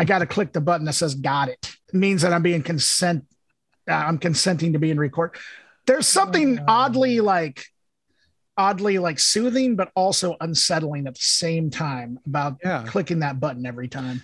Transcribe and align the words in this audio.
I 0.00 0.04
got 0.04 0.20
to 0.20 0.26
click 0.26 0.54
the 0.54 0.62
button 0.62 0.86
that 0.86 0.94
says 0.94 1.14
"Got 1.14 1.50
it." 1.50 1.76
It 1.88 1.94
means 1.94 2.22
that 2.22 2.32
I'm 2.32 2.42
being 2.42 2.62
consent. 2.62 3.26
Uh, 3.86 3.92
I'm 3.92 4.16
consenting 4.16 4.72
to 4.72 4.78
being 4.78 4.96
recorded. 4.96 5.38
There's 5.86 6.06
something 6.06 6.58
oddly 6.66 7.20
like, 7.20 7.66
oddly 8.56 8.98
like 8.98 9.18
soothing, 9.18 9.76
but 9.76 9.90
also 9.94 10.36
unsettling 10.40 11.06
at 11.06 11.14
the 11.14 11.20
same 11.20 11.68
time 11.70 12.18
about 12.24 12.56
Yeah. 12.64 12.84
clicking 12.86 13.18
that 13.18 13.40
button 13.40 13.66
every 13.66 13.88
time. 13.88 14.22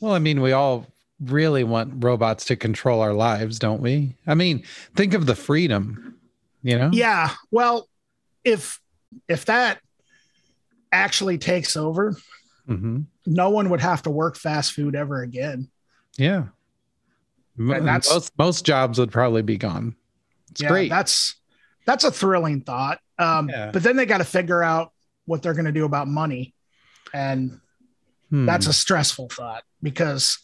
Well, 0.00 0.12
I 0.12 0.20
mean, 0.20 0.40
we 0.42 0.52
all 0.52 0.86
really 1.20 1.64
want 1.64 2.04
robots 2.04 2.44
to 2.46 2.56
control 2.56 3.00
our 3.00 3.14
lives, 3.14 3.58
don't 3.58 3.80
we? 3.80 4.14
I 4.28 4.34
mean, 4.34 4.62
think 4.94 5.12
of 5.14 5.26
the 5.26 5.34
freedom, 5.34 6.16
you 6.62 6.78
know? 6.78 6.90
Yeah. 6.92 7.30
Well, 7.50 7.88
if 8.44 8.78
if 9.28 9.46
that 9.46 9.80
actually 10.92 11.38
takes 11.38 11.76
over, 11.76 12.16
hmm 12.66 13.00
no 13.26 13.50
one 13.50 13.70
would 13.70 13.80
have 13.80 14.02
to 14.02 14.10
work 14.10 14.36
fast 14.36 14.72
food 14.72 14.94
ever 14.94 15.22
again. 15.22 15.68
Yeah. 16.16 16.44
And 17.58 17.86
that's- 17.86 18.10
most 18.10 18.32
most 18.38 18.64
jobs 18.66 18.98
would 18.98 19.10
probably 19.10 19.42
be 19.42 19.56
gone. 19.56 19.96
It's 20.50 20.62
yeah, 20.62 20.68
great. 20.68 20.90
That's 20.90 21.36
that's 21.86 22.04
a 22.04 22.10
thrilling 22.10 22.62
thought. 22.62 23.00
Um, 23.18 23.48
Yeah. 23.48 23.70
But 23.72 23.82
then 23.82 23.96
they 23.96 24.06
got 24.06 24.18
to 24.18 24.24
figure 24.24 24.62
out 24.62 24.92
what 25.24 25.42
they're 25.42 25.54
going 25.54 25.64
to 25.66 25.72
do 25.72 25.84
about 25.84 26.08
money, 26.08 26.54
and 27.14 27.60
Hmm. 28.30 28.44
that's 28.44 28.66
a 28.66 28.72
stressful 28.72 29.28
thought 29.28 29.62
because, 29.82 30.38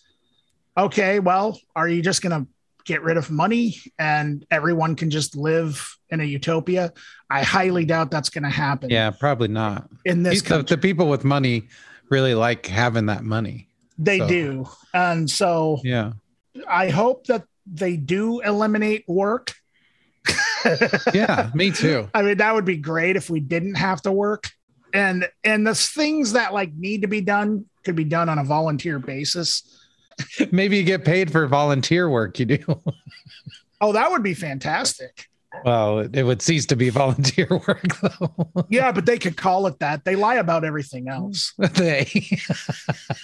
okay, 0.79 1.19
well, 1.19 1.59
are 1.75 1.89
you 1.89 2.01
just 2.01 2.23
going 2.23 2.45
to 2.45 2.49
get 2.85 3.03
rid 3.03 3.17
of 3.17 3.29
money 3.31 3.77
and 3.99 4.47
everyone 4.53 4.95
can 4.95 5.11
just 5.11 5.37
live 5.37 5.97
in 6.09 6.21
a 6.21 6.25
utopia? 6.25 6.93
I 7.29 7.43
highly 7.43 7.85
doubt 7.85 8.11
that's 8.13 8.31
going 8.31 8.45
to 8.45 8.51
happen. 8.51 8.89
yeah, 8.91 9.11
probably 9.11 9.49
not. 9.49 9.89
in 10.05 10.23
this 10.23 10.43
the, 10.43 10.63
the 10.63 10.79
people 10.79 11.09
with 11.09 11.25
money 11.25 11.69
really 12.13 12.35
like 12.35 12.67
having 12.67 13.07
that 13.07 13.25
money. 13.25 13.67
they 13.99 14.19
so- 14.19 14.29
do, 14.29 14.69
and 14.95 15.29
so 15.29 15.81
Yeah. 15.83 16.13
I 16.69 16.91
hope 16.91 17.27
that 17.29 17.45
they 17.67 17.97
do 17.97 18.41
eliminate 18.41 19.05
work. 19.09 19.55
Yeah, 21.13 21.51
me 21.55 21.73
too. 21.73 22.09
I 22.15 22.23
mean, 22.23 22.37
that 22.39 22.55
would 22.55 22.65
be 22.65 22.77
great 22.77 23.17
if 23.17 23.29
we 23.29 23.41
didn't 23.41 23.75
have 23.75 24.01
to 24.03 24.13
work. 24.13 24.49
And 24.95 25.29
and 25.43 25.67
the 25.67 25.75
things 25.75 26.35
that 26.35 26.53
like 26.55 26.73
need 26.75 27.03
to 27.03 27.09
be 27.09 27.21
done 27.21 27.65
could 27.85 27.97
be 27.97 28.05
done 28.05 28.29
on 28.29 28.39
a 28.39 28.45
volunteer 28.45 29.01
basis. 29.01 29.65
Maybe 30.53 30.77
you 30.77 30.85
get 30.85 31.05
paid 31.05 31.33
for 31.33 31.49
volunteer 31.49 32.09
work 32.09 32.39
you 32.39 32.45
do. 32.47 32.83
Oh, 33.81 33.93
that 33.93 34.13
would 34.13 34.23
be 34.23 34.35
fantastic. 34.35 35.27
Well, 35.65 36.01
it, 36.01 36.23
would 36.23 36.43
cease 36.43 36.67
to 36.67 36.77
be 36.77 36.91
volunteer 36.91 37.47
work 37.51 38.01
though. 38.01 38.67
Yeah, 38.69 38.93
but 38.93 39.07
they 39.07 39.19
could 39.19 39.37
call 39.37 39.67
it 39.67 39.79
that. 39.81 40.05
They 40.05 40.17
lie 40.17 40.37
about 40.37 40.65
everything 40.65 41.09
else. 41.09 41.53
they 41.59 42.09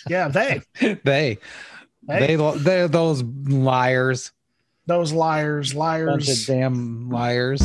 Yeah, 0.09 0.29
they 0.29 0.63
they 1.05 1.39
Hey. 2.09 2.37
they 2.37 2.59
they're 2.59 2.89
those 2.89 3.23
liars. 3.23 4.33
those 4.87 5.13
liars, 5.13 5.75
liars. 5.75 6.47
damn 6.47 7.11
liars. 7.11 7.61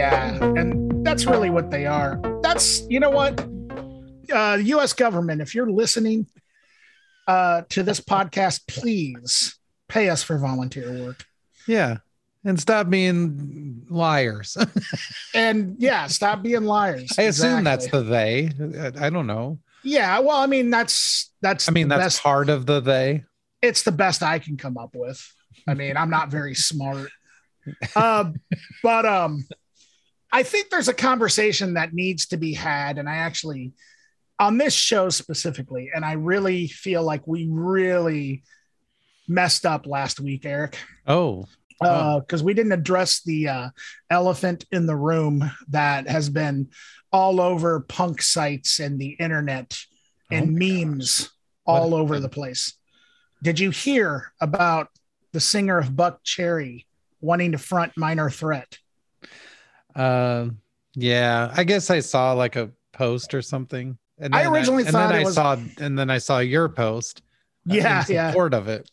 Yeah, 0.00 0.34
and 0.56 1.04
that's 1.04 1.26
really 1.26 1.50
what 1.50 1.70
they 1.70 1.84
are. 1.84 2.18
That's 2.42 2.88
you 2.88 3.00
know 3.00 3.10
what, 3.10 3.38
uh, 4.32 4.56
U.S. 4.58 4.94
government, 4.94 5.42
if 5.42 5.54
you're 5.54 5.70
listening 5.70 6.26
uh, 7.28 7.64
to 7.68 7.82
this 7.82 8.00
podcast, 8.00 8.66
please 8.66 9.58
pay 9.88 10.08
us 10.08 10.22
for 10.22 10.38
volunteer 10.38 11.04
work. 11.04 11.26
Yeah. 11.68 11.98
And 12.46 12.58
stop 12.58 12.88
being 12.88 13.84
liars. 13.90 14.56
And 15.34 15.76
yeah, 15.78 16.06
stop 16.06 16.42
being 16.42 16.64
liars. 16.64 17.12
I 17.18 17.24
assume 17.24 17.62
that's 17.62 17.90
the 17.90 18.00
they. 18.00 18.48
I 18.98 19.10
don't 19.10 19.26
know. 19.26 19.58
Yeah, 19.84 20.18
well, 20.20 20.38
I 20.38 20.46
mean 20.46 20.70
that's 20.70 21.30
that's 21.42 21.68
I 21.68 21.72
mean, 21.72 21.88
that's 21.88 22.04
best, 22.04 22.22
part 22.22 22.48
of 22.48 22.64
the 22.64 22.80
they. 22.80 23.24
it's 23.60 23.82
the 23.82 23.92
best 23.92 24.22
I 24.22 24.38
can 24.38 24.56
come 24.56 24.78
up 24.78 24.94
with. 24.94 25.22
I 25.68 25.74
mean, 25.74 25.98
I'm 25.98 26.08
not 26.08 26.30
very 26.30 26.54
smart. 26.54 27.10
Um, 27.94 28.36
but 28.82 29.04
um 29.04 29.44
I 30.32 30.42
think 30.42 30.70
there's 30.70 30.88
a 30.88 30.94
conversation 30.94 31.74
that 31.74 31.92
needs 31.92 32.26
to 32.26 32.36
be 32.36 32.52
had 32.52 32.98
and 32.98 33.08
I 33.08 33.16
actually 33.16 33.72
on 34.38 34.58
this 34.58 34.74
show 34.74 35.08
specifically 35.08 35.90
and 35.94 36.04
I 36.04 36.12
really 36.12 36.66
feel 36.68 37.02
like 37.02 37.26
we 37.26 37.48
really 37.50 38.42
messed 39.28 39.64
up 39.64 39.86
last 39.86 40.20
week, 40.20 40.44
Eric. 40.44 40.78
Oh, 41.82 42.20
because 42.20 42.42
we 42.42 42.52
didn't 42.52 42.72
address 42.72 43.22
the 43.22 43.48
uh, 43.48 43.68
elephant 44.10 44.66
in 44.70 44.84
the 44.84 44.96
room 44.96 45.50
that 45.68 46.06
has 46.08 46.28
been 46.28 46.68
all 47.10 47.40
over 47.40 47.80
punk 47.80 48.20
sites 48.20 48.80
and 48.80 48.98
the 48.98 49.16
internet 49.18 49.78
and 50.30 50.50
Oh 50.50 50.58
memes 50.58 51.30
all 51.66 51.94
over 51.94 52.20
the 52.20 52.28
place. 52.28 52.74
Did 53.42 53.58
you 53.58 53.70
hear 53.70 54.32
about 54.40 54.88
the 55.32 55.40
singer 55.40 55.78
of 55.78 55.96
Buck 55.96 56.22
Cherry 56.22 56.86
wanting 57.20 57.52
to 57.52 57.58
front 57.58 57.92
Minor 57.96 58.28
Threat? 58.28 58.78
Um, 59.94 60.58
yeah, 60.94 61.52
I 61.56 61.64
guess 61.64 61.90
I 61.90 62.00
saw 62.00 62.32
like 62.32 62.56
a 62.56 62.70
post 62.92 63.34
or 63.34 63.42
something. 63.42 63.96
And 64.18 64.34
I 64.34 64.42
then 64.44 64.52
originally 64.52 64.82
and 64.82 64.92
thought 64.92 65.08
then 65.08 65.18
it 65.18 65.22
I 65.22 65.24
was- 65.24 65.34
saw, 65.34 65.56
and 65.78 65.98
then 65.98 66.10
I 66.10 66.18
saw 66.18 66.38
your 66.40 66.68
post. 66.68 67.22
Yeah, 67.66 68.04
yeah. 68.08 68.30
support 68.30 68.54
of 68.54 68.68
it. 68.68 68.90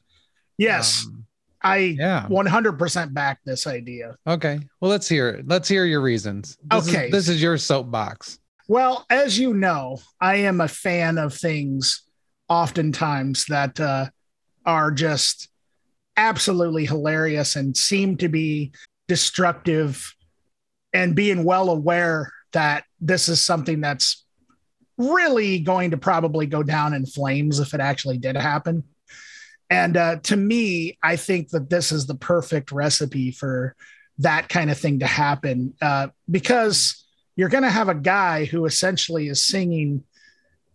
Yes, 0.58 1.06
Um, 1.06 1.26
I 1.64 1.78
yeah. 1.98 2.26
100% 2.30 3.14
back 3.14 3.40
this 3.46 3.66
idea. 3.68 4.16
Okay. 4.28 4.60
Well, 4.80 4.92
let's 4.92 5.08
hear 5.10 5.30
it. 5.30 5.48
Let's 5.48 5.68
hear 5.70 5.86
your 5.86 6.02
reasons. 6.02 6.58
This 6.72 6.88
Okay. 6.90 7.06
Is, 7.08 7.12
this 7.12 7.30
is 7.30 7.42
your 7.42 7.58
soapbox. 7.58 8.40
Well, 8.68 9.06
as 9.10 9.40
you 9.40 9.54
know, 9.54 10.00
I 10.22 10.36
am 10.38 10.62
a 10.62 10.68
fan 10.68 11.18
of 11.18 11.34
things 11.34 12.04
oftentimes 12.50 13.46
that 13.46 13.80
uh, 13.80 14.08
are 14.66 14.92
just 14.92 15.50
absolutely 16.18 16.86
hilarious 16.86 17.56
and 17.56 17.76
seem 17.78 18.18
to 18.18 18.28
be 18.30 18.72
destructive, 19.08 20.14
and 20.98 21.16
being 21.16 21.44
well 21.44 21.70
aware 21.70 22.34
that 22.54 22.84
this 23.00 23.30
is 23.30 23.40
something 23.40 23.82
that's 23.82 24.26
really 24.98 25.60
going 25.60 25.92
to 25.92 25.98
probably 25.98 26.48
go 26.48 26.64
down 26.64 26.96
in 26.96 27.06
flames 27.06 27.60
if 27.60 27.76
it 27.76 27.80
actually 27.80 28.18
did 28.18 28.36
happen. 28.36 28.84
And 29.70 29.96
uh, 29.96 30.16
to 30.24 30.36
me, 30.36 30.98
I 31.04 31.16
think 31.16 31.50
that 31.50 31.70
this 31.70 31.92
is 31.92 32.08
the 32.08 32.16
perfect 32.16 32.72
recipe 32.72 33.30
for 33.30 33.76
that 34.18 34.50
kind 34.50 34.72
of 34.72 34.80
thing 34.80 34.98
to 35.00 35.06
happen 35.06 35.76
uh, 35.84 36.08
because 36.32 37.06
you're 37.36 37.50
going 37.50 37.64
to 37.64 37.70
have 37.70 37.90
a 37.90 37.94
guy 37.94 38.46
who 38.46 38.66
essentially 38.66 39.28
is 39.28 39.44
singing, 39.44 40.04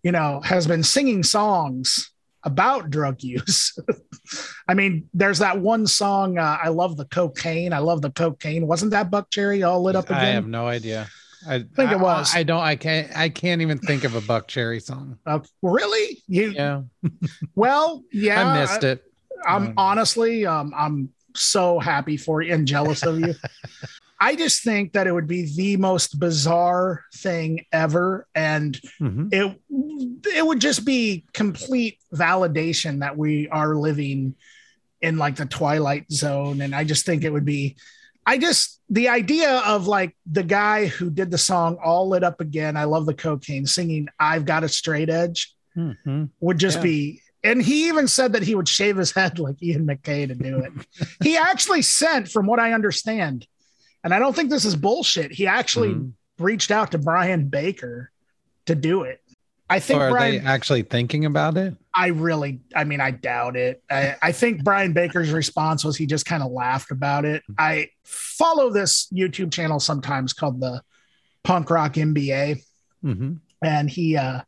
you 0.04 0.12
know, 0.12 0.40
has 0.44 0.68
been 0.68 0.84
singing 0.84 1.24
songs 1.24 2.11
about 2.44 2.90
drug 2.90 3.22
use. 3.22 3.76
I 4.68 4.74
mean, 4.74 5.08
there's 5.14 5.38
that 5.38 5.58
one 5.60 5.86
song, 5.86 6.38
uh, 6.38 6.58
I 6.62 6.68
love 6.68 6.96
the 6.96 7.04
cocaine. 7.06 7.72
I 7.72 7.78
love 7.78 8.02
the 8.02 8.10
cocaine. 8.10 8.66
Wasn't 8.66 8.90
that 8.92 9.10
Buck 9.10 9.30
Cherry 9.30 9.62
all 9.62 9.82
lit 9.82 9.96
up 9.96 10.06
again? 10.06 10.18
I 10.20 10.26
have 10.28 10.46
no 10.46 10.66
idea. 10.66 11.08
I 11.48 11.64
think 11.74 11.90
it 11.90 11.98
was. 11.98 12.32
I, 12.34 12.40
I 12.40 12.42
don't. 12.44 12.62
I 12.62 12.76
can't. 12.76 13.16
I 13.16 13.28
can't 13.28 13.62
even 13.62 13.78
think 13.78 14.04
of 14.04 14.14
a 14.14 14.20
Buck 14.20 14.46
Cherry 14.46 14.78
song. 14.78 15.18
Uh, 15.26 15.40
really? 15.60 16.22
You? 16.28 16.50
Yeah, 16.50 16.82
Well, 17.56 18.04
yeah. 18.12 18.48
I 18.54 18.60
missed 18.60 18.84
it. 18.84 19.02
I'm 19.44 19.68
Um, 19.68 19.74
honestly, 19.76 20.46
um, 20.46 20.72
I'm 20.76 21.08
so 21.34 21.80
happy 21.80 22.16
for 22.16 22.42
you 22.42 22.54
and 22.54 22.66
jealous 22.66 23.02
of 23.02 23.18
you. 23.18 23.34
I 24.22 24.36
just 24.36 24.62
think 24.62 24.92
that 24.92 25.08
it 25.08 25.12
would 25.12 25.26
be 25.26 25.52
the 25.56 25.76
most 25.78 26.20
bizarre 26.20 27.02
thing 27.12 27.66
ever, 27.72 28.28
and 28.36 28.80
Mhm. 29.00 29.32
it 29.32 29.60
it 30.36 30.46
would 30.46 30.60
just 30.60 30.84
be 30.84 31.24
complete 31.32 31.98
validation 32.14 33.00
that 33.00 33.18
we 33.18 33.48
are 33.48 33.74
living 33.74 34.36
in 35.00 35.18
like 35.18 35.34
the 35.34 35.46
twilight 35.46 36.06
zone. 36.12 36.60
And 36.60 36.72
I 36.72 36.84
just 36.84 37.04
think 37.04 37.24
it 37.24 37.32
would 37.32 37.44
be. 37.44 37.74
I 38.24 38.38
just 38.38 38.80
the 38.88 39.08
idea 39.08 39.58
of 39.66 39.88
like 39.88 40.14
the 40.30 40.44
guy 40.44 40.86
who 40.86 41.10
did 41.10 41.32
the 41.32 41.38
song 41.38 41.76
"All 41.82 42.08
Lit 42.08 42.22
Up 42.22 42.40
Again." 42.40 42.76
I 42.76 42.84
love 42.84 43.06
the 43.06 43.14
cocaine 43.14 43.66
singing 43.66 44.06
"I've 44.20 44.44
Got 44.44 44.62
a 44.62 44.68
Straight 44.68 45.10
Edge." 45.10 45.52
Mhm. 45.76 46.30
would 46.38 46.58
just 46.58 46.76
Yeah. 46.78 46.82
be 46.84 47.22
and 47.44 47.60
he 47.60 47.88
even 47.88 48.06
said 48.06 48.34
that 48.34 48.44
he 48.44 48.54
would 48.54 48.68
shave 48.68 48.96
his 48.96 49.10
head 49.10 49.40
like 49.40 49.60
Ian 49.60 49.84
MacKaye 49.84 50.28
to 50.28 50.34
do 50.36 50.58
it. 50.58 50.72
he 51.24 51.36
actually 51.36 51.82
sent, 51.82 52.28
from 52.30 52.46
what 52.46 52.60
I 52.60 52.72
understand, 52.72 53.48
and 54.04 54.12
I 54.14 54.18
don't 54.18 54.34
think 54.34 54.50
this 54.50 54.64
is 54.64 54.76
bullshit. 54.76 55.32
He 55.32 55.46
actually 55.46 55.90
Mhm. 55.94 56.12
reached 56.38 56.70
out 56.70 56.90
to 56.92 56.98
Brian 56.98 57.48
Baker 57.48 58.10
to 58.66 58.74
do 58.74 59.02
it. 59.02 59.20
I 59.70 59.80
think 59.80 60.00
So 60.00 60.06
are 60.06 60.10
Brian. 60.10 60.42
they 60.44 60.48
actually 60.50 60.82
thinking 60.82 61.24
about 61.24 61.56
it? 61.56 61.74
I 61.94 62.08
really, 62.08 62.60
I 62.76 62.84
mean, 62.84 63.00
I 63.00 63.10
doubt 63.10 63.56
it. 63.56 63.82
I, 63.90 64.16
I 64.20 64.32
think 64.32 64.64
Brian 64.64 64.92
Baker's 64.92 65.30
response 65.30 65.84
was 65.84 65.96
he 65.96 66.04
just 66.06 66.26
kind 66.26 66.42
of 66.42 66.50
laughed 66.52 66.90
about 66.90 67.24
it. 67.24 67.42
I 67.58 67.88
follow 68.04 68.70
this 68.70 69.06
YouTube 69.12 69.50
channel 69.52 69.80
sometimes 69.80 70.32
called 70.34 70.60
the 70.60 70.82
Punk 71.42 71.70
Rock 71.70 71.94
MBA, 71.94 72.62
hmm 73.02 73.34
and 73.64 73.88
he 73.88 74.16
uh 74.16 74.40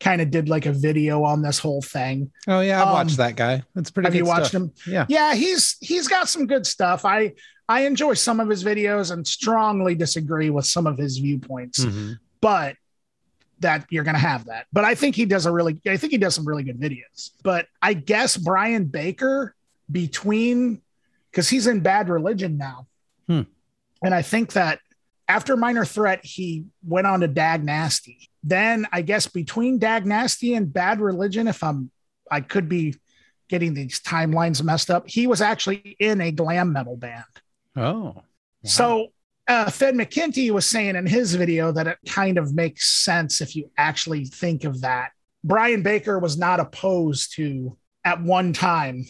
kind 0.00 0.20
of 0.20 0.30
did 0.30 0.48
like 0.48 0.66
a 0.66 0.72
video 0.72 1.22
on 1.22 1.40
this 1.42 1.58
whole 1.58 1.80
thing. 1.82 2.30
Oh 2.48 2.60
yeah, 2.60 2.82
I 2.82 2.86
Um, 2.86 2.92
watched 2.92 3.16
that 3.18 3.36
guy. 3.36 3.62
That's 3.74 3.90
pretty. 3.90 4.06
Have 4.08 4.14
you 4.14 4.24
watched 4.24 4.48
stuff. 4.48 4.62
him? 4.62 4.72
Yeah. 4.86 5.06
Yeah, 5.08 5.34
he's 5.34 5.76
he's 5.80 6.08
got 6.08 6.28
some 6.28 6.46
good 6.46 6.66
stuff. 6.66 7.04
I 7.04 7.32
I 7.68 7.86
enjoy 7.86 8.14
some 8.14 8.40
of 8.40 8.48
his 8.48 8.62
videos 8.64 9.10
and 9.10 9.26
strongly 9.26 9.94
disagree 9.94 10.50
with 10.50 10.66
some 10.66 10.86
of 10.86 10.98
his 10.98 11.18
viewpoints, 11.18 11.84
Mhm. 11.84 12.18
but 12.40 12.76
that 13.60 13.86
you're 13.90 14.04
going 14.04 14.14
to 14.16 14.20
have 14.20 14.44
that. 14.46 14.66
But 14.72 14.84
I 14.84 14.94
think 14.94 15.14
he 15.16 15.24
does 15.24 15.46
a 15.46 15.52
really 15.52 15.80
I 15.86 15.96
think 15.96 16.10
he 16.12 16.18
does 16.18 16.34
some 16.34 16.44
really 16.46 16.64
good 16.64 16.78
videos. 16.78 17.30
But 17.42 17.66
I 17.80 17.94
guess 17.94 18.36
Brian 18.36 18.84
Baker 18.86 19.54
between 19.90 20.82
cuz 21.32 21.48
he's 21.48 21.66
in 21.66 21.80
Bad 21.80 22.08
Religion 22.08 22.58
now. 22.58 22.86
Hmm. 23.28 23.42
And 24.02 24.14
I 24.14 24.20
think 24.22 24.52
that 24.52 24.80
after 25.28 25.56
Minor 25.56 25.84
Threat 25.86 26.20
he 26.24 26.66
went 26.86 27.06
on 27.06 27.20
to 27.20 27.28
Dag 27.28 27.64
Nasty. 27.64 28.28
Then 28.42 28.86
I 28.92 29.00
guess 29.00 29.26
between 29.26 29.78
Dag 29.78 30.04
Nasty 30.04 30.54
and 30.54 30.70
Bad 30.70 31.00
Religion 31.00 31.48
if 31.48 31.62
I'm 31.62 31.90
I 32.30 32.40
could 32.40 32.68
be 32.68 32.96
getting 33.48 33.72
these 33.74 34.00
timelines 34.00 34.62
messed 34.62 34.90
up. 34.90 35.08
He 35.08 35.26
was 35.26 35.40
actually 35.40 35.96
in 35.98 36.20
a 36.20 36.32
glam 36.32 36.72
metal 36.72 36.96
band. 36.96 37.24
Oh. 37.76 37.82
wow. 37.82 38.22
So 38.64 39.08
uh, 39.46 39.70
Finn 39.70 39.96
McKenty 39.96 40.50
was 40.50 40.66
saying 40.66 40.96
in 40.96 41.06
his 41.06 41.34
video 41.34 41.72
that 41.72 41.86
it 41.86 41.98
kind 42.06 42.38
of 42.38 42.54
makes 42.54 42.90
sense 42.90 43.40
if 43.40 43.54
you 43.54 43.70
actually 43.76 44.24
think 44.24 44.64
of 44.64 44.80
that. 44.82 45.10
Brian 45.42 45.82
Baker 45.82 46.18
was 46.18 46.38
not 46.38 46.60
opposed 46.60 47.34
to 47.36 47.76
at 48.04 48.22
one 48.22 48.52
time 48.52 49.04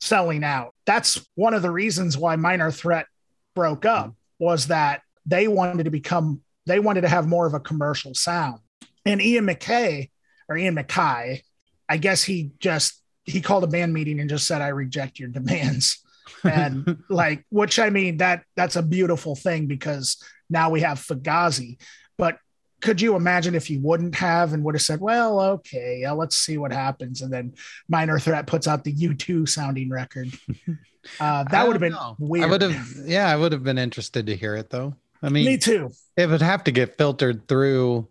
selling 0.00 0.44
out. 0.44 0.74
That's 0.84 1.26
one 1.34 1.54
of 1.54 1.62
the 1.62 1.70
reasons 1.70 2.18
why 2.18 2.36
Minor 2.36 2.70
Threat 2.70 3.06
broke 3.54 3.86
up 3.86 4.14
was 4.38 4.66
that 4.66 5.02
they 5.24 5.48
wanted 5.48 5.84
to 5.84 5.90
become 5.90 6.42
they 6.66 6.80
wanted 6.80 7.02
to 7.02 7.08
have 7.08 7.26
more 7.26 7.46
of 7.46 7.54
a 7.54 7.60
commercial 7.60 8.14
sound. 8.14 8.60
And 9.04 9.20
Ian 9.20 9.46
MacKaye 9.46 10.10
or 10.48 10.56
Ian 10.56 10.76
MacKaye, 10.76 11.42
I 11.88 11.96
guess 11.98 12.22
he 12.22 12.52
just 12.58 13.00
he 13.24 13.40
called 13.40 13.64
a 13.64 13.68
band 13.68 13.92
meeting 13.92 14.20
and 14.20 14.28
just 14.28 14.46
said, 14.46 14.60
I 14.60 14.68
reject 14.68 15.18
your 15.18 15.28
demands. 15.30 16.03
And 16.42 17.02
like, 17.08 17.44
which 17.50 17.78
I 17.78 17.90
mean, 17.90 18.18
that 18.18 18.44
that's 18.56 18.76
a 18.76 18.82
beautiful 18.82 19.36
thing 19.36 19.66
because 19.66 20.22
now 20.50 20.70
we 20.70 20.80
have 20.80 20.98
Fugazi. 20.98 21.78
But 22.18 22.38
could 22.80 23.00
you 23.00 23.16
imagine 23.16 23.54
if 23.54 23.70
you 23.70 23.80
wouldn't 23.80 24.14
have 24.16 24.52
and 24.52 24.62
would 24.64 24.74
have 24.74 24.82
said, 24.82 25.00
well, 25.00 25.40
okay, 25.40 26.00
yeah, 26.02 26.12
let's 26.12 26.36
see 26.36 26.58
what 26.58 26.72
happens. 26.72 27.22
And 27.22 27.32
then 27.32 27.54
Minor 27.88 28.18
Threat 28.18 28.46
puts 28.46 28.68
out 28.68 28.84
the 28.84 28.92
U2 28.92 29.48
sounding 29.48 29.90
record. 29.90 30.28
Uh, 31.20 31.44
that 31.44 31.66
would 31.66 31.74
have 31.74 31.80
been 31.80 31.92
know. 31.92 32.16
weird. 32.18 32.46
I 32.46 32.50
would 32.50 32.62
have. 32.62 32.88
Yeah, 33.04 33.28
I 33.28 33.36
would 33.36 33.52
have 33.52 33.62
been 33.62 33.76
interested 33.76 34.26
to 34.26 34.34
hear 34.34 34.56
it 34.56 34.70
though. 34.70 34.94
I 35.22 35.28
mean, 35.28 35.44
Me 35.44 35.58
too. 35.58 35.90
it 36.16 36.30
would 36.30 36.42
have 36.42 36.64
to 36.64 36.72
get 36.72 36.96
filtered 36.96 37.46
through 37.48 38.08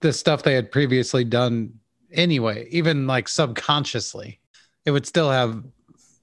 the 0.00 0.12
stuff 0.12 0.42
they 0.42 0.54
had 0.54 0.70
previously 0.70 1.24
done 1.24 1.78
anyway, 2.12 2.68
even 2.70 3.06
like 3.06 3.28
subconsciously. 3.28 4.40
It 4.84 4.90
would 4.90 5.06
still 5.06 5.30
have 5.30 5.62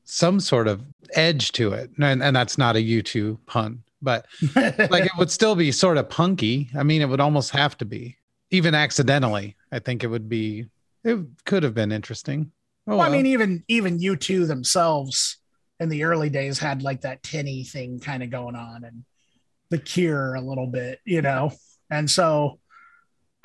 some 0.10 0.40
sort 0.40 0.70
of 0.70 0.82
edge 1.14 1.52
to 1.52 1.74
it. 1.74 1.92
And, 2.00 2.24
and 2.24 2.36
that's 2.36 2.58
not 2.58 2.78
a 2.78 2.80
U2 2.80 3.38
pun, 3.46 3.84
but 4.02 4.26
like 4.56 5.06
it 5.06 5.12
would 5.18 5.30
still 5.30 5.56
be 5.56 5.72
sort 5.72 5.98
of 5.98 6.10
punky. 6.10 6.70
I 6.78 6.84
mean, 6.84 7.02
it 7.02 7.10
would 7.10 7.20
almost 7.20 7.52
have 7.52 7.78
to 7.80 7.86
be, 7.86 8.18
even 8.50 8.74
accidentally. 8.74 9.58
I 9.72 9.80
think 9.80 10.04
it 10.04 10.08
would 10.08 10.30
be, 10.30 10.68
it 11.04 11.20
could 11.46 11.64
have 11.64 11.74
been 11.74 11.92
interesting. 11.92 12.52
Oh, 12.88 12.98
well, 12.98 13.02
I 13.02 13.10
mean, 13.10 13.26
even 13.26 13.66
even 13.68 14.00
U2 14.00 14.48
themselves 14.48 15.38
in 15.82 15.90
the 15.90 16.06
early 16.06 16.30
days 16.30 16.58
had 16.58 16.84
like 16.84 17.02
that 17.02 17.22
tinny 17.22 17.66
thing 17.66 18.00
kind 18.00 18.24
of 18.24 18.30
going 18.30 18.56
on, 18.56 18.86
and 18.86 19.04
the 19.70 19.78
Cure 19.78 20.36
a 20.36 20.42
little 20.42 20.68
bit, 20.68 21.02
you 21.04 21.22
know. 21.22 21.52
And 21.90 22.10
so, 22.10 22.60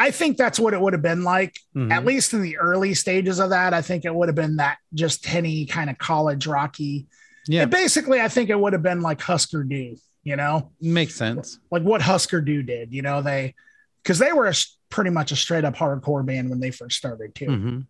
I 0.03 0.11
think 0.11 0.37
that's 0.37 0.59
what 0.59 0.75
it 0.75 0.81
would 0.81 0.93
have 0.95 1.03
been 1.03 1.23
like, 1.23 1.55
Mhm. 1.77 1.93
at 1.93 2.05
least 2.05 2.33
in 2.35 2.43
the 2.43 2.57
early 2.59 2.93
stages 2.95 3.39
of 3.39 3.51
that. 3.51 3.73
I 3.73 3.83
think 3.83 4.05
it 4.05 4.15
would 4.15 4.29
have 4.29 4.35
been 4.35 4.57
that 4.57 4.79
just 4.95 5.23
tinny 5.25 5.65
kind 5.67 5.89
of 5.91 5.97
college 5.99 6.47
rocky. 6.47 7.07
yeah, 7.47 7.63
And 7.63 7.71
basically, 7.71 8.21
I 8.21 8.29
think 8.29 8.51
it 8.51 8.59
would 8.59 8.73
have 8.73 8.83
been 8.83 9.01
like 9.01 9.21
Husker 9.21 9.63
Du, 9.65 9.97
you 10.25 10.37
know, 10.37 10.73
makes 10.81 11.15
sense. 11.15 11.59
like 11.71 11.83
what 11.83 12.03
Husker 12.03 12.41
Du 12.41 12.63
did. 12.63 12.93
You 12.93 13.03
know, 13.03 13.23
they 13.23 13.55
because 14.03 14.19
they 14.19 14.33
were 14.33 14.49
a, 14.49 14.55
pretty 14.91 15.11
much 15.11 15.31
a 15.31 15.37
straight 15.37 15.65
up 15.65 15.75
hardcore 15.77 16.27
band 16.27 16.51
when 16.51 16.59
they 16.61 16.71
first 16.73 16.97
started 16.99 17.35
too. 17.35 17.47
Mhm. 17.47 17.87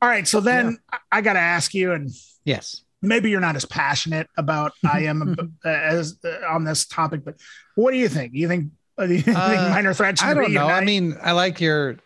All 0.00 0.08
right, 0.08 0.26
so 0.28 0.38
then 0.40 0.78
I, 0.92 0.98
I 1.12 1.20
got 1.20 1.32
to 1.34 1.40
ask 1.40 1.74
you, 1.74 1.92
and 1.92 2.10
Yes. 2.44 2.82
maybe 3.02 3.30
you're 3.30 3.40
not 3.40 3.56
as 3.56 3.64
passionate 3.64 4.28
about 4.36 4.72
I 4.84 5.00
am 5.04 5.34
as 5.64 6.16
uh, 6.24 6.46
on 6.48 6.62
this 6.64 6.86
topic, 6.86 7.24
but 7.24 7.36
what 7.74 7.90
do 7.90 7.96
you 7.96 8.08
think? 8.08 8.34
You 8.34 8.46
think, 8.48 8.70
uh, 8.98 9.06
do 9.06 9.14
you 9.14 9.22
think 9.22 9.36
minor 9.36 9.94
threat. 9.94 10.22
I 10.22 10.34
don't 10.34 10.52
know. 10.52 10.66
I 10.66 10.84
mean, 10.84 11.16
I 11.22 11.32
like 11.32 11.60
your, 11.60 11.96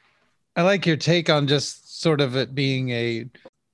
I 0.56 0.62
like 0.62 0.86
your 0.86 0.96
take 0.96 1.28
on 1.28 1.46
just 1.46 2.00
sort 2.00 2.20
of 2.20 2.36
it 2.36 2.54
being 2.54 2.90
a 2.90 3.26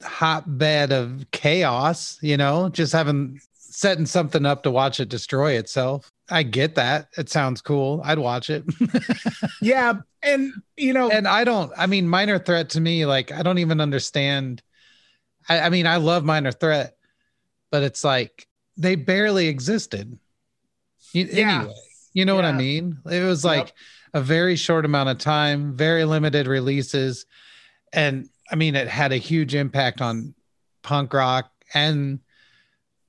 hotbed 0.03 0.93
of 0.93 1.27
chaos. 1.31 2.19
You 2.23 2.37
know, 2.37 2.69
just 2.69 2.93
having 2.93 3.41
setting 3.75 4.07
something 4.07 4.47
up 4.47 4.63
to 4.63 4.71
watch 4.71 5.01
it 5.01 5.09
destroy 5.09 5.53
itself. 5.53 6.11
I 6.31 6.43
get 6.43 6.77
that. 6.77 7.09
It 7.19 7.29
sounds 7.29 7.61
cool. 7.61 8.01
I'd 8.05 8.19
watch 8.19 8.49
it. 8.49 8.65
yeah, 9.61 9.95
and 10.23 10.53
you 10.77 10.93
know, 10.93 11.11
and 11.11 11.29
I 11.29 11.45
don't. 11.45 11.71
I 11.77 11.87
mean, 11.87 12.09
minor 12.09 12.39
threat 12.39 12.71
to 12.71 12.81
me, 12.81 13.05
like 13.05 13.31
I 13.33 13.43
don't 13.43 13.59
even 13.59 13.81
understand. 13.81 14.63
I, 15.49 15.61
I 15.61 15.69
mean, 15.69 15.87
I 15.87 15.97
love 15.97 16.25
minor 16.25 16.53
threat, 16.53 16.97
but 17.71 17.83
it's 17.83 18.03
like 18.03 18.47
they 18.77 18.95
barely 18.95 19.49
existed. 19.49 20.19
Yeah. 21.13 21.61
Anyway, 21.61 21.75
you 22.15 22.25
know 22.25 22.35
what 22.35 22.45
I 22.47 22.53
mean? 22.53 22.99
It 23.11 23.23
was 23.25 23.45
Yep. 23.45 23.51
like 23.57 23.75
a 24.15 24.23
very 24.23 24.57
short 24.57 24.85
amount 24.85 25.11
of 25.11 25.19
time, 25.19 25.77
very 25.77 26.05
limited 26.05 26.47
releases, 26.47 27.27
and 27.93 28.29
I 28.51 28.57
mean, 28.57 28.75
it 28.77 28.89
had 28.89 29.13
a 29.13 29.17
huge 29.17 29.55
impact 29.55 30.01
on 30.01 30.35
punk 30.83 31.13
rock 31.13 31.51
and 31.75 32.21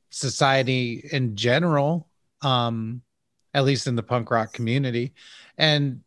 society 0.10 1.08
in 1.12 1.36
general. 1.36 2.08
Um, 2.42 3.02
at 3.54 3.64
least 3.64 3.88
in 3.88 3.96
the 3.96 4.04
punk 4.04 4.30
rock 4.32 4.52
community, 4.52 5.14
and 5.58 6.02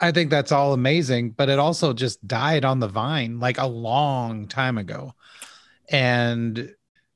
I 0.00 0.12
think 0.12 0.30
that's 0.30 0.52
all 0.52 0.74
amazing, 0.74 1.30
but 1.30 1.48
it 1.48 1.58
also 1.58 1.92
just 1.92 2.24
died 2.28 2.64
on 2.64 2.78
the 2.78 2.86
vine 2.88 3.40
like 3.40 3.58
a 3.58 3.66
long 3.66 4.46
time 4.46 4.76
ago. 4.76 5.14
And 5.90 6.74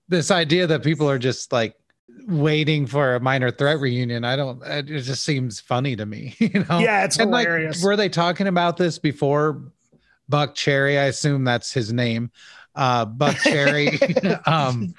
this 0.09 0.31
idea 0.31 0.67
that 0.67 0.83
people 0.83 1.09
are 1.09 1.19
just 1.19 1.53
like 1.53 1.77
waiting 2.27 2.87
for 2.87 3.15
a 3.17 3.21
minor 3.21 3.51
threat 3.51 3.81
reunion, 3.81 4.25
I 4.25 4.37
don't, 4.37 4.63
it 4.65 4.85
just 4.87 5.25
seems 5.25 5.61
funny 5.61 5.97
to 5.97 6.07
me, 6.07 6.35
you 6.39 6.65
know? 6.69 6.79
yeah, 6.79 7.05
it's 7.05 7.19
And 7.19 7.31
like, 7.31 7.47
hilarious. 7.47 7.83
were 7.83 7.97
they 7.97 8.09
talking 8.09 8.47
about 8.47 8.77
this 8.77 8.99
before 8.99 9.63
Buck 10.29 10.55
Cherry? 10.55 10.99
I 10.99 11.05
assume 11.05 11.45
that's 11.45 11.73
his 11.73 11.93
name. 11.93 12.31
Uh, 12.75 13.05
Buck 13.05 13.37
Cherry, 13.37 13.99
um, 14.47 14.95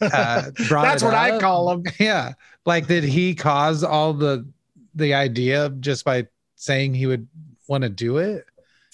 uh, 0.00 0.50
That's 0.58 1.02
what 1.02 1.14
I 1.14 1.38
call 1.38 1.70
him. 1.70 1.84
Yeah. 2.00 2.32
Like, 2.66 2.86
did 2.86 3.04
he 3.04 3.34
cause 3.34 3.84
all 3.84 4.12
the 4.12 4.46
the 4.94 5.14
idea 5.14 5.70
just 5.78 6.04
by 6.04 6.26
saying 6.56 6.94
he 6.94 7.06
would 7.06 7.28
want 7.68 7.82
to 7.82 7.88
do 7.88 8.16
it? 8.18 8.44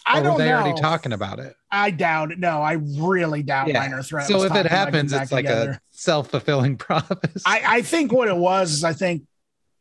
I 0.06 0.20
or 0.20 0.22
don't 0.22 0.32
were 0.34 0.38
they 0.38 0.48
know. 0.50 0.60
already 0.60 0.80
talking 0.80 1.12
about 1.12 1.38
it? 1.38 1.54
I 1.70 1.90
doubt 1.90 2.30
it. 2.32 2.38
No, 2.38 2.60
I 2.62 2.72
really 2.74 3.42
doubt 3.42 3.68
Yeah. 3.68 3.80
minor 3.80 4.02
threat. 4.02 4.26
so 4.26 4.42
if 4.44 4.54
it 4.54 4.66
happens, 4.66 5.12
it's 5.12 5.32
like 5.32 5.44
together. 5.46 5.70
a 5.70 5.80
self 5.90 6.30
fulfilling 6.30 6.76
prophecy. 6.78 7.42
I, 7.46 7.62
I 7.78 7.82
think 7.82 8.12
what 8.12 8.28
it 8.28 8.36
was 8.36 8.72
is 8.72 8.84
I 8.84 8.92
think 8.92 9.22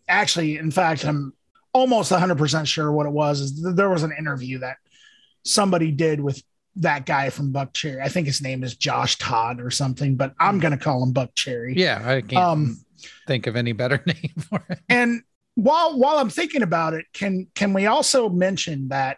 actually, 0.07 0.57
in 0.57 0.71
fact, 0.71 1.03
I'm 1.05 1.33
almost 1.73 2.11
100% 2.11 2.67
sure 2.67 2.91
what 2.91 3.05
it 3.05 3.11
was 3.11 3.41
is 3.41 3.61
th- 3.61 3.75
there 3.75 3.89
was 3.89 4.03
an 4.03 4.13
interview 4.17 4.59
that 4.59 4.77
somebody 5.43 5.91
did 5.91 6.19
with 6.19 6.41
that 6.77 7.05
guy 7.05 7.29
from 7.29 7.51
Buck 7.51 7.73
Cherry. 7.73 8.01
I 8.01 8.07
think 8.09 8.25
his 8.27 8.41
name 8.41 8.63
is 8.63 8.75
Josh 8.75 9.17
Todd 9.17 9.59
or 9.61 9.69
something, 9.71 10.15
but 10.15 10.33
I'm 10.39 10.59
going 10.59 10.71
to 10.71 10.77
call 10.83 11.03
him 11.03 11.11
Buck 11.11 11.35
Cherry. 11.35 11.73
yeah, 11.77 12.01
I 12.03 12.21
can't 12.21 12.33
Um, 12.43 12.85
think 13.27 13.45
of 13.47 13.55
any 13.55 13.73
better 13.73 14.01
name 14.07 14.33
for 14.49 14.63
it. 14.69 14.79
and 14.89 15.21
while 15.55 15.99
while 15.99 16.17
I'm 16.17 16.29
thinking 16.31 16.63
about 16.63 16.93
it, 16.95 17.05
can 17.13 17.45
can 17.53 17.73
we 17.73 17.85
also 17.85 18.27
mention 18.29 18.87
that 18.87 19.17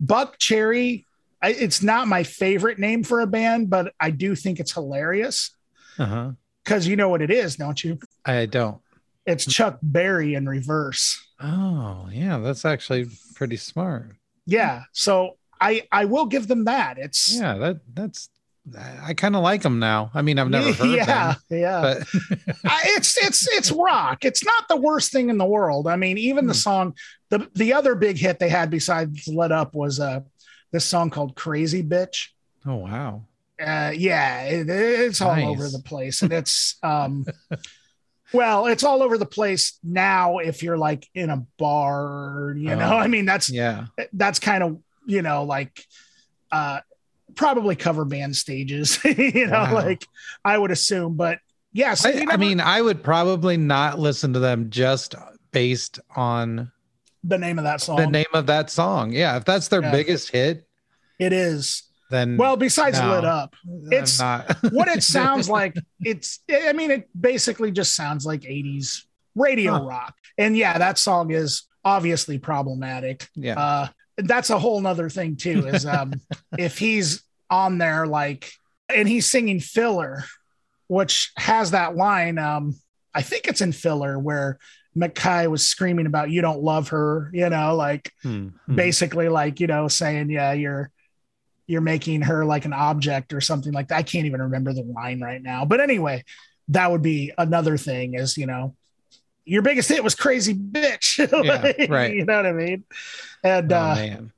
Buck 0.00 0.38
Cherry? 0.38 1.04
I, 1.42 1.50
it's 1.50 1.82
not 1.82 2.08
my 2.08 2.24
favorite 2.24 2.78
name 2.78 3.04
for 3.04 3.20
a 3.20 3.26
band, 3.26 3.70
but 3.70 3.92
I 4.00 4.10
do 4.10 4.34
think 4.34 4.58
it's 4.60 4.72
hilarious 4.72 5.50
Uh-huh. 5.98 6.32
because 6.64 6.86
you 6.86 6.96
know 6.96 7.08
what 7.08 7.22
it 7.22 7.30
is, 7.30 7.56
don't 7.56 7.82
you? 7.82 7.98
I 8.24 8.46
don't. 8.46 8.80
It's 9.26 9.44
Chuck 9.44 9.78
Berry 9.82 10.34
in 10.34 10.48
reverse. 10.48 11.24
Oh, 11.40 12.08
yeah, 12.10 12.38
that's 12.38 12.64
actually 12.64 13.06
pretty 13.34 13.56
smart. 13.56 14.12
Yeah. 14.46 14.82
So 14.92 15.36
I 15.60 15.86
I 15.92 16.06
will 16.06 16.26
give 16.26 16.48
them 16.48 16.64
that. 16.64 16.98
It's 16.98 17.36
Yeah, 17.38 17.58
that 17.58 17.80
that's 17.92 18.30
I 19.04 19.14
kind 19.14 19.36
of 19.36 19.42
like 19.42 19.62
them 19.62 19.78
now. 19.78 20.10
I 20.14 20.22
mean, 20.22 20.38
I've 20.38 20.50
never 20.50 20.72
heard 20.72 20.96
yeah, 20.96 21.34
them, 21.50 21.60
yeah. 21.60 21.80
but 21.80 22.06
I, 22.64 22.82
it's 22.96 23.16
it's 23.18 23.48
it's 23.48 23.70
rock. 23.70 24.24
It's 24.24 24.44
not 24.44 24.68
the 24.68 24.76
worst 24.76 25.12
thing 25.12 25.30
in 25.30 25.38
the 25.38 25.46
world. 25.46 25.86
I 25.86 25.96
mean, 25.96 26.18
even 26.18 26.46
the 26.46 26.52
Hmm. 26.52 26.58
song, 26.58 26.94
the 27.30 27.48
the 27.54 27.72
other 27.72 27.94
big 27.94 28.16
hit 28.18 28.38
they 28.38 28.48
had 28.48 28.70
besides 28.70 29.28
"Let 29.28 29.52
Up" 29.52 29.74
was 29.74 30.00
uh 30.00 30.20
this 30.72 30.84
song 30.84 31.10
called 31.10 31.34
"Crazy 31.36 31.82
Bitch." 31.82 32.28
oh 32.66 32.76
wow. 32.76 33.22
Uh, 33.60 33.92
yeah, 33.96 34.42
it, 34.44 34.68
it's 34.70 35.20
all 35.20 35.34
Nice. 35.34 35.46
over 35.48 35.68
the 35.68 35.80
place, 35.82 36.22
and 36.22 36.32
it's 36.32 36.76
um, 36.84 37.26
well, 38.32 38.66
it's 38.66 38.84
all 38.84 39.02
over 39.02 39.18
the 39.18 39.26
place 39.26 39.78
now. 39.82 40.38
If 40.38 40.62
you're 40.62 40.78
like 40.78 41.08
in 41.14 41.30
a 41.30 41.44
bar, 41.58 42.54
you 42.56 42.76
know, 42.76 42.92
Oh. 42.92 42.96
I 42.98 43.06
mean, 43.08 43.24
that's 43.24 43.48
Yeah. 43.50 43.86
that's 44.12 44.38
kind 44.38 44.62
of 44.62 44.78
you 45.06 45.22
know, 45.22 45.44
like 45.44 45.84
uh 46.52 46.80
probably 47.38 47.74
cover 47.76 48.04
band 48.04 48.36
stages, 48.36 49.02
you 49.04 49.46
know, 49.46 49.52
Wow. 49.62 49.74
like 49.74 50.04
I 50.44 50.58
would 50.58 50.70
assume. 50.70 51.16
But 51.16 51.38
yes, 51.72 52.04
I, 52.04 52.26
I 52.28 52.36
mean, 52.36 52.60
I 52.60 52.82
would 52.82 53.02
probably 53.02 53.56
not 53.56 53.98
listen 53.98 54.34
to 54.34 54.38
them 54.40 54.68
just 54.68 55.14
based 55.52 56.00
on 56.14 56.70
the 57.24 57.38
name 57.38 57.58
of 57.58 57.64
that 57.64 57.80
song. 57.80 57.96
the 57.96 58.06
name 58.06 58.26
of 58.34 58.46
that 58.46 58.70
song. 58.70 59.12
Yeah, 59.12 59.36
if 59.38 59.44
that's 59.46 59.68
their 59.68 59.80
Yeah. 59.82 59.92
biggest 59.92 60.30
hit, 60.30 60.66
It 61.18 61.32
is. 61.32 61.84
then 62.10 62.36
Well, 62.36 62.56
besides 62.56 62.98
No. 63.00 63.10
lit 63.14 63.24
up, 63.24 63.54
it's 63.90 64.18
not. 64.18 64.56
what 64.72 64.88
it 64.88 65.02
sounds 65.16 65.48
like. 65.48 65.76
It's, 66.00 66.40
I 66.50 66.72
mean, 66.74 66.90
it 66.90 67.08
basically 67.18 67.70
just 67.70 67.94
sounds 67.94 68.26
like 68.26 68.42
80s 68.42 69.04
radio 69.34 69.72
Huh. 69.78 69.84
rock. 69.84 70.14
And 70.36 70.56
yeah, 70.56 70.76
that 70.78 70.98
song 70.98 71.30
is 71.32 71.64
obviously 71.84 72.38
problematic. 72.38 73.28
yeah. 73.34 73.58
Uh, 73.58 73.88
that's 74.16 74.50
a 74.50 74.58
whole 74.58 74.80
nother 74.80 75.08
thing 75.08 75.36
too, 75.36 75.66
is 75.68 75.86
um, 75.86 76.12
if 76.58 76.76
he's 76.78 77.22
on 77.50 77.78
there, 77.78 78.06
like, 78.06 78.52
and 78.88 79.08
he's 79.08 79.26
singing 79.26 79.60
filler, 79.60 80.24
which 80.86 81.32
has 81.36 81.70
that 81.72 81.96
line. 81.96 82.38
Um, 82.38 82.76
I 83.14 83.22
think 83.22 83.46
it's 83.46 83.60
in 83.60 83.72
filler 83.72 84.18
where 84.18 84.58
MacKaye 84.96 85.48
was 85.50 85.66
screaming 85.66 86.06
about, 86.06 86.30
you 86.30 86.40
don't 86.42 86.62
love 86.62 86.88
her, 86.88 87.30
you 87.32 87.48
know, 87.48 87.74
like, 87.76 88.12
Hmm, 88.22 88.48
hmm. 88.66 88.74
basically 88.74 89.28
like 89.28 89.60
you 89.60 89.66
know 89.66 89.88
saying 89.88 90.30
yeah 90.30 90.52
you're 90.52 90.90
you're 91.66 91.80
making 91.82 92.22
her 92.22 92.44
like 92.46 92.64
an 92.64 92.72
object 92.72 93.32
or 93.34 93.40
something 93.42 93.72
like 93.74 93.88
that 93.88 93.98
i 93.98 94.02
can't 94.02 94.24
even 94.24 94.40
remember 94.40 94.72
the 94.72 94.80
line 94.82 95.20
right 95.20 95.42
now 95.42 95.66
but 95.66 95.80
anyway 95.80 96.24
that 96.68 96.90
would 96.90 97.02
be 97.02 97.30
another 97.36 97.76
thing 97.76 98.14
is 98.14 98.38
you 98.38 98.46
know 98.46 98.74
your 99.44 99.60
biggest 99.62 99.88
hit 99.90 100.02
was 100.02 100.14
crazy 100.14 100.54
bitch 100.54 101.18
Like, 101.78 101.90
right. 101.90 102.14
you 102.14 102.24
know 102.24 102.36
what 102.36 102.46
i 102.46 102.52
mean 102.52 102.84
and 103.44 103.70
Oh, 103.72 103.76
uh 103.76 103.94
man. 103.94 104.32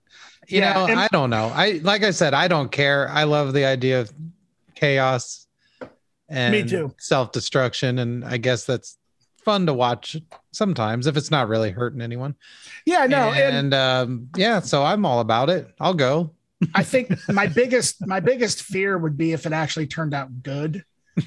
You 0.50 0.61
yeah, 0.61 0.73
know, 0.75 0.87
and- 0.87 0.99
I 1.00 1.09
don't 1.12 1.30
know. 1.30 1.50
I 1.54 1.80
like 1.83 2.02
I 2.02 2.11
said, 2.11 2.35
I 2.35 2.49
don't 2.49 2.71
care. 2.73 3.09
I 3.09 3.25
love 3.25 3.52
the 3.52 3.64
idea 3.64 4.00
of 4.00 4.12
chaos 4.75 5.47
and 6.28 6.52
Me 6.52 6.62
too. 6.64 6.95
self-destruction. 6.99 7.99
And 7.99 8.25
I 8.25 8.37
guess 8.37 8.64
that's 8.64 8.97
fun 9.45 9.66
to 9.66 9.75
watch 9.75 10.16
sometimes 10.52 11.07
if 11.07 11.16
it's 11.16 11.30
not 11.30 11.49
really 11.49 11.71
hurting 11.71 12.00
anyone. 12.02 12.35
yeah 12.85 13.07
no 13.07 13.30
and, 13.33 13.57
and 13.73 13.75
um, 13.75 14.28
yeah, 14.37 14.61
so 14.61 14.83
I'm 14.83 15.07
all 15.07 15.21
about 15.21 15.49
it. 15.50 15.69
I'll 15.80 15.95
go. 15.95 16.33
i 16.75 16.83
think 16.83 17.11
my 17.30 17.47
biggest 17.47 18.07
my 18.07 18.21
biggest 18.21 18.62
fear 18.64 18.99
would 18.99 19.16
be 19.16 19.33
if 19.33 19.47
it 19.47 19.52
actually 19.52 19.87
turned 19.87 20.12
out 20.12 20.42
good 20.42 20.85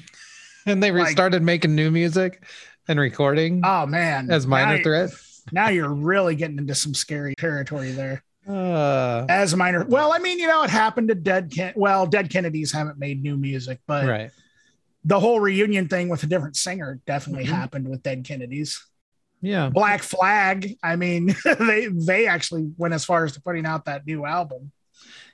And 0.66 0.80
they 0.80 0.92
Like- 0.92 1.06
restarted 1.08 1.42
making 1.42 1.74
new 1.74 1.90
music 1.90 2.44
and 2.86 3.00
recording 3.00 3.60
oh 3.64 3.84
man 3.84 4.30
as 4.30 4.46
minor 4.46 4.76
now, 4.76 4.82
threat. 4.84 5.10
now 5.52 5.68
you're 5.70 5.92
really 5.92 6.36
getting 6.36 6.58
into 6.58 6.74
some 6.76 6.94
scary 6.94 7.34
territory 7.36 7.90
there 7.90 8.22
Uh, 8.48 9.24
as 9.30 9.56
minor 9.56 9.84
well 9.86 10.12
i 10.12 10.18
mean 10.18 10.38
you 10.38 10.46
know 10.46 10.62
it 10.64 10.70
happened 10.70 11.08
to 11.08 11.14
dead 11.14 11.50
Ken- 11.50 11.72
well 11.76 12.06
dead 12.06 12.28
kennedys 12.28 12.70
haven't 12.72 12.98
made 12.98 13.22
new 13.22 13.36
music 13.38 13.80
but 13.86 14.06
right. 14.06 14.30
the 15.04 15.18
whole 15.18 15.40
reunion 15.40 15.88
thing 15.88 16.10
with 16.10 16.22
a 16.24 16.26
different 16.26 16.54
singer 16.56 17.00
definitely 17.06 17.44
Mhm. 17.46 17.48
happened 17.56 17.88
with 17.88 18.02
Dead 18.02 18.22
Kennedys. 18.24 18.84
Yeah. 19.40 19.68
Black 19.68 20.02
Flag, 20.02 20.76
I 20.82 20.96
mean, 20.96 21.34
they 21.58 21.88
they 21.88 22.26
actually 22.26 22.70
went 22.78 22.94
as 22.94 23.04
far 23.04 23.24
as 23.26 23.32
to 23.32 23.42
putting 23.42 23.66
out 23.66 23.84
that 23.84 24.06
new 24.06 24.24
album 24.24 24.72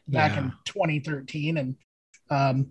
back 0.08 0.32
Yeah. 0.32 0.38
in 0.44 0.52
2013 0.64 1.56
and 1.56 1.76
um 2.30 2.70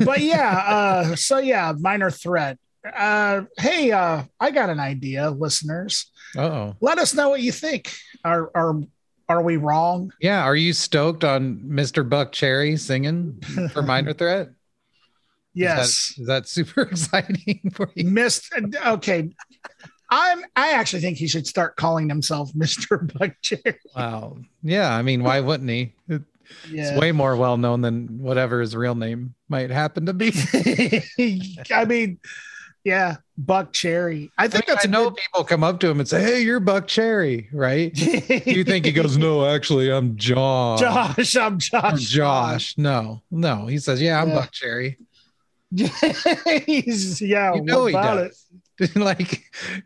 but 0.00 0.20
yeah, 0.20 0.50
uh 0.66 1.16
so 1.16 1.38
yeah, 1.38 1.72
minor 1.78 2.10
threat. 2.10 2.58
Uh 2.84 3.42
hey, 3.58 3.92
uh 3.92 4.24
I 4.40 4.50
got 4.50 4.70
an 4.70 4.80
idea, 4.80 5.30
listeners. 5.30 6.10
Oh. 6.36 6.74
Let 6.80 6.98
us 6.98 7.14
know 7.14 7.28
what 7.30 7.40
you 7.40 7.52
think. 7.52 7.92
Our 8.24 8.50
are 8.54 8.80
are 9.28 9.42
we 9.42 9.56
wrong? 9.56 10.12
Yeah. 10.20 10.42
Are 10.42 10.56
you 10.56 10.72
stoked 10.72 11.24
on 11.24 11.56
Mr. 11.66 12.08
Buck 12.08 12.32
Cherry 12.32 12.76
singing 12.76 13.40
for 13.72 13.82
Minor 13.82 14.12
Threat? 14.14 14.50
Yes. 15.54 15.88
Is 15.88 16.14
that, 16.16 16.20
is 16.20 16.26
that 16.26 16.48
super 16.48 16.82
exciting 16.90 17.70
for 17.72 17.90
you? 17.94 18.04
Missed 18.08 18.52
okay. 18.86 19.30
I'm 20.10 20.44
I 20.54 20.72
actually 20.72 21.00
think 21.02 21.16
he 21.18 21.26
should 21.26 21.46
start 21.46 21.76
calling 21.76 22.08
himself 22.08 22.52
Mr. 22.56 23.06
Buckcherry. 23.10 23.76
Wow. 23.96 24.38
Yeah. 24.62 24.94
I 24.94 25.02
mean, 25.02 25.22
why 25.22 25.40
wouldn't 25.40 25.70
he? 25.70 25.92
It's 26.08 26.24
Yeah. 26.70 26.98
way 26.98 27.10
more 27.10 27.34
well 27.36 27.56
known 27.56 27.80
than 27.80 28.18
whatever 28.20 28.60
his 28.60 28.76
real 28.76 28.94
name 28.94 29.34
might 29.48 29.70
happen 29.70 30.06
to 30.06 30.12
be. 30.12 30.32
I 31.74 31.84
mean, 31.84 32.18
yeah, 32.86 33.16
Buck 33.36 33.72
Cherry. 33.72 34.30
I 34.38 34.44
I, 34.44 34.48
think 34.48 34.68
mean, 34.68 34.74
that's 34.76 34.86
I 34.86 34.90
know 34.90 35.10
good- 35.10 35.16
people 35.16 35.42
come 35.44 35.64
up 35.64 35.80
to 35.80 35.88
him 35.90 35.98
and 35.98 36.08
say, 36.08 36.22
Hey, 36.22 36.42
you're 36.42 36.60
Buck 36.60 36.86
Cherry, 36.86 37.48
right? 37.52 37.90
you 38.46 38.62
think 38.62 38.84
he 38.86 38.92
goes, 38.92 39.16
No, 39.18 39.44
actually, 39.44 39.90
I'm 39.90 40.16
John. 40.16 40.78
Josh? 40.78 41.36
I'm 41.36 41.58
Josh. 41.58 41.74
I'm 41.74 41.98
Josh. 41.98 42.78
No, 42.78 43.22
no. 43.30 43.66
He 43.66 43.78
says, 43.78 44.00
Yeah, 44.00 44.22
I'm 44.22 44.28
Yeah. 44.28 44.34
Buck 44.36 44.52
Cherry. 44.52 44.98
He's 46.66 47.20
yeah. 47.20 47.54
You 47.54 47.62
know 47.62 47.80
what 47.82 47.86
he 47.88 47.92
does. 47.92 48.46
it? 48.78 48.96
like, 48.96 49.42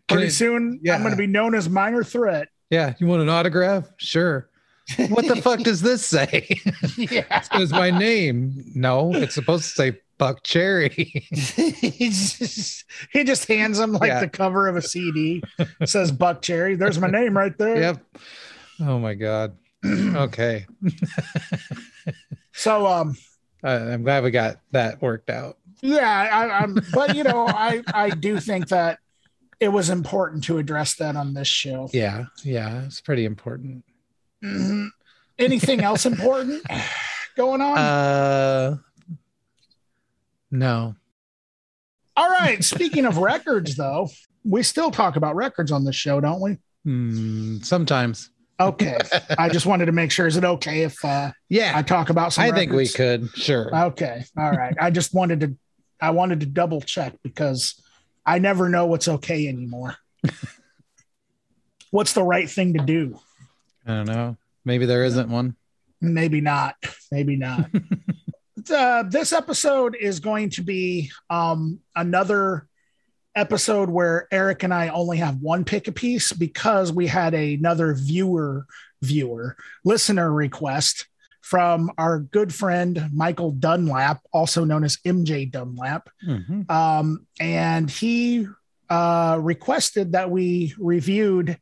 Pretty 0.09 0.27
it- 0.27 0.33
soon, 0.33 0.81
yeah. 0.83 0.95
I'm 0.95 1.01
going 1.01 1.13
to 1.13 1.17
be 1.19 1.27
known 1.27 1.55
as 1.55 1.69
Minor 1.69 2.05
Threat. 2.05 2.49
yeah, 2.71 2.95
you 2.99 3.07
want 3.07 3.23
an 3.23 3.29
autograph? 3.29 3.91
Sure. 3.97 4.49
What 5.09 5.27
the 5.29 5.37
fuck 5.37 5.61
does 5.61 5.81
this 5.83 6.05
say? 6.05 6.49
yeah. 6.97 7.43
Is 7.55 7.71
my 7.71 7.91
name? 7.91 8.65
No, 8.75 9.15
it's 9.15 9.35
supposed 9.37 9.65
to 9.65 9.71
say 9.71 10.01
Buck 10.21 10.43
Cherry. 10.45 10.89
he 11.35 12.09
just 12.11 12.85
he 13.13 13.25
just 13.25 13.49
hands 13.49 13.79
him 13.81 13.93
like 13.93 14.09
Yeah. 14.09 14.21
the 14.21 14.29
cover 14.29 14.69
of 14.69 14.77
a 14.77 14.83
CD. 14.83 15.43
says 15.85 16.13
Buck 16.13 16.43
Cherry. 16.43 16.77
There's 16.77 16.99
my 17.01 17.09
name 17.09 17.37
right 17.37 17.57
there. 17.59 17.77
yep. 17.81 18.05
Oh 18.81 18.99
my 19.01 19.15
god. 19.15 19.57
Okay. 19.85 20.67
So 22.53 22.87
um 22.87 23.17
I 23.65 23.73
I'm 23.73 24.03
glad 24.03 24.25
we 24.25 24.31
got 24.31 24.61
that 24.73 25.01
worked 25.03 25.31
out. 25.31 25.57
yeah, 25.83 26.29
I, 26.33 26.63
I'm 26.63 26.79
but 26.93 27.17
you 27.17 27.25
know, 27.25 27.47
I 27.49 27.83
I 27.93 28.11
do 28.11 28.39
think 28.41 28.69
that 28.69 28.99
it 29.59 29.69
was 29.69 29.91
important 29.91 30.45
to 30.45 30.59
address 30.59 30.95
that 30.97 31.17
on 31.17 31.35
this 31.35 31.49
show. 31.49 31.89
Yeah, 31.93 32.25
yeah, 32.45 32.85
it's 32.85 33.01
pretty 33.01 33.25
important. 33.25 33.85
Mhm. 34.45 34.89
Anything 35.39 35.81
else 35.83 36.05
important 36.07 36.63
going 37.37 37.61
on? 37.61 37.79
Uh 37.79 38.77
no. 40.51 40.95
All 42.17 42.29
right. 42.29 42.63
Speaking 42.63 43.07
of 43.07 43.19
records, 43.19 43.77
though, 43.77 44.09
we 44.45 44.63
still 44.63 44.91
talk 44.91 45.17
about 45.17 45.37
records 45.37 45.73
on 45.73 45.85
this 45.85 45.97
show, 45.97 46.21
don't 46.21 46.41
we? 46.41 46.59
Hmm, 46.85 47.59
sometimes. 47.59 48.31
Okay. 48.59 48.99
I 49.39 49.49
just 49.49 49.65
wanted 49.65 49.87
to 49.87 49.93
make 49.93 50.11
sure. 50.11 50.27
Is 50.27 50.37
it 50.37 50.45
okay 50.45 50.83
if 50.83 51.03
uh, 51.05 51.33
yeah 51.49 51.73
I 51.75 51.83
talk 51.83 52.11
about 52.11 52.35
some? 52.35 52.45
I 52.45 52.53
think 52.53 52.73
we 52.73 52.89
could. 52.89 53.31
Sure. 53.31 53.75
Okay. 53.75 54.25
All 54.37 54.51
right. 54.51 54.75
I 54.79 54.91
just 54.91 55.15
wanted 55.15 55.41
to. 55.41 55.57
I 56.01 56.11
wanted 56.11 56.41
to 56.41 56.47
double 56.47 56.81
check 56.81 57.15
because 57.23 57.81
I 58.25 58.39
never 58.39 58.69
know 58.69 58.87
what's 58.87 59.09
okay 59.09 59.49
anymore. 59.49 59.97
what's 61.91 62.13
the 62.13 62.23
right 62.23 62.49
thing 62.49 62.75
to 62.75 62.85
do? 62.85 63.19
I 63.87 63.91
don't 63.93 64.07
know. 64.07 64.37
Maybe 64.65 64.87
there 64.87 65.05
isn't 65.05 65.31
one. 65.31 65.57
Maybe 66.01 66.41
not. 66.41 66.77
Maybe 67.11 67.37
not. 67.37 67.71
uh, 68.71 69.05
this 69.09 69.33
episode 69.33 69.97
is 69.99 70.21
going 70.21 70.51
to 70.51 70.63
be 70.63 71.11
um, 71.29 71.81
another 71.95 72.67
episode 73.35 73.89
where 73.89 74.27
Eric 74.33 74.63
and 74.63 74.75
I 74.75 74.89
only 74.89 75.19
have 75.19 75.37
one 75.41 75.65
pick 75.65 75.89
a 75.89 75.93
piece 75.93 76.33
because 76.33 76.93
we 76.93 77.07
had 77.07 77.35
another 77.35 77.95
viewer, 77.95 78.67
viewer, 79.03 79.57
listener 79.85 80.33
request 80.33 81.07
from 81.41 81.91
our 81.99 82.21
good 82.21 82.53
friend 82.53 83.09
Michael 83.13 83.53
Dunlap, 83.53 84.21
also 84.33 84.65
known 84.65 84.85
as 84.85 84.99
MJ 85.05 85.51
Dunlap. 85.51 86.09
Mhm. 86.27 86.71
Um, 86.71 87.27
and 87.41 87.91
he 87.91 88.47
uh, 88.89 89.39
requested 89.41 90.13
that 90.13 90.31
we 90.31 90.75
reviewed 90.79 91.59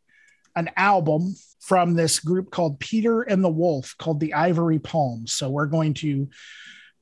an 0.57 0.71
album 0.77 1.35
from 1.61 1.95
this 1.95 2.19
group 2.19 2.51
called 2.51 2.81
Peter 2.81 3.23
and 3.23 3.45
the 3.45 3.49
Wolf 3.49 3.95
called 3.99 4.21
the 4.21 4.35
Ivory 4.35 4.79
Palms. 4.79 5.35
So 5.35 5.51
we're 5.51 5.67
going 5.67 5.95
to 5.95 6.29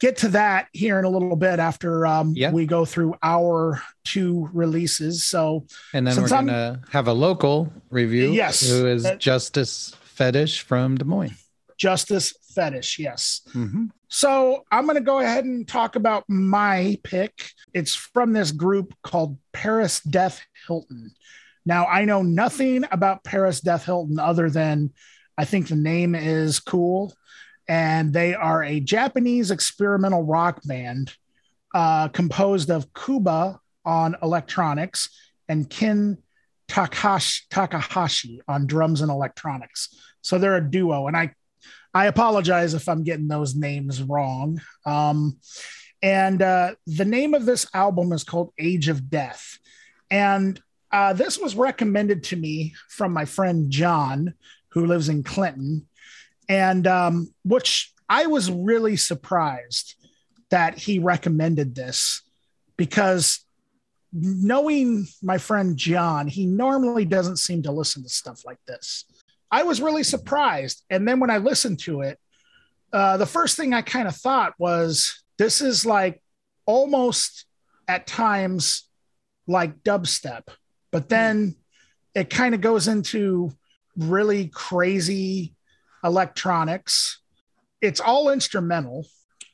get 0.00 0.18
to 0.18 0.28
that 0.28 0.68
here 0.72 0.98
in 0.98 1.04
a 1.04 1.08
little 1.08 1.36
bit 1.36 1.58
after 1.58 2.06
um, 2.06 2.32
Yeah. 2.36 2.50
we 2.52 2.66
go 2.66 2.84
through 2.84 3.14
our 3.22 3.82
two 4.04 4.48
releases. 4.52 5.24
So 5.24 5.66
And 5.94 6.06
then 6.06 6.20
we're 6.20 6.28
gonna 6.28 6.82
have 6.90 7.08
a 7.08 7.12
local 7.12 7.72
review. 7.90 8.32
Yes. 8.32 8.68
Who 8.68 8.86
is 8.86 9.04
Uh, 9.06 9.14
Justice 9.16 9.94
Fetish 10.04 10.62
from 10.62 10.96
Des 10.96 11.04
Moines. 11.04 11.34
Justice 11.78 12.32
Fetish, 12.54 12.98
yes. 12.98 13.42
Mhm. 13.52 13.90
So 14.08 14.64
I'm 14.72 14.84
going 14.86 14.94
to 14.96 15.02
go 15.02 15.18
ahead 15.18 15.44
and 15.44 15.66
talk 15.68 15.96
about 15.96 16.24
my 16.28 16.96
pick. 17.02 17.50
It's 17.74 17.94
from 17.94 18.32
this 18.32 18.50
group 18.52 18.94
called 19.02 19.36
Paris 19.52 20.00
Death 20.00 20.40
Hilton. 20.66 21.10
Now, 21.66 21.84
I 21.86 22.04
know 22.06 22.22
nothing 22.22 22.84
about 22.92 23.24
Paris 23.24 23.60
Death 23.60 23.84
Hilton 23.84 24.18
other 24.18 24.48
than 24.48 24.92
I 25.36 25.44
think 25.44 25.68
the 25.68 25.76
name 25.76 26.14
is 26.14 26.60
cool. 26.60 27.12
And 27.68 28.12
they 28.12 28.34
are 28.34 28.62
a 28.62 28.80
Japanese 28.80 29.50
experimental 29.50 30.22
rock 30.22 30.60
band 30.64 31.14
uh, 31.74 32.08
composed 32.08 32.70
of 32.70 32.92
Kuba 32.94 33.60
on 33.84 34.16
electronics 34.22 35.08
and 35.48 35.68
Ken 35.68 36.18
Takahashi, 36.68 37.44
Takahashi 37.50 38.40
on 38.48 38.66
drums 38.66 39.00
and 39.00 39.10
electronics. 39.10 39.94
So 40.22 40.38
they're 40.38 40.56
a 40.56 40.70
duo. 40.70 41.06
And 41.06 41.16
I 41.16 41.32
I 41.94 42.06
apologize 42.06 42.74
if 42.74 42.90
I'm 42.90 43.04
getting 43.04 43.28
those 43.28 43.54
names 43.54 44.02
wrong. 44.02 44.60
Um, 44.84 45.38
and 46.02 46.42
uh, 46.42 46.74
the 46.86 47.06
name 47.06 47.32
of 47.32 47.46
this 47.46 47.66
album 47.72 48.12
is 48.12 48.22
called 48.22 48.52
Age 48.58 48.88
of 48.88 49.08
Death. 49.08 49.58
And 50.10 50.60
uh, 50.92 51.14
this 51.14 51.38
was 51.38 51.54
recommended 51.54 52.22
to 52.24 52.36
me 52.36 52.74
from 52.90 53.12
my 53.12 53.24
friend 53.24 53.70
John, 53.70 54.34
who 54.72 54.84
lives 54.84 55.08
in 55.08 55.22
Clinton. 55.22 55.86
And 56.48 56.86
um, 56.86 57.34
which 57.44 57.92
I 58.08 58.26
was 58.26 58.50
really 58.50 58.96
surprised 58.96 59.94
that 60.50 60.78
he 60.78 60.98
recommended 60.98 61.74
this 61.74 62.22
because 62.76 63.44
knowing 64.12 65.06
my 65.22 65.38
friend 65.38 65.76
John, 65.76 66.28
he 66.28 66.46
normally 66.46 67.04
doesn't 67.04 67.38
seem 67.38 67.62
to 67.64 67.72
listen 67.72 68.02
to 68.02 68.08
stuff 68.08 68.44
like 68.44 68.58
this. 68.66 69.04
I 69.50 69.64
was 69.64 69.80
really 69.80 70.02
surprised. 70.02 70.84
And 70.90 71.06
then 71.06 71.20
when 71.20 71.30
I 71.30 71.38
listened 71.38 71.80
to 71.80 72.02
it, 72.02 72.18
uh, 72.92 73.16
the 73.16 73.26
first 73.26 73.56
thing 73.56 73.74
I 73.74 73.82
kind 73.82 74.08
of 74.08 74.16
thought 74.16 74.54
was 74.58 75.22
this 75.38 75.60
is 75.60 75.84
like 75.84 76.22
almost 76.64 77.44
at 77.88 78.06
times 78.06 78.88
like 79.46 79.82
dubstep, 79.82 80.48
but 80.90 81.08
then 81.08 81.56
it 82.14 82.30
kind 82.30 82.54
of 82.54 82.60
goes 82.60 82.88
into 82.88 83.52
really 83.96 84.48
crazy 84.48 85.55
electronics. 86.06 87.20
It's 87.82 88.00
all 88.00 88.30
instrumental. 88.30 89.06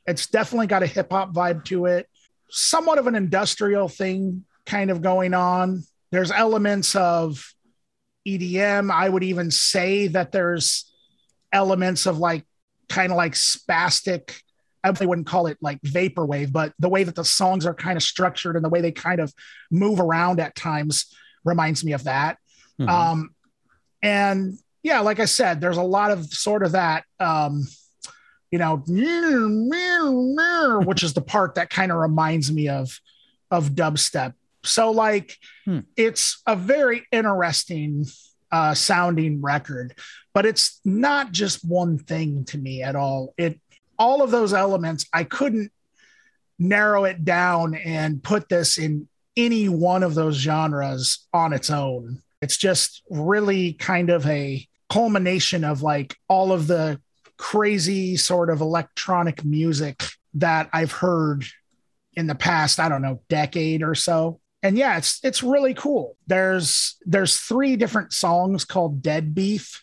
It's 0.07 0.27
definitely 0.27 0.67
got 0.67 0.83
a 0.83 0.87
hip 0.87 1.11
hop 1.11 1.35
vibe 1.35 1.65
to 1.67 1.87
it, 1.87 2.09
somewhat 2.51 2.99
of 2.99 3.07
an 3.07 3.15
industrial 3.15 3.89
thing 3.89 4.45
kind 4.67 4.91
of 4.91 5.03
going 5.03 5.35
on. 5.35 5.83
There's 6.11 6.31
elements 6.31 6.95
of 6.95 7.53
EDM. 8.27 8.91
I 8.91 9.09
would 9.09 9.25
even 9.25 9.51
say 9.51 10.09
that 10.09 10.33
there's 10.33 10.93
elements 11.53 12.07
of 12.07 12.19
like 12.19 12.45
kind 12.89 13.11
of 13.11 13.17
like 13.17 13.33
spastic. 13.33 14.41
I 14.85 14.91
wouldn't 14.91 15.29
call 15.29 15.47
it 15.47 15.59
like 15.61 15.81
vaporwave, 15.83 16.53
but 16.53 16.73
the 16.79 16.89
way 16.89 17.05
that 17.05 17.15
the 17.15 17.25
songs 17.25 17.65
are 17.67 17.75
kind 17.75 17.97
of 17.97 18.03
structured 18.03 18.57
and 18.57 18.65
the 18.65 18.69
way 18.69 18.81
they 18.81 18.93
kind 18.93 19.21
of 19.21 19.33
move 19.71 20.01
around 20.01 20.41
at 20.41 20.57
times 20.57 21.07
reminds 21.45 21.85
me 21.85 21.93
of 21.93 22.05
that. 22.05 22.39
Mm-hmm. 22.81 22.91
Um, 22.91 23.31
and 24.03 24.59
yeah, 24.83 25.01
like 25.01 25.21
I 25.21 25.27
said, 25.27 25.61
there's 25.61 25.77
a 25.77 25.83
lot 25.83 26.11
of 26.11 26.27
sort 26.27 26.63
of 26.63 26.73
that, 26.73 27.05
um, 27.21 27.67
you 28.51 28.59
know, 28.59 28.77
which 30.85 31.03
is 31.03 31.15
the 31.15 31.23
part 31.23 31.55
that 31.55 31.71
kind 31.71 31.93
of 31.93 31.99
reminds 31.99 32.53
me 32.53 32.69
of 32.69 33.01
of 33.51 33.71
dubstep. 33.71 34.35
So 34.65 34.91
like, 34.91 35.39
hmm. 35.65 35.81
it's 35.97 36.41
a 36.47 36.57
very 36.57 37.07
interesting 37.13 38.07
uh, 38.51 38.75
sounding 38.75 39.41
record, 39.41 39.95
but 40.33 40.47
it's 40.47 40.81
not 40.85 41.33
just 41.33 41.65
one 41.65 41.99
thing 41.99 42.45
to 42.47 42.59
me 42.59 42.83
at 42.83 42.97
all. 42.97 43.35
It 43.37 43.61
all 43.99 44.23
of 44.23 44.31
those 44.31 44.53
elements, 44.53 45.07
I 45.13 45.25
couldn't 45.25 45.71
narrow 46.59 47.05
it 47.05 47.25
down 47.25 47.75
and 47.75 48.23
put 48.23 48.49
this 48.49 48.79
in 48.79 49.09
any 49.37 49.69
one 49.69 50.03
of 50.03 50.15
those 50.15 50.37
genres 50.37 51.27
on 51.33 51.53
its 51.53 51.71
own. 51.71 52.23
It's 52.41 52.57
just 52.57 53.03
really 53.09 53.75
kind 53.75 54.11
of 54.11 54.27
a 54.27 54.67
culmination 54.93 55.65
of 55.65 55.83
like 55.83 56.15
all 56.29 56.53
of 56.53 56.67
the 56.67 57.01
crazy 57.39 58.15
sort 58.15 58.51
of 58.51 58.61
electronic 58.61 59.43
music 59.43 60.05
that 60.35 60.69
I've 60.71 60.93
heard 60.93 61.47
in 62.13 62.27
the 62.27 62.35
past, 62.35 62.79
I 62.79 62.91
don't 62.91 63.01
know, 63.01 63.23
decade 63.31 63.83
or 63.83 63.95
so. 63.95 64.39
And 64.63 64.77
yeah, 64.77 64.99
it's 64.99 65.19
it's 65.25 65.43
really 65.43 65.73
cool. 65.73 66.17
There's 66.27 66.99
there's 67.07 67.39
three 67.39 67.77
different 67.77 68.13
songs 68.13 68.67
called 68.67 69.03
Dead 69.03 69.35
Beef, 69.35 69.83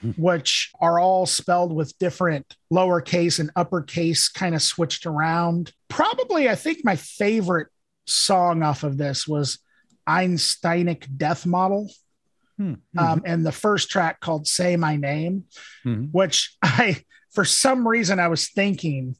hmm. 0.00 0.12
which 0.12 0.70
are 0.80 1.00
all 1.00 1.26
spelled 1.26 1.74
with 1.74 1.98
different 1.98 2.56
lowercase 2.72 3.40
and 3.40 3.50
uppercase 3.56 4.28
kind 4.28 4.54
of 4.54 4.62
switched 4.62 5.06
around. 5.06 5.72
Probably, 5.88 6.48
I 6.48 6.54
think 6.54 6.84
my 6.84 6.94
favorite 6.94 7.68
song 8.06 8.62
off 8.62 8.84
of 8.84 8.96
this 8.96 9.26
was 9.26 9.58
Einsteinic 10.06 11.08
Death 11.16 11.46
Model. 11.46 11.90
Mm-hmm. 12.60 12.98
Um, 12.98 13.22
and 13.24 13.44
the 13.44 13.52
first 13.52 13.90
track 13.90 14.20
called 14.20 14.46
Say 14.46 14.76
My 14.76 14.96
Name, 14.96 15.44
mm-hmm. 15.84 16.04
which 16.06 16.56
I, 16.62 17.02
for 17.32 17.44
some 17.44 17.86
reason, 17.86 18.18
I 18.18 18.28
was 18.28 18.48
thinking 18.48 19.16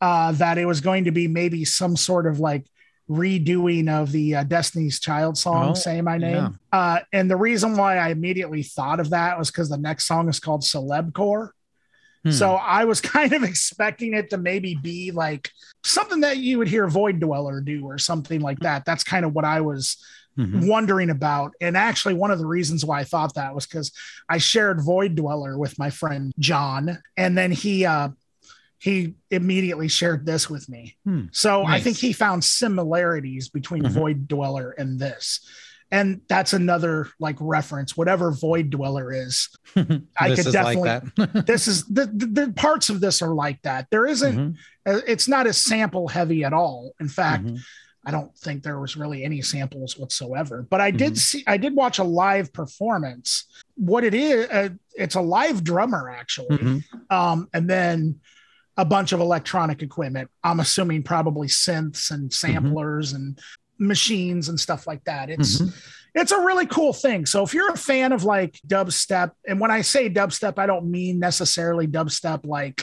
uh, 0.00 0.32
that 0.32 0.58
it 0.58 0.64
was 0.64 0.80
going 0.80 1.04
to 1.04 1.10
be 1.10 1.28
maybe 1.28 1.64
some 1.64 1.96
sort 1.96 2.26
of 2.26 2.40
like 2.40 2.66
redoing 3.08 3.88
of 3.88 4.12
the 4.12 4.36
uh, 4.36 4.44
Destiny's 4.44 5.00
Child 5.00 5.38
song, 5.38 5.70
oh, 5.70 5.74
Say 5.74 6.00
My 6.00 6.18
Name. 6.18 6.58
Yeah. 6.72 6.78
Uh, 6.78 7.00
and 7.12 7.30
the 7.30 7.36
reason 7.36 7.76
why 7.76 7.96
I 7.96 8.10
immediately 8.10 8.62
thought 8.62 9.00
of 9.00 9.10
that 9.10 9.38
was 9.38 9.50
because 9.50 9.68
the 9.68 9.78
next 9.78 10.06
song 10.06 10.28
is 10.28 10.40
called 10.40 10.62
Celebcore. 10.62 11.50
Hmm. 12.24 12.30
So 12.30 12.54
I 12.54 12.84
was 12.84 13.00
kind 13.02 13.32
of 13.32 13.42
expecting 13.42 14.14
it 14.14 14.30
to 14.30 14.38
maybe 14.38 14.74
be 14.74 15.10
like 15.10 15.50
something 15.84 16.20
that 16.20 16.38
you 16.38 16.58
would 16.58 16.68
hear 16.68 16.86
Void 16.88 17.20
Dweller 17.20 17.60
do 17.60 17.84
or 17.84 17.98
something 17.98 18.40
like 18.40 18.60
that. 18.60 18.84
That's 18.84 19.04
kind 19.04 19.24
of 19.24 19.34
what 19.34 19.44
I 19.44 19.60
was 19.62 19.96
mm-hmm. 20.38 20.66
wondering 20.66 21.10
about. 21.10 21.52
And 21.60 21.76
actually, 21.76 22.14
one 22.14 22.30
of 22.30 22.38
the 22.38 22.46
reasons 22.46 22.84
why 22.84 23.00
I 23.00 23.04
thought 23.04 23.34
that 23.34 23.54
was 23.54 23.66
because 23.66 23.92
I 24.28 24.38
shared 24.38 24.82
Void 24.82 25.16
Dweller 25.16 25.58
with 25.58 25.78
my 25.78 25.90
friend 25.90 26.32
John, 26.38 27.02
and 27.16 27.36
then 27.36 27.50
he 27.50 27.84
uh, 27.84 28.10
he 28.78 29.14
immediately 29.30 29.88
shared 29.88 30.24
this 30.24 30.48
with 30.48 30.68
me. 30.68 30.96
Hmm. 31.04 31.24
So 31.32 31.62
nice. 31.62 31.80
I 31.80 31.84
think 31.84 31.96
he 31.96 32.12
found 32.12 32.44
similarities 32.44 33.48
between 33.48 33.82
mm-hmm. 33.82 33.94
Void 33.94 34.28
Dweller 34.28 34.70
and 34.70 34.98
this. 34.98 35.46
And 35.90 36.20
that's 36.28 36.52
another 36.52 37.08
like 37.18 37.36
reference, 37.40 37.96
whatever 37.96 38.30
Void 38.30 38.70
Dweller 38.70 39.10
is. 39.10 39.48
I 39.76 40.34
could 40.34 40.52
definitely, 40.52 41.10
like 41.16 41.32
this 41.46 41.66
is 41.66 41.86
the, 41.86 42.06
the, 42.06 42.26
the, 42.26 42.52
parts 42.52 42.90
of 42.90 43.00
this 43.00 43.22
are 43.22 43.34
like 43.34 43.62
that. 43.62 43.86
There 43.90 44.06
isn't, 44.06 44.36
mm-hmm. 44.36 44.98
it's 45.06 45.28
not 45.28 45.46
as 45.46 45.56
sample 45.56 46.06
heavy 46.06 46.44
at 46.44 46.52
all. 46.52 46.92
In 47.00 47.08
fact, 47.08 47.44
mm-hmm. 47.44 47.56
I 48.08 48.10
don't 48.10 48.34
think 48.38 48.62
there 48.62 48.80
was 48.80 48.96
really 48.96 49.22
any 49.22 49.42
samples 49.42 49.98
whatsoever. 49.98 50.66
But 50.70 50.80
I 50.80 50.90
did 50.90 51.12
mm-hmm. 51.12 51.16
see, 51.16 51.44
I 51.46 51.58
did 51.58 51.76
watch 51.76 51.98
a 51.98 52.04
live 52.04 52.54
performance. 52.54 53.44
What 53.74 54.02
it 54.02 54.14
is, 54.14 54.48
uh, 54.48 54.70
it's 54.94 55.16
a 55.16 55.20
live 55.20 55.62
drummer 55.62 56.08
actually, 56.08 56.56
mm-hmm. 56.56 57.14
um, 57.14 57.48
and 57.52 57.68
then 57.68 58.20
a 58.78 58.84
bunch 58.86 59.12
of 59.12 59.20
electronic 59.20 59.82
equipment. 59.82 60.30
I'm 60.42 60.60
assuming 60.60 61.02
probably 61.02 61.48
synths 61.48 62.10
and 62.10 62.30
mm-hmm. 62.30 62.52
samplers 62.52 63.12
mm-hmm. 63.12 63.16
and 63.16 63.40
machines 63.78 64.48
and 64.48 64.58
stuff 64.58 64.86
like 64.86 65.04
that. 65.04 65.28
It's 65.28 65.60
mm-hmm. 65.60 65.68
it's 66.14 66.32
a 66.32 66.40
really 66.40 66.66
cool 66.66 66.94
thing. 66.94 67.26
So 67.26 67.42
if 67.42 67.52
you're 67.52 67.72
a 67.72 67.76
fan 67.76 68.12
of 68.12 68.24
like 68.24 68.58
dubstep, 68.66 69.32
and 69.46 69.60
when 69.60 69.70
I 69.70 69.82
say 69.82 70.08
dubstep, 70.08 70.58
I 70.58 70.64
don't 70.64 70.90
mean 70.90 71.18
necessarily 71.18 71.86
dubstep 71.86 72.46
like 72.46 72.82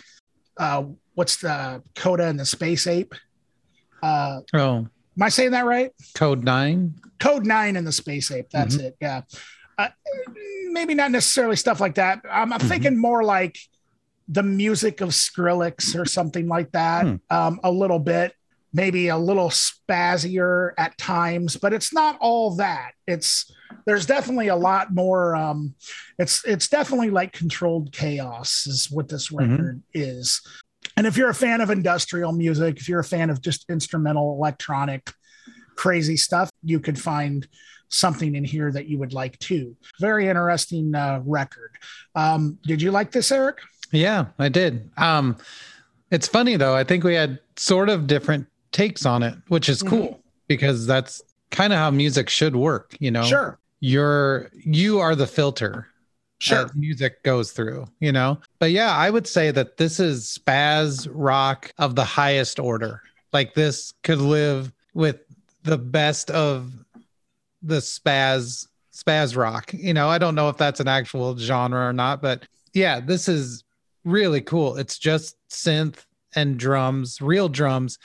uh, 0.58 0.84
what's 1.16 1.38
the 1.38 1.82
Coda 1.96 2.28
and 2.28 2.40
the 2.40 2.46
Space 2.46 2.86
Ape. 2.86 3.16
Uh, 4.04 4.42
oh, 4.54 4.88
Am 5.18 5.24
I 5.24 5.30
saying 5.30 5.52
that 5.52 5.66
right? 5.66 5.92
Code 6.14 6.44
nine. 6.44 6.96
Code 7.20 7.46
nine 7.46 7.76
and 7.76 7.88
the 7.88 7.92
space 7.92 8.32
ape. 8.32 8.50
That's 8.50 8.76
mm-hmm. 8.76 8.88
it. 8.88 8.98
Yeah. 9.02 9.22
Uh, 9.78 9.90
maybe 10.72 10.94
not 10.94 11.12
necessarily 11.12 11.56
stuff 11.56 11.80
like 11.80 11.96
that. 11.96 12.22
I'm, 12.30 12.52
I'm 12.52 12.60
mm-hmm. 12.60 12.68
thinking 12.68 12.98
more 12.98 13.24
like 13.24 13.58
the 14.28 14.44
music 14.44 15.02
of 15.02 15.10
Skrillex 15.10 15.98
or 15.98 16.06
something 16.06 16.48
like 16.48 16.72
that. 16.72 17.06
Hmm. 17.06 17.16
Um, 17.30 17.60
a 17.64 17.72
little 17.72 18.00
bit, 18.00 18.34
maybe 18.74 19.08
a 19.08 19.18
little 19.18 19.50
spazzier 19.50 20.72
at 20.78 20.98
times, 20.98 21.58
but 21.58 21.74
it's 21.74 21.94
not 21.94 22.18
all 22.20 22.56
that. 22.58 22.92
It's 23.08 23.52
there's 23.86 24.06
definitely 24.06 24.48
a 24.48 24.56
lot 24.56 24.94
more. 24.94 25.36
Um, 25.36 25.76
it's 26.18 26.44
it's 26.46 26.68
definitely 26.68 27.12
like 27.12 27.34
controlled 27.34 27.92
chaos 27.92 28.66
is 28.68 28.90
what 28.92 29.08
this 29.10 29.30
mm-hmm. 29.30 29.52
record 29.52 29.84
mm-hmm. 29.96 30.20
is. 30.20 30.42
And 30.98 31.06
if 31.06 31.18
you're 31.18 31.30
a 31.30 31.36
fan 31.36 31.62
of 31.62 31.70
industrial 31.70 32.32
music, 32.32 32.78
if 32.78 32.88
you're 32.88 33.02
a 33.02 33.04
fan 33.04 33.30
of 33.30 33.42
just 33.42 33.70
instrumental, 33.70 34.34
electronic, 34.34 35.12
crazy 35.76 36.18
stuff, 36.18 36.50
you 36.64 36.80
could 36.80 37.00
find 37.00 37.48
something 37.90 38.36
in 38.36 38.44
here 38.44 38.72
that 38.72 38.88
you 38.88 38.98
would 38.98 39.14
like 39.14 39.38
too. 39.40 39.76
Very 40.00 40.28
interesting 40.28 40.96
uh, 40.96 41.22
record. 41.26 41.72
Um, 42.16 42.58
did 42.64 42.82
you 42.82 42.92
like 42.92 43.12
this, 43.12 43.32
Eric? 43.32 43.60
Yeah, 43.92 44.26
I 44.40 44.50
did. 44.50 44.90
Um, 44.98 45.38
it's 46.12 46.28
funny 46.28 46.56
though. 46.56 46.76
I 46.76 46.84
think 46.84 47.04
we 47.04 47.14
had 47.14 47.40
sort 47.56 47.90
of 47.90 48.08
different 48.08 48.48
takes 48.72 49.06
on 49.06 49.24
it, 49.24 49.36
which 49.48 49.70
is 49.70 49.84
cool 49.84 50.08
mm-hmm. 50.08 50.20
because 50.48 50.88
that's 50.88 51.22
kind 51.52 51.74
of 51.74 51.80
how 51.80 51.92
music 51.92 52.30
should 52.30 52.56
work. 52.56 52.96
You 53.00 53.12
know, 53.12 53.24
sure. 53.24 53.60
You're 53.82 54.50
you 54.64 55.00
are 55.00 55.16
the 55.16 55.28
filter 55.28 55.88
sure. 56.40 56.70
music 56.76 57.24
goes 57.24 57.52
through, 57.52 57.86
you 58.00 58.12
know? 58.12 58.40
But 58.60 58.72
yeah, 58.72 58.92
I 58.92 59.10
would 59.10 59.28
say 59.28 59.52
that 59.52 59.78
this 59.78 60.00
is 60.00 60.40
spaz 60.40 61.08
rock 61.12 61.74
of 61.78 61.96
the 61.96 62.06
highest 62.06 62.60
order. 62.60 63.02
Like 63.34 63.54
this 63.54 63.94
could 64.04 64.20
live 64.20 64.72
with 64.94 65.20
the 65.64 65.78
best 65.78 66.32
of 66.32 66.72
the 67.62 67.78
spaz 67.78 68.68
spaz 68.94 69.36
rock. 69.36 69.74
You 69.74 69.94
know, 69.94 70.08
I 70.08 70.18
don't 70.18 70.36
know 70.36 70.50
if 70.50 70.58
that's 70.58 70.80
an 70.80 70.88
actual 70.88 71.38
genre 71.38 71.88
or 71.88 71.94
not, 71.94 72.22
but 72.22 72.48
yeah, 72.74 73.00
this 73.00 73.28
is 73.28 73.64
really 74.06 74.42
cool. 74.42 74.78
It's 74.78 74.98
just 74.98 75.36
synth 75.50 76.06
and 76.36 76.58
drums, 76.58 77.22
real 77.22 77.50
drums, 77.50 78.00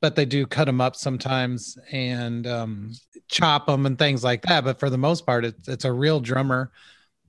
but 0.00 0.14
they 0.14 0.24
do 0.24 0.46
cut 0.46 0.66
them 0.66 0.80
up 0.80 0.94
sometimes 0.94 1.76
and 1.90 2.46
um, 2.46 2.92
chop 3.28 3.66
them 3.66 3.84
and 3.86 3.98
things 3.98 4.22
like 4.22 4.42
that. 4.42 4.62
But 4.64 4.78
for 4.78 4.90
the 4.90 4.98
most 4.98 5.26
part, 5.26 5.44
it's 5.44 5.66
it's 5.66 5.84
a 5.84 5.92
real 5.92 6.20
drummer 6.20 6.70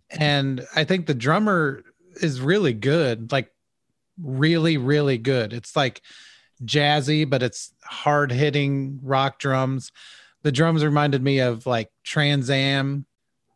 and 0.10 0.65
I 0.75 0.84
think 0.84 1.05
the 1.05 1.13
drummer 1.13 1.84
is 2.21 2.41
really 2.41 2.73
good, 2.73 3.32
like 3.32 3.51
really, 4.21 4.77
really 4.77 5.17
good. 5.17 5.53
It's 5.53 5.75
like 5.75 6.01
jazzy, 6.63 7.29
but 7.29 7.41
it's 7.43 7.73
hard 7.84 8.32
hitting 8.32 8.99
rock 9.03 9.39
drums. 9.39 9.91
The 10.43 10.51
drums 10.51 10.84
reminded 10.84 11.23
me 11.23 11.39
of 11.39 11.65
like 11.65 11.89
Trans 12.03 12.49
Am, 12.49 13.05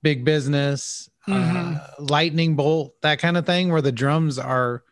Big 0.02 0.26
Business, 0.26 1.10
Mhm. 1.28 1.80
uh, 1.80 1.88
Lightning 1.99 2.56
Bolt, 2.56 2.93
that 3.02 3.19
kind 3.19 3.38
of 3.38 3.45
thing, 3.45 3.71
where 3.71 3.82
the 3.82 3.91
drums 3.91 4.38
are 4.38 4.84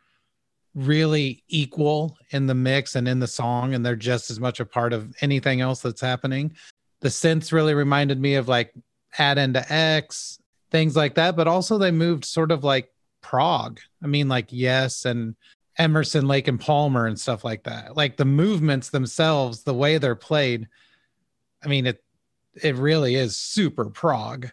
really 0.74 1.44
equal 1.50 2.18
in 2.30 2.48
the 2.48 2.54
mix 2.54 2.96
and 2.96 3.08
in 3.08 3.20
the 3.20 3.28
song, 3.28 3.74
and 3.74 3.86
they're 3.86 3.96
just 3.96 4.32
as 4.32 4.40
much 4.40 4.60
a 4.62 4.66
part 4.66 4.94
of 4.94 5.14
anything 5.20 5.60
else 5.60 5.82
that's 5.82 6.00
happening. 6.00 6.56
The 7.02 7.10
synths 7.10 7.52
really 7.52 7.74
reminded 7.74 8.20
me 8.20 8.36
of 8.36 8.48
like 8.48 8.74
Add 9.18 9.38
into 9.38 9.62
X, 9.72 10.40
things 10.72 10.96
like 10.96 11.16
that, 11.16 11.36
but 11.36 11.46
also 11.46 11.78
they 11.78 11.92
moved 11.92 12.24
sort 12.24 12.50
of 12.50 12.64
like 12.64 12.90
prog. 13.22 13.80
I 14.04 14.08
mean, 14.08 14.28
like 14.28 14.48
Yes 14.50 15.06
and 15.06 15.36
Emerson, 15.78 16.28
Lake 16.28 16.48
and 16.48 16.60
Palmer 16.60 17.08
and 17.08 17.20
stuff 17.20 17.44
like 17.44 17.64
that. 17.64 17.96
Like 17.96 18.18
the 18.18 18.26
movements 18.26 18.90
themselves, 18.90 19.64
the 19.64 19.74
way 19.74 19.98
they're 19.98 20.16
played. 20.16 20.68
I 21.64 21.68
mean, 21.68 21.86
it 21.88 22.04
it 22.62 22.76
really 22.76 23.16
is 23.16 23.38
super 23.38 23.86
prog, 23.90 24.50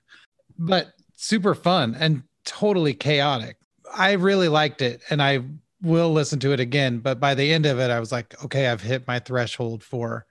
but 0.59 0.93
super 1.17 1.55
fun 1.55 1.97
and 1.99 2.23
totally 2.45 2.95
chaotic. 2.95 3.57
I 3.93 4.13
really 4.13 4.49
liked 4.49 4.83
it 4.83 5.03
and 5.11 5.21
I 5.23 5.43
will 5.83 6.13
listen 6.13 6.39
to 6.41 6.53
it 6.53 6.61
again, 6.61 6.99
but 6.99 7.19
by 7.21 7.35
the 7.35 7.53
end 7.53 7.67
of 7.67 7.79
it, 7.79 7.91
I 7.91 8.01
was 8.01 8.13
like, 8.13 8.43
okay, 8.45 8.69
I've 8.69 8.83
hit 8.83 9.07
my 9.07 9.19
threshold 9.19 9.83
for 9.83 10.27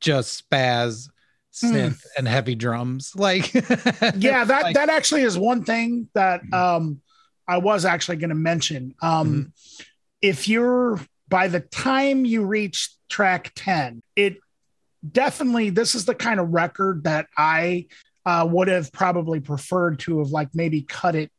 just 0.00 0.48
spaz, 0.50 1.08
synth, 1.52 2.04
and 2.18 2.26
heavy 2.26 2.54
drums. 2.54 3.12
Like, 3.16 3.52
yeah 3.54 4.44
that 4.44 4.62
like- 4.64 4.74
that 4.74 4.88
actually 4.90 5.22
is 5.22 5.38
one 5.38 5.64
thing 5.64 6.08
that 6.14 6.40
um 6.52 7.00
i 7.52 7.58
was 7.58 7.84
actually 7.84 8.16
going 8.16 8.30
to 8.30 8.34
mention 8.52 8.94
um 9.02 9.52
if 10.20 10.48
you're 10.48 11.00
by 11.28 11.48
the 11.48 11.60
time 11.60 12.24
you 12.24 12.44
reach 12.44 12.90
track 13.08 13.52
10 13.54 14.02
it 14.16 14.36
definitely 15.10 15.70
this 15.70 15.94
is 15.94 16.04
the 16.04 16.14
kind 16.14 16.40
of 16.40 16.50
record 16.50 17.04
that 17.04 17.26
i 17.36 17.86
uh, 18.24 18.46
would 18.48 18.68
have 18.68 18.92
probably 18.92 19.40
preferred 19.40 19.98
to 19.98 20.18
have 20.20 20.28
like 20.28 20.48
maybe 20.54 20.82
cut 20.82 21.14
it 21.16 21.30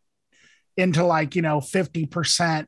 into 0.75 1.05
like 1.05 1.35
you 1.35 1.41
know 1.41 1.59
50% 1.59 2.65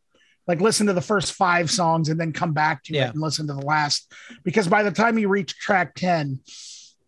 like 0.48 0.62
listen 0.62 0.88
to 0.88 0.94
the 0.94 1.02
first 1.02 1.34
five 1.34 1.70
songs 1.70 2.08
and 2.08 2.20
then 2.20 2.32
come 2.32 2.54
back 2.54 2.84
to 2.84 2.94
Yeah. 2.94 3.08
it 3.08 3.14
and 3.14 3.22
listen 3.22 3.48
to 3.48 3.54
the 3.54 3.66
last. 3.66 4.12
Because 4.44 4.68
by 4.68 4.84
the 4.84 4.92
time 4.92 5.18
you 5.18 5.28
reach 5.28 5.58
track 5.58 5.96
10 5.96 6.40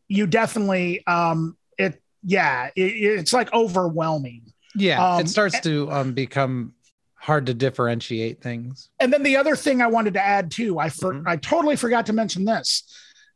you 0.10 0.26
definitely 0.28 1.06
um 1.08 1.56
it 1.78 2.02
yeah 2.23 2.69
it, 2.76 2.82
it's 2.82 3.32
like 3.32 3.54
overwhelming 3.54 4.46
yeah, 4.77 5.15
Um, 5.15 5.21
it 5.21 5.29
starts 5.29 5.59
to 5.61 5.91
um, 5.91 6.13
become 6.13 6.73
hard 7.15 7.47
to 7.47 7.53
differentiate 7.53 8.41
things. 8.41 8.89
and 8.99 9.11
then 9.11 9.23
the 9.23 9.35
other 9.35 9.55
thing 9.55 9.81
i 9.81 9.87
wanted 9.87 10.13
to 10.13 10.21
add 10.23 10.49
too 10.51 10.79
i 10.79 10.87
for, 10.87 11.13
Mhm. 11.13 11.23
i 11.27 11.35
totally 11.35 11.75
forgot 11.75 12.05
to 12.05 12.13
mention 12.13 12.45
this 12.45 12.83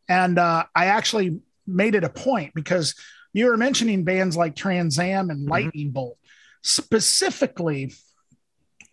and 0.08 0.38
uh 0.40 0.64
i 0.76 0.86
actually 0.86 1.40
made 1.68 1.96
it 1.96 2.04
a 2.04 2.10
point 2.10 2.54
because 2.54 2.96
you 3.34 3.48
were 3.48 3.58
mentioning 3.58 4.04
bands 4.06 4.38
like 4.38 4.56
trans 4.56 4.98
am 5.00 5.30
and 5.30 5.48
lightning 5.50 5.90
bolt 5.92 6.18
specifically 6.62 7.94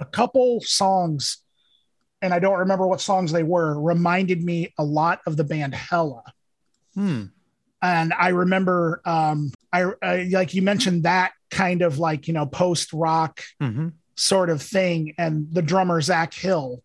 a 0.01 0.05
couple 0.05 0.61
songs 0.63 1.39
and 2.23 2.33
i 2.35 2.39
don't 2.39 2.59
remember 2.61 2.87
what 2.87 3.01
songs 3.01 3.31
they 3.31 3.43
were 3.45 3.81
reminded 3.81 4.43
me 4.43 4.73
a 4.79 4.85
lot 4.85 5.21
of 5.27 5.37
the 5.37 5.45
band 5.45 5.75
hella 5.75 6.23
Hmm. 6.95 7.25
and 7.83 8.13
I 8.13 8.29
remember, 8.31 9.01
um, 9.05 9.53
I, 9.73 9.87
I 10.03 10.29
like 10.33 10.55
you 10.55 10.63
mentioned 10.63 11.03
that 11.05 11.33
kind 11.51 11.83
of 11.83 11.99
like 11.99 12.27
you 12.29 12.35
know 12.35 12.47
post 12.47 12.93
rock 12.93 13.41
hmm 13.61 13.89
sort 14.17 14.51
of 14.51 14.61
thing, 14.61 15.15
and 15.17 15.47
the 15.53 15.63
drummer 15.63 16.01
Zach 16.01 16.35
Hill 16.35 16.83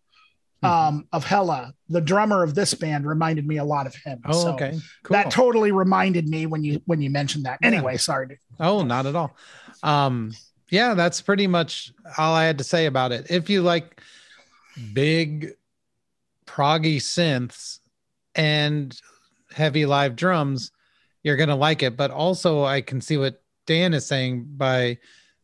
Mhm. 0.62 0.68
um, 0.68 1.08
of 1.12 1.24
Hella, 1.24 1.74
the 1.88 2.00
drummer 2.00 2.42
of 2.44 2.54
this 2.54 2.72
band, 2.74 3.06
reminded 3.06 3.44
me 3.46 3.56
a 3.58 3.64
lot 3.64 3.86
of 3.88 3.94
him. 3.96 4.20
Oh, 4.24 4.32
So 4.32 4.52
okay. 4.54 4.70
Cool. 5.02 5.14
That 5.14 5.30
totally 5.32 5.72
reminded 5.72 6.28
me 6.28 6.46
when 6.46 6.62
you 6.64 6.80
when 6.86 7.02
you 7.02 7.10
mentioned 7.10 7.44
that. 7.44 7.58
Yeah. 7.60 7.66
Anyway, 7.66 7.96
sorry. 7.96 8.28
to- 8.28 8.36
Oh, 8.60 8.82
not 8.84 9.04
at 9.06 9.14
all. 9.16 9.36
Um, 9.82 10.32
yeah, 10.70 10.94
that's 10.94 11.20
pretty 11.20 11.46
much 11.48 11.92
all 12.16 12.34
I 12.34 12.44
had 12.44 12.58
to 12.58 12.64
say 12.64 12.86
about 12.86 13.10
it. 13.12 13.26
If 13.30 13.50
you 13.50 13.62
like 13.62 14.00
big 14.92 15.50
proggy 16.46 16.96
synths 16.96 17.80
and 18.34 18.98
heavy 19.52 19.86
live 19.86 20.16
drums, 20.16 20.70
you're 21.24 21.36
gonna 21.36 21.56
like 21.56 21.82
it. 21.82 21.96
But 21.96 22.12
also 22.12 22.62
I 22.62 22.80
can 22.80 23.00
see 23.00 23.16
what 23.16 23.42
Dan 23.66 23.94
is 23.94 24.06
saying 24.06 24.46
by 24.56 24.98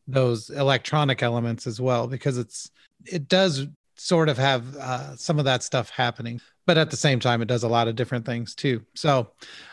those 0.06 0.50
electronic 0.50 1.22
elements 1.22 1.66
as 1.66 1.80
well, 1.80 2.06
because 2.06 2.38
it's 2.38 2.70
it 3.06 3.26
does 3.28 3.66
sort 3.96 4.28
of 4.28 4.38
have 4.38 4.76
uh, 4.76 5.16
some 5.16 5.38
of 5.38 5.44
that 5.44 5.62
stuff 5.62 5.90
happening, 5.90 6.40
but 6.66 6.78
at 6.78 6.90
the 6.90 6.96
same 6.96 7.20
time, 7.20 7.42
it 7.42 7.48
does 7.48 7.64
a 7.64 7.68
lot 7.68 7.86
of 7.86 7.96
different 7.96 8.24
things 8.24 8.54
too. 8.54 8.82
So, 8.94 9.32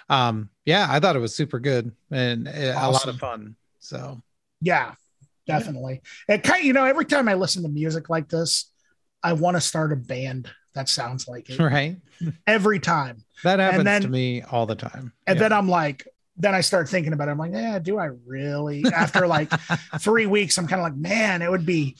um, 0.09 0.49
yeah, 0.65 0.87
I 0.89 0.99
thought 0.99 1.15
it 1.15 1.19
was 1.19 1.35
super 1.35 1.59
good 1.59 1.91
and 2.11 2.47
uh, 2.47 2.75
a 2.77 2.91
lot 2.91 3.07
of 3.07 3.17
fun. 3.17 3.55
So, 3.79 4.21
Yeah, 4.61 4.93
definitely. 5.45 6.01
It 6.27 6.43
kind 6.43 6.63
you 6.63 6.73
know 6.73 6.83
every 6.83 7.05
time 7.05 7.29
I 7.29 7.35
listen 7.35 7.63
to 7.63 7.69
music 7.69 8.09
like 8.09 8.27
this, 8.27 8.71
I 9.23 9.33
want 9.33 9.55
to 9.55 9.61
start 9.61 9.93
a 9.93 9.95
band 9.95 10.49
that 10.77 10.87
sounds 10.89 11.27
like 11.27 11.49
it 11.49 11.59
right, 11.59 11.97
every 12.45 12.79
time. 12.79 13.23
that 13.43 13.59
happens 13.59 13.83
then- 13.83 14.01
to 14.03 14.07
me 14.09 14.41
all 14.43 14.65
the 14.65 14.75
time. 14.75 15.11
And 15.25 15.35
Yeah. 15.37 15.41
then 15.49 15.53
I'm 15.53 15.67
like, 15.67 16.07
then 16.37 16.53
I 16.53 16.61
start 16.61 16.87
thinking 16.87 17.13
about 17.13 17.27
it. 17.27 17.31
I'm 17.31 17.37
like, 17.39 17.51
yeah, 17.53 17.79
do 17.79 17.97
I 17.97 18.09
really? 18.25 18.85
After 18.93 19.25
like 19.27 19.49
three 19.99 20.27
weeks, 20.27 20.57
I'm 20.57 20.67
kind 20.67 20.79
of 20.79 20.83
like, 20.83 20.95
man, 20.95 21.41
it 21.41 21.49
would 21.49 21.65
be, 21.65 21.95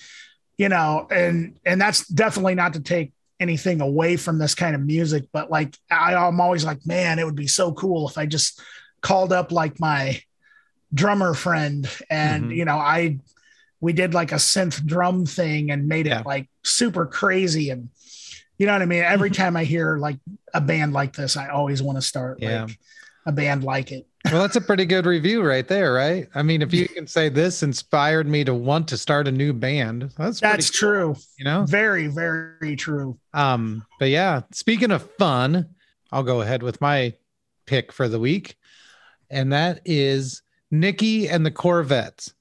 you 0.57 0.69
know, 0.69 1.07
and 1.11 1.59
and 1.65 1.81
that's 1.81 2.07
definitely 2.07 2.55
not 2.55 2.73
to 2.73 2.79
take 2.79 3.13
anything 3.39 3.81
away 3.81 4.15
from 4.17 4.37
this 4.39 4.53
kind 4.55 4.75
of 4.75 4.81
music, 4.81 5.25
but 5.31 5.49
like 5.51 5.75
I, 5.91 6.15
I'm 6.15 6.39
always 6.41 6.63
like, 6.65 6.85
man, 6.85 7.19
it 7.19 7.25
would 7.25 7.35
be 7.35 7.47
so 7.47 7.71
cool 7.73 8.07
if 8.07 8.17
I 8.17 8.25
just 8.27 8.61
called 9.01 9.31
up 9.33 9.51
like 9.51 9.79
my 9.79 10.21
drummer 10.93 11.33
friend 11.33 11.89
and 12.09 12.45
Mhm. 12.45 12.55
you 12.55 12.65
know, 12.65 12.77
I 12.77 13.17
we 13.79 13.93
did 13.93 14.13
like 14.15 14.31
a 14.31 14.35
synth 14.35 14.83
drum 14.85 15.25
thing 15.27 15.69
and 15.71 15.87
made 15.87 16.07
Yeah. 16.07 16.21
it 16.21 16.25
like 16.25 16.47
super 16.63 17.05
crazy 17.05 17.69
and 17.69 17.89
you 18.57 18.65
know 18.65 18.73
what 18.73 18.81
I 18.81 18.85
mean? 18.85 19.03
Every 19.03 19.29
time 19.41 19.55
I 19.55 19.63
hear 19.63 19.97
like 19.97 20.17
a 20.53 20.61
band 20.61 20.93
like 20.93 21.15
this, 21.15 21.37
I 21.37 21.49
always 21.49 21.81
want 21.81 21.97
to 21.97 22.01
start 22.01 22.39
Yeah. 22.41 22.63
like 22.65 22.79
a 23.25 23.31
band 23.31 23.63
like 23.63 23.91
it. 23.91 24.07
well, 24.31 24.41
that's 24.41 24.55
a 24.55 24.61
pretty 24.61 24.85
good 24.85 25.05
review 25.05 25.41
right 25.43 25.67
there, 25.67 25.93
right? 25.93 26.27
I 26.35 26.41
mean, 26.43 26.61
if 26.61 26.73
you 26.73 26.87
can 26.95 27.07
say 27.07 27.29
this 27.29 27.63
inspired 27.63 28.27
me 28.27 28.43
to 28.43 28.53
want 28.53 28.87
to 28.89 28.97
start 28.97 29.27
a 29.27 29.31
new 29.31 29.53
band, 29.53 30.11
that's 30.17 30.39
That's 30.39 30.69
cool, 30.69 30.89
true. 30.89 31.15
You 31.37 31.45
know, 31.45 31.65
Very, 31.65 32.07
very 32.07 32.75
true. 32.75 33.17
Um, 33.33 33.85
but 33.99 34.09
yeah, 34.09 34.41
speaking 34.51 34.91
of 34.91 35.09
fun, 35.17 35.69
I'll 36.11 36.23
go 36.23 36.41
ahead 36.41 36.63
with 36.63 36.81
my 36.81 37.13
pick 37.65 37.91
for 37.91 38.07
the 38.07 38.19
week, 38.19 38.55
and 39.29 39.51
that 39.53 39.81
is 39.85 40.41
Nikki 40.71 41.27
and 41.29 41.45
the 41.45 41.51
Corvettes. 41.51 42.33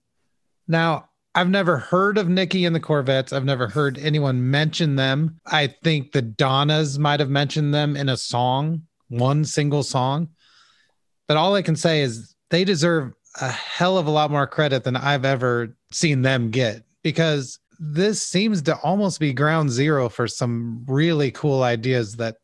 Now, 0.69 1.09
I've 1.37 1.51
never 1.51 1.77
heard 1.77 2.17
of 2.17 2.31
Nikki 2.31 2.65
and 2.65 2.75
the 2.75 2.81
Corvettes. 2.81 3.31
I've 3.31 3.45
never 3.45 3.69
heard 3.69 3.99
anyone 3.99 4.51
mention 4.51 4.97
them. 4.97 5.39
I 5.45 5.67
think 5.67 6.13
the 6.13 6.23
Donnas 6.23 6.99
might 6.99 7.21
have 7.21 7.29
mentioned 7.29 7.75
them 7.75 7.95
in 7.95 8.09
a 8.09 8.17
song, 8.17 8.85
one 9.09 9.45
single 9.45 9.83
song. 9.83 10.31
But 11.29 11.37
all 11.37 11.55
I 11.55 11.61
can 11.61 11.77
say 11.77 12.01
is 12.01 12.35
they 12.49 12.65
deserve 12.65 13.13
a 13.39 13.51
hell 13.51 13.99
of 13.99 14.07
a 14.07 14.11
lot 14.11 14.31
more 14.31 14.47
credit 14.47 14.83
than 14.83 14.97
I've 14.97 15.27
ever 15.27 15.77
seen 15.93 16.23
them 16.23 16.51
get 16.51 16.85
because 17.03 17.59
this 17.79 18.23
seems 18.23 18.63
to 18.63 18.77
almost 18.77 19.21
be 19.21 19.35
ground 19.35 19.71
zero 19.71 20.09
for 20.09 20.27
some 20.27 20.87
really 20.89 21.33
cool 21.33 21.63
ideas 21.63 22.17
that 22.17 22.37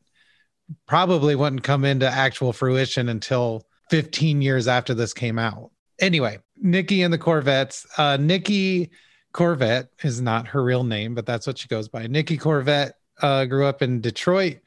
probably 0.87 1.35
wouldn't 1.35 1.63
come 1.63 1.87
into 1.87 2.07
actual 2.07 2.53
fruition 2.53 3.09
until 3.09 3.67
15 3.89 4.43
years 4.43 4.69
after 4.69 4.93
this 4.93 5.15
came 5.15 5.39
out. 5.39 5.71
Anyway, 5.99 6.41
Nikki 6.63 7.03
and 7.03 7.13
the 7.13 7.19
Corvettes. 7.19 7.87
Uh, 7.99 8.17
Nikki 8.17 8.91
Corvette 9.33 9.89
is 10.03 10.21
not 10.21 10.47
her 10.49 10.63
real 10.63 10.85
name, 10.85 11.15
but 11.15 11.27
that's 11.27 11.47
what 11.47 11.59
she 11.59 11.69
goes 11.69 11.89
by. 11.89 12.07
Nikki 12.07 12.37
Corvette 12.37 12.95
uh, 13.21 13.45
grew 13.45 13.67
up 13.67 13.83
in 13.83 14.01
Detroit. 14.01 14.59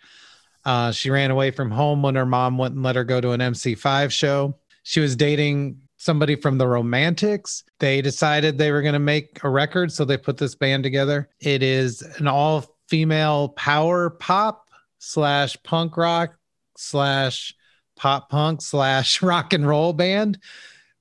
Uh, 0.66 0.92
she 0.92 1.10
ran 1.10 1.32
away 1.32 1.52
from 1.52 1.72
home 1.72 2.02
when 2.02 2.16
her 2.16 2.26
mom 2.26 2.58
wouldn't 2.58 2.82
let 2.82 2.96
her 2.96 3.04
go 3.04 3.22
to 3.22 3.32
an 3.32 3.40
MC5 3.40 4.12
show. 4.12 4.58
She 4.84 5.00
was 5.00 5.16
dating 5.16 5.80
somebody 5.98 6.36
from 6.36 6.58
the 6.58 6.68
Romantics. 6.68 7.64
They 7.80 8.02
decided 8.02 8.58
they 8.58 8.72
were 8.72 8.82
going 8.82 8.94
to 8.94 9.00
make 9.00 9.44
a 9.44 9.50
record, 9.50 9.92
so 9.92 10.06
they 10.06 10.18
put 10.18 10.38
this 10.38 10.56
band 10.56 10.84
together. 10.84 11.30
It 11.40 11.64
is 11.64 12.02
an 12.18 12.28
all 12.28 12.76
female 12.88 13.50
power 13.50 14.10
pop 14.10 14.68
slash 15.00 15.58
punk 15.64 15.98
rock 15.98 16.36
slash 16.78 17.56
pop 17.96 18.30
punk 18.30 18.62
slash 18.62 19.22
rock 19.24 19.54
and 19.54 19.68
roll 19.68 19.94
band. 19.94 20.40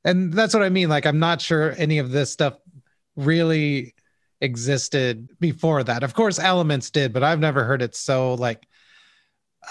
And 0.05 0.33
that's 0.33 0.55
what 0.55 0.63
I 0.63 0.69
mean. 0.69 0.89
Like, 0.89 1.07
I'm 1.07 1.19
not 1.19 1.41
sure 1.41 1.75
any 1.77 1.99
of 1.99 2.11
this 2.11 2.31
stuff 2.31 2.55
really 3.17 3.95
existed 4.41 5.29
before 5.41 5.83
that. 5.85 6.03
Of 6.03 6.15
course, 6.15 6.39
Elements 6.39 6.91
did, 6.91 7.13
but 7.13 7.23
I've 7.23 7.41
never 7.41 7.65
heard 7.65 7.83
it 7.83 7.95
so 7.95 8.35
like 8.35 8.67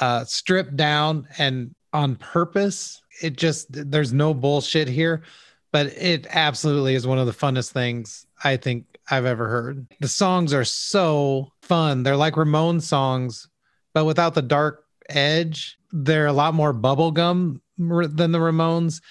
uh 0.02 0.24
stripped 0.26 0.76
down 0.76 1.28
and 1.38 1.76
on 1.91 2.15
purpose. 2.15 3.02
It 3.22 3.38
just 3.38 3.67
there's 3.69 4.13
no 4.13 4.34
bullshit 4.34 4.88
here, 4.88 5.24
but 5.72 5.88
it 5.88 6.26
absolutely 6.30 6.96
is 6.96 7.06
one 7.06 7.19
of 7.19 7.28
the 7.28 7.34
funnest 7.34 7.72
things 7.72 8.26
I 8.43 8.58
think 8.58 8.86
I've 9.12 9.26
ever 9.26 9.48
heard. 9.48 9.86
The 10.00 10.08
songs 10.08 10.54
are 10.54 10.63
so 10.65 11.52
fun. 11.62 12.02
They're 12.02 12.17
like 12.17 12.38
Ramon 12.38 12.82
songs, 12.82 13.48
but 13.93 14.06
without 14.06 14.34
the 14.34 14.41
dark 14.41 14.84
edge. 15.10 15.78
They're 15.91 16.28
a 16.28 16.34
lot 16.34 16.54
more 16.54 16.74
bubblegum 16.74 17.60
than 17.78 18.32
the 18.32 18.39
Ramones. 18.39 19.02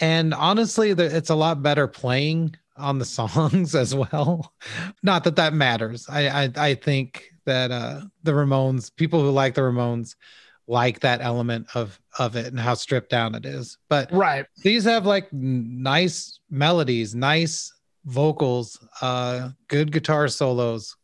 And 0.00 0.34
honestly, 0.34 0.90
it's 0.90 1.30
a 1.30 1.34
lot 1.34 1.62
better 1.62 1.86
playing 1.86 2.56
on 2.76 2.98
the 2.98 3.04
songs 3.18 3.74
as 3.74 3.94
well. 3.94 4.52
Not 5.02 5.24
that 5.24 5.36
that 5.36 5.54
matters. 5.54 6.06
I 6.08 6.28
I, 6.44 6.50
I 6.56 6.74
think 6.74 7.30
that 7.44 7.70
uh, 7.70 8.02
the 8.22 8.32
Ramones, 8.32 8.94
people 8.94 9.20
who 9.20 9.30
like 9.30 9.54
the 9.54 9.62
Ramones, 9.62 10.16
like 10.68 11.00
that 11.00 11.20
element 11.20 11.68
of 11.74 11.98
of 12.18 12.36
it 12.36 12.46
and 12.46 12.58
how 12.58 12.74
stripped 12.74 13.10
down 13.10 13.34
it 13.34 13.46
is. 13.46 13.78
But 13.88 14.12
right, 14.12 14.46
these 14.62 14.84
have 14.84 15.06
like 15.06 15.32
nice 15.32 16.40
melodies, 16.50 17.14
nice 17.14 17.72
vocals, 18.04 18.78
uh, 19.00 19.50
good 19.68 19.92
guitar 19.92 20.28
solos, 20.28 20.96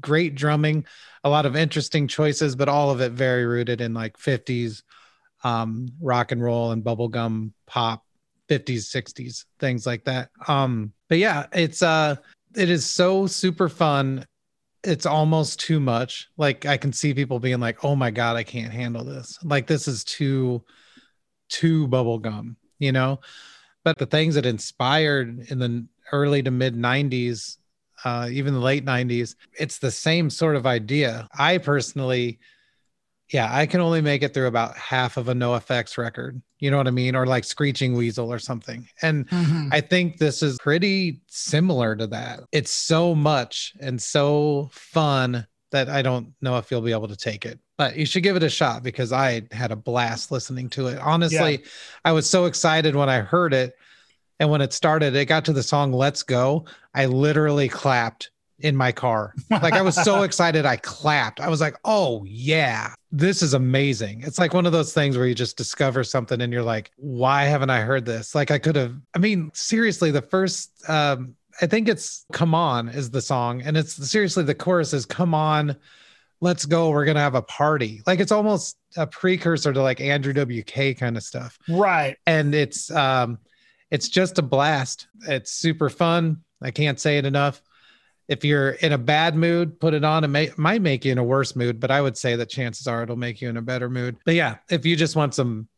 great 0.00 0.34
drumming, 0.34 0.84
a 1.22 1.28
lot 1.28 1.46
of 1.46 1.56
interesting 1.56 2.08
choices, 2.08 2.56
but 2.56 2.68
all 2.68 2.90
of 2.90 3.00
it 3.00 3.12
very 3.12 3.44
rooted 3.44 3.80
in 3.80 3.94
like 3.94 4.16
50s 4.16 4.82
um, 5.42 5.88
rock 6.00 6.32
and 6.32 6.42
roll 6.42 6.70
and 6.70 6.82
bubblegum 6.82 7.52
pop, 7.66 8.03
50s, 8.48 8.90
60s, 8.90 9.44
things 9.58 9.86
like 9.86 10.04
that. 10.04 10.30
Um, 10.48 10.92
but 11.08 11.18
yeah, 11.18 11.46
it's 11.52 11.82
uh 11.82 12.16
it 12.56 12.70
is 12.70 12.86
so 12.86 13.26
super 13.26 13.68
fun. 13.68 14.26
It's 14.84 15.06
almost 15.06 15.60
too 15.60 15.80
much. 15.80 16.28
Like 16.36 16.66
I 16.66 16.76
can 16.76 16.92
see 16.92 17.14
people 17.14 17.38
being 17.38 17.60
like, 17.60 17.84
"Oh 17.84 17.96
my 17.96 18.10
god, 18.10 18.36
I 18.36 18.42
can't 18.44 18.72
handle 18.72 19.04
this." 19.04 19.38
Like 19.42 19.66
this 19.66 19.88
is 19.88 20.04
too 20.04 20.62
too 21.48 21.88
bubblegum, 21.88 22.56
you 22.78 22.92
know? 22.92 23.20
But 23.82 23.98
the 23.98 24.06
things 24.06 24.34
that 24.34 24.46
inspired 24.46 25.46
in 25.50 25.58
the 25.58 25.86
early 26.12 26.42
to 26.42 26.50
mid 26.50 26.74
90s 26.74 27.58
uh, 28.04 28.28
even 28.30 28.52
the 28.52 28.60
late 28.60 28.84
90s 28.84 29.34
it's 29.58 29.78
the 29.78 29.90
same 29.90 30.28
sort 30.28 30.56
of 30.56 30.66
idea 30.66 31.26
i 31.38 31.56
personally 31.56 32.38
yeah 33.34 33.48
i 33.52 33.66
can 33.66 33.80
only 33.80 34.00
make 34.00 34.22
it 34.22 34.32
through 34.32 34.46
about 34.46 34.76
half 34.76 35.16
of 35.16 35.28
a 35.28 35.34
NOFX 35.34 35.98
record 35.98 36.40
you 36.60 36.70
know 36.70 36.78
what 36.78 36.86
i 36.86 36.90
mean 36.90 37.14
or 37.14 37.26
like 37.26 37.44
screeching 37.44 37.94
weasel 37.94 38.32
or 38.32 38.38
something 38.38 38.88
and 39.02 39.28
mm-hmm. 39.28 39.68
i 39.72 39.80
think 39.80 40.16
this 40.18 40.42
is 40.42 40.58
pretty 40.58 41.20
similar 41.28 41.94
to 41.96 42.06
that 42.06 42.40
it's 42.52 42.70
so 42.70 43.14
much 43.14 43.74
and 43.80 44.00
so 44.00 44.70
fun 44.72 45.46
that 45.72 45.90
i 45.90 46.00
don't 46.00 46.32
know 46.40 46.56
if 46.56 46.70
you'll 46.70 46.80
be 46.80 46.92
able 46.92 47.08
to 47.08 47.16
take 47.16 47.44
it 47.44 47.58
but 47.76 47.96
you 47.96 48.06
should 48.06 48.22
give 48.22 48.36
it 48.36 48.42
a 48.42 48.48
shot 48.48 48.82
because 48.82 49.12
i 49.12 49.42
had 49.50 49.72
a 49.72 49.76
blast 49.76 50.30
listening 50.30 50.70
to 50.70 50.86
it 50.86 50.98
honestly 51.00 51.58
yeah. 51.58 51.68
i 52.04 52.12
was 52.12 52.30
so 52.30 52.46
excited 52.46 52.94
when 52.94 53.08
i 53.08 53.18
heard 53.18 53.52
it 53.52 53.74
and 54.40 54.50
when 54.50 54.60
it 54.60 54.72
started, 54.72 55.14
it 55.14 55.26
got 55.26 55.44
to 55.44 55.52
the 55.52 55.62
song 55.62 55.92
Let's 55.92 56.22
Go. 56.22 56.64
I 56.92 57.06
literally 57.06 57.68
clapped 57.68 58.30
in 58.60 58.76
my 58.76 58.92
car. 58.92 59.34
Like 59.50 59.74
I 59.74 59.82
was 59.82 59.94
so 60.02 60.22
excited, 60.24 60.64
I 60.66 60.76
clapped. 60.76 61.40
I 61.40 61.48
was 61.48 61.60
like, 61.60 61.76
oh, 61.84 62.24
yeah, 62.24 62.94
this 63.10 63.42
is 63.42 63.54
amazing. 63.54 64.22
It's 64.22 64.38
like 64.38 64.54
one 64.54 64.66
of 64.66 64.72
those 64.72 64.92
things 64.92 65.16
where 65.16 65.26
you 65.26 65.34
just 65.34 65.56
discover 65.56 66.04
something 66.04 66.40
and 66.40 66.52
you're 66.52 66.62
like, 66.62 66.90
why 66.96 67.44
haven't 67.44 67.70
I 67.70 67.80
heard 67.80 68.04
this? 68.04 68.34
Like 68.34 68.50
I 68.50 68.58
could 68.58 68.76
have, 68.76 68.94
I 69.14 69.18
mean, 69.18 69.50
seriously, 69.54 70.10
the 70.10 70.22
first, 70.22 70.70
um, 70.88 71.34
I 71.60 71.66
think 71.66 71.88
it's 71.88 72.24
Come 72.32 72.54
On 72.54 72.88
is 72.88 73.10
the 73.10 73.22
song. 73.22 73.62
And 73.62 73.76
it's 73.76 73.94
seriously, 74.10 74.44
the 74.44 74.54
chorus 74.54 74.92
is 74.92 75.06
Come 75.06 75.34
On, 75.34 75.76
let's 76.40 76.66
go. 76.66 76.90
We're 76.90 77.04
going 77.04 77.16
to 77.16 77.20
have 77.20 77.36
a 77.36 77.42
party. 77.42 78.02
Like 78.06 78.20
it's 78.20 78.32
almost 78.32 78.76
a 78.96 79.06
precursor 79.06 79.72
to 79.72 79.82
like 79.82 80.00
Andrew 80.00 80.32
WK 80.32 80.98
kind 80.98 81.16
of 81.16 81.22
stuff. 81.22 81.58
Right. 81.68 82.16
And 82.26 82.54
it's, 82.54 82.90
um, 82.90 83.38
it's 83.90 84.08
just 84.08 84.38
a 84.38 84.42
blast. 84.42 85.06
It's 85.28 85.52
super 85.52 85.88
fun. 85.88 86.42
I 86.60 86.70
can't 86.70 86.98
say 86.98 87.18
it 87.18 87.24
enough. 87.24 87.62
If 88.28 88.44
you're 88.44 88.70
in 88.70 88.92
a 88.92 88.98
bad 88.98 89.36
mood, 89.36 89.78
put 89.78 89.94
it 89.94 90.04
on. 90.04 90.24
It 90.24 90.28
may, 90.28 90.50
might 90.56 90.82
make 90.82 91.04
you 91.04 91.12
in 91.12 91.18
a 91.18 91.24
worse 91.24 91.54
mood, 91.54 91.80
but 91.80 91.90
I 91.90 92.00
would 92.00 92.16
say 92.16 92.36
that 92.36 92.48
chances 92.48 92.86
are 92.86 93.02
it'll 93.02 93.16
make 93.16 93.40
you 93.40 93.48
in 93.48 93.56
a 93.56 93.62
better 93.62 93.90
mood. 93.90 94.16
But 94.24 94.34
yeah, 94.34 94.56
if 94.70 94.86
you 94.86 94.96
just 94.96 95.16
want 95.16 95.34
some 95.34 95.68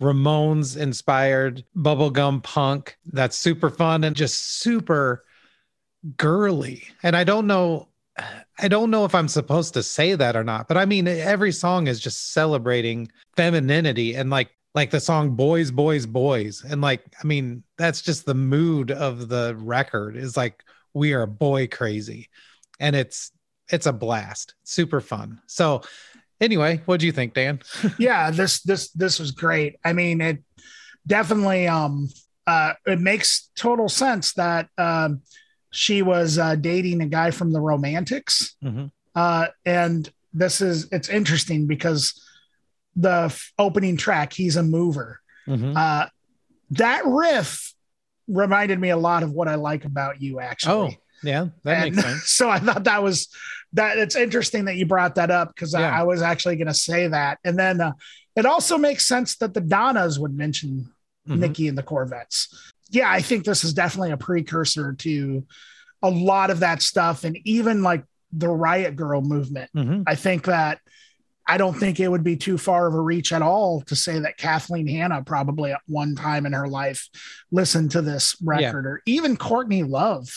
Ramones 0.00 0.76
inspired 0.76 1.64
bubblegum 1.76 2.42
punk, 2.42 2.96
that's 3.06 3.36
super 3.36 3.70
fun 3.70 4.04
and 4.04 4.16
just 4.16 4.60
super 4.60 5.24
girly. 6.16 6.84
And 7.02 7.16
I 7.16 7.24
don't 7.24 7.46
know 7.46 7.88
I 8.58 8.68
don't 8.68 8.90
know 8.90 9.04
if 9.04 9.14
I'm 9.14 9.28
supposed 9.28 9.74
to 9.74 9.82
say 9.82 10.14
that 10.14 10.36
or 10.36 10.44
not, 10.44 10.68
but 10.68 10.76
I 10.76 10.84
mean, 10.84 11.08
every 11.08 11.50
song 11.50 11.86
is 11.86 11.98
just 11.98 12.32
celebrating 12.32 13.10
femininity 13.36 14.14
and 14.14 14.28
like 14.30 14.50
like 14.74 14.90
the 14.90 15.00
song 15.00 15.30
boys 15.30 15.70
boys 15.70 16.06
boys 16.06 16.64
and 16.64 16.80
like 16.80 17.02
i 17.22 17.26
mean 17.26 17.62
that's 17.76 18.00
just 18.00 18.24
the 18.24 18.34
mood 18.34 18.90
of 18.90 19.28
the 19.28 19.54
record 19.58 20.16
is 20.16 20.36
like 20.36 20.64
we 20.94 21.12
are 21.12 21.26
boy 21.26 21.66
crazy 21.66 22.28
and 22.80 22.96
it's 22.96 23.32
it's 23.70 23.86
a 23.86 23.92
blast 23.92 24.54
super 24.64 25.00
fun 25.00 25.40
so 25.46 25.82
anyway 26.40 26.80
what 26.86 27.00
do 27.00 27.06
you 27.06 27.12
think 27.12 27.34
dan 27.34 27.60
yeah 27.98 28.30
this 28.30 28.62
this 28.62 28.90
this 28.90 29.18
was 29.18 29.30
great 29.30 29.76
i 29.84 29.92
mean 29.92 30.20
it 30.20 30.42
definitely 31.06 31.66
um 31.66 32.08
uh 32.46 32.72
it 32.86 33.00
makes 33.00 33.50
total 33.56 33.88
sense 33.88 34.32
that 34.34 34.68
um 34.78 35.20
she 35.70 36.02
was 36.02 36.38
uh 36.38 36.54
dating 36.56 37.00
a 37.00 37.06
guy 37.06 37.30
from 37.30 37.52
the 37.52 37.60
romantics 37.60 38.56
mm-hmm. 38.62 38.86
uh 39.14 39.46
and 39.64 40.12
this 40.34 40.60
is 40.60 40.88
it's 40.92 41.08
interesting 41.08 41.66
because 41.66 42.20
the 42.96 43.24
f- 43.26 43.52
opening 43.58 43.96
track, 43.96 44.32
he's 44.32 44.56
a 44.56 44.62
mover. 44.62 45.20
Mm-hmm. 45.46 45.76
Uh, 45.76 46.06
that 46.70 47.02
riff 47.04 47.74
reminded 48.32 48.80
me 48.80 48.90
a 48.90 48.96
lot 48.96 49.22
of 49.22 49.32
what 49.32 49.48
I 49.48 49.56
like 49.56 49.84
about 49.84 50.20
you, 50.20 50.40
actually. 50.40 50.72
Oh, 50.72 50.90
yeah, 51.22 51.46
that 51.64 51.86
and 51.86 51.96
makes 51.96 52.06
sense. 52.08 52.22
So 52.30 52.48
I 52.48 52.58
thought 52.58 52.84
that 52.84 53.02
was 53.02 53.28
that. 53.74 53.98
It's 53.98 54.16
interesting 54.16 54.64
that 54.64 54.76
you 54.76 54.86
brought 54.86 55.14
that 55.16 55.30
up 55.30 55.54
because 55.54 55.74
yeah. 55.74 55.90
I, 55.90 56.00
I, 56.00 56.02
was 56.02 56.22
actually 56.22 56.56
going 56.56 56.68
to 56.68 56.74
say 56.74 57.08
that, 57.08 57.38
and 57.44 57.58
then 57.58 57.80
uh, 57.80 57.92
it 58.34 58.46
also 58.46 58.78
makes 58.78 59.06
sense 59.06 59.36
that 59.36 59.54
the 59.54 59.60
Donnas 59.60 60.18
would 60.18 60.34
mention 60.34 60.90
mm-hmm. 61.28 61.40
Nikki 61.40 61.68
and 61.68 61.78
the 61.78 61.82
Corvettes. 61.82 62.72
Yeah, 62.90 63.10
I 63.10 63.20
think 63.22 63.44
this 63.44 63.64
is 63.64 63.72
definitely 63.72 64.10
a 64.10 64.16
precursor 64.16 64.94
to 64.94 65.46
a 66.02 66.10
lot 66.10 66.50
of 66.50 66.60
that 66.60 66.82
stuff, 66.82 67.24
and 67.24 67.38
even 67.44 67.82
like 67.82 68.04
the 68.32 68.48
Riot 68.48 68.96
Grrrl 68.96 69.24
movement. 69.24 69.70
Mm-hmm. 69.76 70.02
I 70.06 70.14
think 70.14 70.44
that 70.46 70.80
I 71.52 71.58
don't 71.58 71.74
think 71.74 72.00
it 72.00 72.08
would 72.08 72.24
be 72.24 72.38
too 72.38 72.56
far 72.56 72.86
of 72.86 72.94
a 72.94 73.00
reach 73.00 73.30
at 73.30 73.42
all 73.42 73.82
to 73.82 73.94
say 73.94 74.18
that 74.18 74.38
Kathleen 74.38 74.86
Hanna 74.86 75.22
probably 75.22 75.70
at 75.70 75.82
one 75.86 76.14
time 76.14 76.46
in 76.46 76.54
her 76.54 76.66
life 76.66 77.10
listened 77.50 77.90
to 77.90 78.00
this 78.00 78.34
record, 78.42 78.84
yeah. 78.84 78.90
or 78.90 79.02
even 79.04 79.36
Courtney 79.36 79.82
Love, 79.82 80.30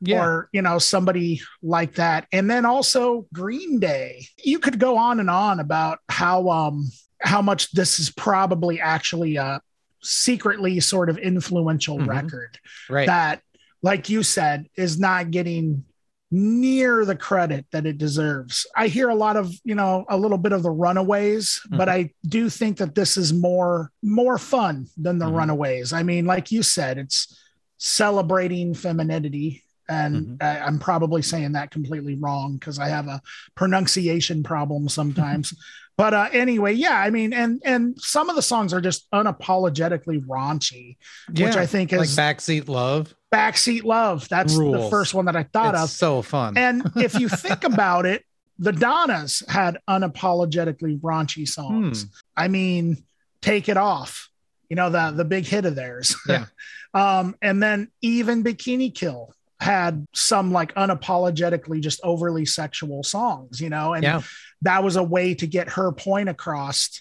yeah. 0.00 0.24
or 0.24 0.48
you 0.52 0.62
know 0.62 0.78
somebody 0.78 1.42
like 1.64 1.96
that. 1.96 2.28
And 2.30 2.48
then 2.48 2.64
also 2.64 3.26
Green 3.34 3.80
Day. 3.80 4.28
You 4.38 4.60
could 4.60 4.78
go 4.78 4.98
on 4.98 5.18
and 5.18 5.28
on 5.28 5.58
about 5.58 5.98
how 6.08 6.48
um 6.48 6.88
how 7.20 7.42
much 7.42 7.72
this 7.72 7.98
is 7.98 8.10
probably 8.10 8.80
actually 8.80 9.34
a 9.34 9.60
secretly 10.00 10.78
sort 10.78 11.10
of 11.10 11.18
influential 11.18 11.98
mm-hmm. 11.98 12.08
record, 12.08 12.56
right? 12.88 13.06
That, 13.06 13.42
like 13.82 14.08
you 14.08 14.22
said, 14.22 14.68
is 14.76 14.96
not 14.96 15.32
getting 15.32 15.86
near 16.34 17.04
the 17.04 17.14
credit 17.14 17.66
that 17.72 17.84
it 17.84 17.98
deserves. 17.98 18.66
I 18.74 18.88
hear 18.88 19.10
a 19.10 19.14
lot 19.14 19.36
of, 19.36 19.52
you 19.64 19.74
know, 19.74 20.06
a 20.08 20.16
little 20.16 20.38
bit 20.38 20.52
of 20.52 20.62
the 20.62 20.70
Runaways, 20.70 21.60
mm-hmm. 21.66 21.76
but 21.76 21.90
I 21.90 22.10
do 22.26 22.48
think 22.48 22.78
that 22.78 22.94
this 22.94 23.18
is 23.18 23.32
more 23.32 23.92
more 24.02 24.38
fun 24.38 24.86
than 24.96 25.18
the 25.18 25.26
mm-hmm. 25.26 25.36
Runaways. 25.36 25.92
I 25.92 26.02
mean, 26.02 26.24
like 26.24 26.50
you 26.50 26.62
said, 26.62 26.96
it's 26.96 27.38
celebrating 27.76 28.74
femininity 28.74 29.62
and 29.88 30.16
mm-hmm. 30.16 30.34
I, 30.40 30.66
am 30.66 30.78
probably 30.78 31.20
saying 31.20 31.52
that 31.52 31.70
completely 31.70 32.14
wrong 32.14 32.54
because 32.54 32.78
I 32.78 32.88
have 32.88 33.08
a 33.08 33.20
pronunciation 33.54 34.42
problem 34.42 34.88
sometimes. 34.88 35.52
but 35.98 36.14
uh, 36.14 36.28
anyway, 36.32 36.72
yeah, 36.72 36.98
I 36.98 37.10
mean, 37.10 37.34
and 37.34 37.60
and 37.64 38.00
some 38.00 38.30
of 38.30 38.36
the 38.36 38.42
songs 38.42 38.72
are 38.72 38.80
just 38.80 39.10
unapologetically 39.10 40.24
raunchy, 40.24 40.96
yeah, 41.34 41.46
which 41.46 41.56
I 41.56 41.66
think 41.66 41.92
is 41.92 42.16
like 42.16 42.36
backseat 42.36 42.68
love. 42.68 43.14
Backseat 43.32 43.84
Love. 43.84 44.28
That's 44.28 44.54
Rules. 44.54 44.84
the 44.84 44.90
first 44.90 45.14
one 45.14 45.24
that 45.24 45.36
I 45.36 45.44
thought 45.44 45.74
it's 45.74 45.84
of. 45.84 45.90
So 45.90 46.22
fun. 46.22 46.56
And 46.56 46.90
if 46.96 47.18
you 47.18 47.28
think 47.30 47.64
about 47.64 48.06
it, 48.06 48.24
the 48.58 48.72
Donnas 48.72 49.42
had 49.48 49.78
unapologetically 49.88 51.00
raunchy 51.00 51.48
songs. 51.48 52.02
Hmm. 52.02 52.08
I 52.36 52.48
mean, 52.48 53.04
Take 53.40 53.68
It 53.68 53.76
Off, 53.76 54.28
you 54.68 54.76
know, 54.76 54.90
the 54.90 55.10
the 55.10 55.24
big 55.24 55.46
hit 55.46 55.64
of 55.64 55.74
theirs. 55.74 56.14
Yeah. 56.28 56.46
um, 56.94 57.34
and 57.42 57.62
then 57.62 57.90
even 58.02 58.44
Bikini 58.44 58.94
Kill 58.94 59.34
had 59.60 60.06
some 60.12 60.52
like 60.52 60.74
unapologetically 60.74 61.80
just 61.80 62.00
overly 62.04 62.44
sexual 62.44 63.02
songs, 63.02 63.60
you 63.60 63.70
know, 63.70 63.94
and 63.94 64.02
yeah. 64.02 64.22
that 64.62 64.84
was 64.84 64.96
a 64.96 65.02
way 65.02 65.34
to 65.34 65.46
get 65.46 65.70
her 65.70 65.92
point 65.92 66.28
across 66.28 67.00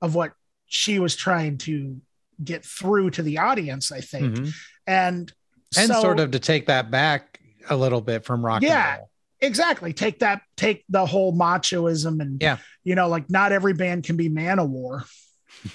of 0.00 0.14
what 0.14 0.32
she 0.66 0.98
was 0.98 1.16
trying 1.16 1.58
to 1.58 2.00
get 2.42 2.64
through 2.64 3.10
to 3.10 3.22
the 3.22 3.38
audience, 3.38 3.90
I 3.92 4.00
think. 4.00 4.34
Mm-hmm. 4.34 4.48
And 4.86 5.32
and 5.78 5.90
so, 5.90 6.00
sort 6.00 6.20
of 6.20 6.30
to 6.32 6.38
take 6.38 6.66
that 6.66 6.90
back 6.90 7.40
a 7.70 7.76
little 7.76 8.00
bit 8.00 8.24
from 8.24 8.44
rock 8.44 8.62
yeah 8.62 8.98
exactly 9.40 9.92
take 9.92 10.20
that 10.20 10.42
take 10.56 10.84
the 10.88 11.04
whole 11.04 11.32
machoism 11.32 12.20
and 12.20 12.42
yeah 12.42 12.58
you 12.82 12.94
know 12.94 13.08
like 13.08 13.28
not 13.30 13.52
every 13.52 13.72
band 13.72 14.04
can 14.04 14.16
be 14.16 14.28
Manowar. 14.28 15.04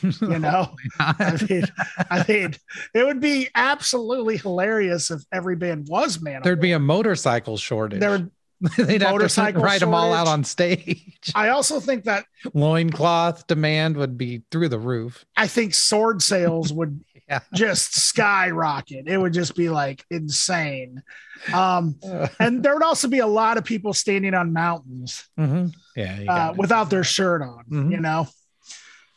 You 0.03 0.11
know, 0.39 0.75
I 0.99 1.37
mean, 1.49 1.63
I 2.11 2.25
mean, 2.27 2.53
it 2.93 3.05
would 3.05 3.19
be 3.19 3.49
absolutely 3.55 4.37
hilarious 4.37 5.09
if 5.09 5.21
every 5.31 5.55
band 5.55 5.87
was 5.89 6.21
man. 6.21 6.41
There'd 6.43 6.61
be 6.61 6.73
a 6.73 6.79
motorcycle 6.79 7.57
shortage. 7.57 7.99
There 7.99 8.11
would 8.11 8.29
They'd 8.77 9.01
have 9.01 9.17
to 9.19 9.51
ride 9.55 9.79
them 9.79 9.93
all 9.93 10.13
out 10.13 10.27
on 10.27 10.43
stage. 10.43 11.31
I 11.33 11.49
also 11.49 11.79
think 11.79 12.03
that 12.03 12.25
Loincloth 12.53 13.47
demand 13.47 13.95
would 13.95 14.17
be 14.17 14.43
through 14.51 14.69
the 14.69 14.79
roof. 14.79 15.25
I 15.37 15.47
think 15.47 15.73
sword 15.73 16.21
sales 16.21 16.73
would 16.73 16.99
Yeah. 17.29 17.39
just 17.53 17.95
skyrocket. 17.95 19.07
It 19.07 19.17
would 19.17 19.33
just 19.33 19.55
be 19.55 19.69
like 19.69 20.03
insane. 20.09 21.03
Um, 21.53 21.95
and 22.39 22.63
there 22.63 22.73
would 22.73 22.83
also 22.83 23.07
be 23.07 23.19
a 23.19 23.27
lot 23.27 23.57
of 23.57 23.63
people 23.63 23.93
standing 23.93 24.33
on 24.33 24.51
mountains 24.53 25.27
Mhm. 25.37 25.73
Yeah. 25.95 26.23
uh, 26.27 26.53
without 26.57 26.89
their 26.89 27.03
shirt 27.03 27.41
on, 27.41 27.65
Mhm. 27.69 27.91
you 27.91 27.99
know. 27.99 28.27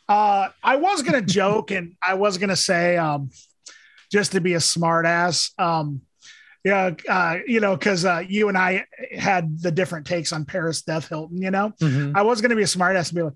Uh, 0.07 0.49
I 0.63 0.75
was 0.75 1.01
gonna 1.01 1.21
joke 1.41 1.71
and 1.71 1.95
I 2.01 2.13
was 2.15 2.37
gonna 2.37 2.55
say, 2.55 2.97
um, 2.97 3.31
just 4.11 4.33
to 4.33 4.41
be 4.41 4.53
a 4.53 4.59
smart 4.59 5.05
ass, 5.05 5.51
um, 5.57 6.01
yeah, 6.63 6.91
uh, 7.09 7.37
you 7.47 7.59
know, 7.59 7.75
because 7.75 8.05
uh, 8.05 8.21
you 8.25 8.47
and 8.47 8.57
I 8.57 8.85
had 9.17 9.59
the 9.61 9.71
different 9.71 10.05
takes 10.05 10.31
on 10.31 10.45
Paris 10.45 10.81
Death 10.83 11.07
Hilton, 11.09 11.41
you 11.41 11.51
know. 11.51 11.73
Mhm. 11.81 12.15
I 12.15 12.21
was 12.21 12.39
going 12.41 12.51
to 12.51 12.55
be 12.55 12.61
a 12.63 12.67
smart 12.67 12.95
ass 12.95 13.09
and 13.09 13.17
be 13.17 13.23
like, 13.23 13.33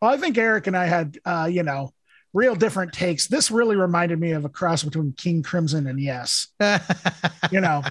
well, 0.00 0.10
I 0.12 0.16
think 0.16 0.38
Eric 0.38 0.66
and 0.66 0.76
I 0.76 0.86
had, 0.86 1.18
uh, 1.26 1.48
you 1.50 1.62
know, 1.62 1.92
real 2.32 2.54
different 2.54 2.92
takes. 2.92 3.26
This 3.26 3.50
really 3.50 3.76
reminded 3.76 4.18
me 4.20 4.32
of 4.32 4.44
a 4.44 4.48
cross 4.48 4.82
between 4.82 5.12
King 5.12 5.42
Crimson 5.42 5.86
and 5.86 6.00
Yes, 6.00 6.48
you 7.50 7.60
know. 7.60 7.82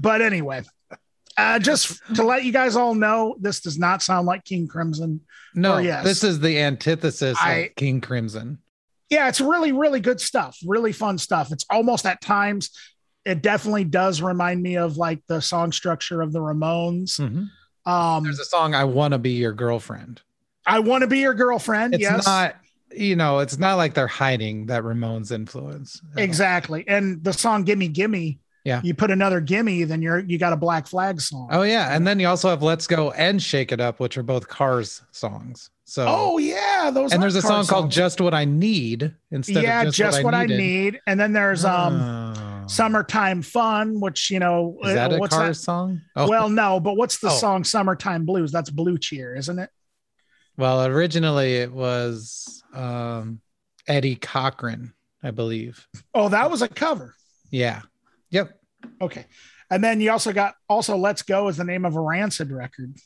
but 0.00 0.20
anyway, 0.22 0.62
uh, 1.36 1.58
just 1.58 2.00
to 2.14 2.22
let 2.22 2.44
you 2.44 2.52
guys 2.52 2.76
all 2.76 2.94
know, 2.94 3.36
this 3.40 3.60
does 3.60 3.78
not 3.78 4.02
sound 4.02 4.26
like 4.26 4.44
King 4.44 4.66
Crimson. 4.68 5.20
no, 5.54 5.78
yes. 5.78 6.04
this 6.04 6.24
is 6.24 6.40
the 6.40 6.58
antithesis 6.60 7.36
I- 7.40 7.52
of 7.54 7.74
King 7.76 8.00
Crimson. 8.00 8.58
Yeah, 9.08 9.28
it's 9.28 9.40
really, 9.40 9.70
really 9.70 10.00
good 10.00 10.20
stuff. 10.20 10.58
Really 10.66 10.90
fun 10.90 11.16
stuff. 11.18 11.52
It's 11.52 11.64
almost 11.70 12.06
at 12.06 12.20
times, 12.20 12.70
it 13.24 13.40
definitely 13.40 13.84
does 13.84 14.20
remind 14.20 14.60
me 14.60 14.78
of 14.78 14.96
like 14.96 15.20
the 15.28 15.40
song 15.40 15.70
structure 15.70 16.22
of 16.22 16.32
the 16.32 16.40
Ramones. 16.40 17.20
Mhm. 17.20 17.48
Um, 17.88 18.24
There's 18.24 18.40
a 18.40 18.44
song, 18.44 18.74
I 18.74 18.82
Want 18.82 19.12
to 19.12 19.18
Be 19.18 19.30
Your 19.30 19.52
Girlfriend. 19.52 20.22
I 20.66 20.80
want 20.80 21.02
to 21.02 21.06
be 21.06 21.20
your 21.20 21.34
girlfriend. 21.34 21.94
It's 21.94 22.02
yes. 22.02 22.26
not, 22.26 22.56
you 22.94 23.16
know, 23.16 23.38
it's 23.40 23.58
not 23.58 23.74
like 23.74 23.94
they're 23.94 24.06
hiding 24.06 24.66
that 24.66 24.82
Ramones 24.82 25.32
influence. 25.32 26.00
at 26.12 26.18
all. 26.18 26.24
Exactly. 26.24 26.84
And 26.86 27.22
the 27.22 27.32
song 27.32 27.64
Gimme 27.64 27.88
Gimme. 27.88 28.38
Yeah. 28.64 28.80
You 28.82 28.94
put 28.94 29.12
another 29.12 29.40
gimme, 29.40 29.84
then 29.84 30.02
you're 30.02 30.18
you 30.18 30.38
got 30.38 30.52
a 30.52 30.56
black 30.56 30.88
flag 30.88 31.20
song. 31.20 31.46
Oh, 31.52 31.62
yeah. 31.62 31.94
And 31.94 32.04
then 32.04 32.18
you 32.18 32.26
also 32.26 32.48
have 32.48 32.64
Let's 32.64 32.88
Go 32.88 33.12
and 33.12 33.40
Shake 33.40 33.70
It 33.70 33.80
Up, 33.80 34.00
which 34.00 34.18
are 34.18 34.24
both 34.24 34.48
Cars 34.48 35.02
songs. 35.12 35.70
So, 35.84 36.04
Oh, 36.08 36.38
yeah, 36.38 36.90
those 36.92 37.12
and 37.12 37.22
there's 37.22 37.36
a 37.36 37.42
song 37.42 37.64
called. 37.66 37.92
Just 37.92 38.20
What 38.20 38.34
I 38.34 38.44
Need 38.44 39.14
instead 39.30 39.62
Yeah, 39.62 39.82
of 39.82 39.94
Just, 39.94 40.24
What, 40.24 40.34
I, 40.34 40.46
Need. 40.46 40.56
Needed. 40.56 41.00
And 41.06 41.20
then 41.20 41.32
there's 41.32 41.64
um 41.64 42.00
Oh. 42.02 42.66
Summertime 42.66 43.42
Fun, 43.42 44.00
which 44.00 44.32
you 44.32 44.40
know 44.40 44.76
Is 44.82 44.94
that 44.94 45.12
uh, 45.12 45.14
a 45.14 45.18
what's 45.20 45.36
Cars 45.36 45.60
song? 45.62 46.00
Oh, 46.16 46.28
Well, 46.28 46.48
no, 46.48 46.80
but 46.80 46.96
what's 46.96 47.18
the 47.18 47.28
Oh. 47.28 47.36
song 47.36 47.62
Summertime 47.62 48.24
Blues? 48.24 48.50
That's 48.50 48.70
Blue 48.70 48.98
Cheer, 48.98 49.36
isn't 49.36 49.60
it? 49.60 49.70
Well, 50.56 50.86
originally 50.86 51.56
it 51.56 51.72
was 51.72 52.62
um, 52.72 53.40
Eddie 53.86 54.16
Cochran, 54.16 54.92
I 55.22 55.30
believe. 55.30 55.86
Oh, 56.14 56.28
that 56.28 56.50
was 56.50 56.62
a 56.62 56.68
cover. 56.68 57.14
Yeah. 57.50 57.82
Yep. 58.30 58.58
Okay. 59.00 59.26
And 59.70 59.82
then 59.82 60.00
you 60.00 60.12
also 60.12 60.32
got 60.32 60.54
also 60.68 60.96
Let's 60.96 61.22
Go 61.22 61.48
is 61.48 61.56
the 61.56 61.64
name 61.64 61.84
of 61.84 61.96
a 61.96 62.00
Rancid 62.00 62.52
record. 62.52 62.96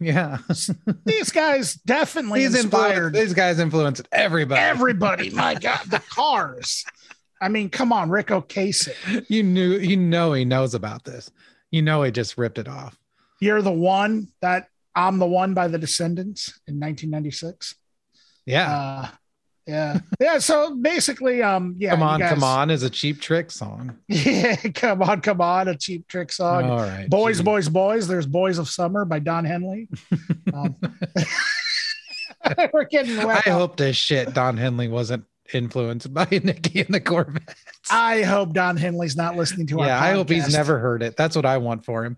Yeah. 0.00 0.38
These 1.04 1.30
guys 1.30 1.74
definitely 1.74 2.46
these 2.46 2.64
inspired 2.64 3.14
these 3.14 3.32
guys 3.32 3.60
influenced 3.60 4.08
everybody. 4.10 4.60
everybody. 4.60 5.30
My 5.34 5.54
God, 5.54 5.80
the 5.86 6.00
cars. 6.10 6.84
I 7.40 7.48
mean, 7.48 7.70
come 7.70 7.92
on, 7.92 8.10
Ric 8.10 8.26
Ocasek. 8.28 9.26
you 9.28 9.42
knew 9.42 9.74
you 9.74 9.96
know 9.96 10.32
he 10.32 10.44
knows 10.44 10.74
about 10.74 11.04
this. 11.04 11.30
You 11.70 11.82
know 11.82 12.02
he 12.02 12.10
just 12.10 12.36
ripped 12.36 12.58
it 12.58 12.66
off. 12.66 12.98
You're 13.40 13.62
the 13.62 13.70
one 13.70 14.28
that 14.42 14.68
I'm 14.94 15.18
the 15.18 15.26
one 15.26 15.54
by 15.54 15.68
the 15.68 15.78
Descendents 15.78 16.48
in 16.66 16.80
1996. 16.80 17.74
Yeah. 18.46 18.72
Uh, 18.72 19.08
yeah, 19.66 20.00
yeah. 20.18 20.38
So 20.38 20.74
basically, 20.74 21.42
um, 21.42 21.76
yeah. 21.78 21.90
come 21.90 22.02
on, 22.02 22.18
guys- 22.18 22.30
come 22.30 22.42
on 22.42 22.70
is 22.70 22.82
a 22.82 22.90
cheap 22.90 23.20
trick 23.20 23.50
song. 23.50 23.98
Yeah, 24.08 24.56
come 24.74 25.02
on, 25.02 25.20
come 25.20 25.40
on. 25.40 25.68
A 25.68 25.76
cheap 25.76 26.08
trick 26.08 26.32
song. 26.32 26.68
All 26.68 26.78
right. 26.78 27.08
boys, 27.08 27.36
geez. 27.36 27.44
boys, 27.44 27.68
boys. 27.68 28.08
There's 28.08 28.26
Boys 28.26 28.58
of 28.58 28.68
Summer 28.68 29.04
by 29.04 29.20
Don 29.20 29.44
Henley. 29.44 29.88
Um, 30.52 30.74
we're 32.72 32.84
getting 32.84 33.16
I 33.20 33.40
hope 33.40 33.76
this 33.76 33.96
shit 33.96 34.34
Don 34.34 34.56
Henley 34.56 34.88
wasn't 34.88 35.24
influenced 35.52 36.12
by 36.12 36.26
Nikki 36.30 36.80
and 36.80 36.92
the 36.92 37.00
Corvettes. 37.00 37.54
I 37.88 38.22
hope 38.22 38.52
Don 38.52 38.76
Henley's 38.76 39.16
not 39.16 39.36
listening 39.36 39.68
to 39.68 39.80
our. 39.80 39.86
yeah, 39.86 40.02
I 40.02 40.12
hope 40.12 40.28
he's 40.28 40.52
never 40.52 40.78
heard 40.78 41.04
it. 41.04 41.16
That's 41.16 41.36
what 41.36 41.46
I 41.46 41.58
want 41.58 41.84
for 41.84 42.04
him. 42.04 42.16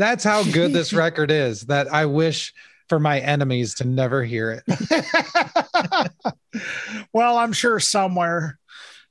That's 0.00 0.24
how 0.24 0.42
good 0.42 0.72
this 0.72 0.92
record 1.04 1.30
is. 1.30 1.66
That 1.66 1.92
I 1.92 2.06
wish 2.06 2.54
for 2.88 2.98
my 2.98 3.20
enemies 3.20 3.74
to 3.76 3.84
never 3.84 4.24
hear 4.24 4.50
it. 4.50 4.64
well, 7.12 7.36
I'm 7.38 7.52
sure 7.52 7.78
somewhere 7.80 8.58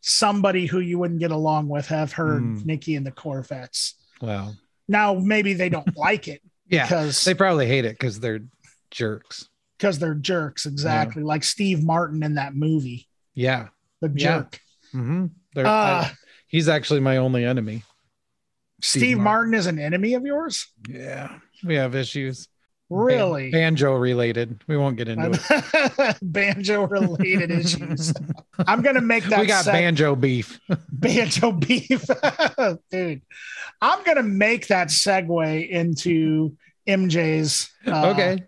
somebody 0.02 0.65
who 0.65 0.80
you 0.80 0.97
wouldn't 0.97 1.19
get 1.19 1.32
along 1.32 1.67
with 1.69 1.88
have 1.88 2.12
heard 2.13 2.41
Hmm. 2.41 2.60
Nikki 2.65 2.95
and 2.95 3.06
the 3.06 3.12
Corvettes. 3.12 3.95
Well, 4.21 4.56
Now, 4.88 5.13
maybe 5.13 5.54
they 5.54 5.69
don't 5.69 5.95
like 5.95 6.28
it 6.28 6.41
yeah, 6.67 6.86
because 6.86 7.23
they 7.23 7.34
probably 7.36 7.67
hate 7.67 7.86
it 7.86 7.93
because 7.93 8.19
they're 8.19 8.41
jerks. 8.91 9.47
because 9.78 9.99
they're 9.99 10.15
jerks, 10.15 10.65
exactly 10.65 11.21
like 11.23 11.43
Steve 11.43 11.84
Martin 11.84 12.23
in 12.23 12.36
that 12.36 12.56
movie, 12.56 13.08
Yeah. 13.36 13.67
the 14.02 14.12
Yeah. 14.15 14.39
jerk. 14.39 14.60
hmm 14.91 15.28
Uh, 15.56 16.10
he's 16.47 16.67
actually 16.67 16.99
my 17.02 17.17
only 17.17 17.45
enemy. 17.45 17.84
Steve, 18.82 19.18
Martin. 19.18 19.24
Martin. 19.24 19.54
is 19.56 19.65
an 19.68 19.80
enemy 19.80 20.13
of 20.13 20.26
yours, 20.26 20.68
Yeah, 20.88 21.38
we 21.63 21.76
have 21.76 21.96
issues. 21.96 22.48
really? 22.89 23.52
banjo 23.52 23.94
related. 23.96 24.62
We 24.68 24.78
won't 24.78 24.98
get 24.98 25.08
into 25.10 25.32
it. 25.32 26.18
Banjo 26.22 26.88
related 26.88 27.52
issues. 27.52 28.13
I'm 28.65 28.82
gonna 28.82 29.02
make 29.02 29.26
that. 29.26 29.42
we 29.42 29.46
got 29.48 29.65
seg- 29.65 29.74
banjo 29.74 30.15
beef. 30.15 30.60
banjo 30.92 31.52
beef, 31.52 32.04
dude. 32.92 33.22
I'm 33.82 34.04
gonna 34.04 34.24
make 34.24 34.68
that 34.68 34.88
segue 34.88 35.70
into 35.70 36.56
MJ's. 36.88 37.70
Uh, 37.86 38.10
okay. 38.10 38.44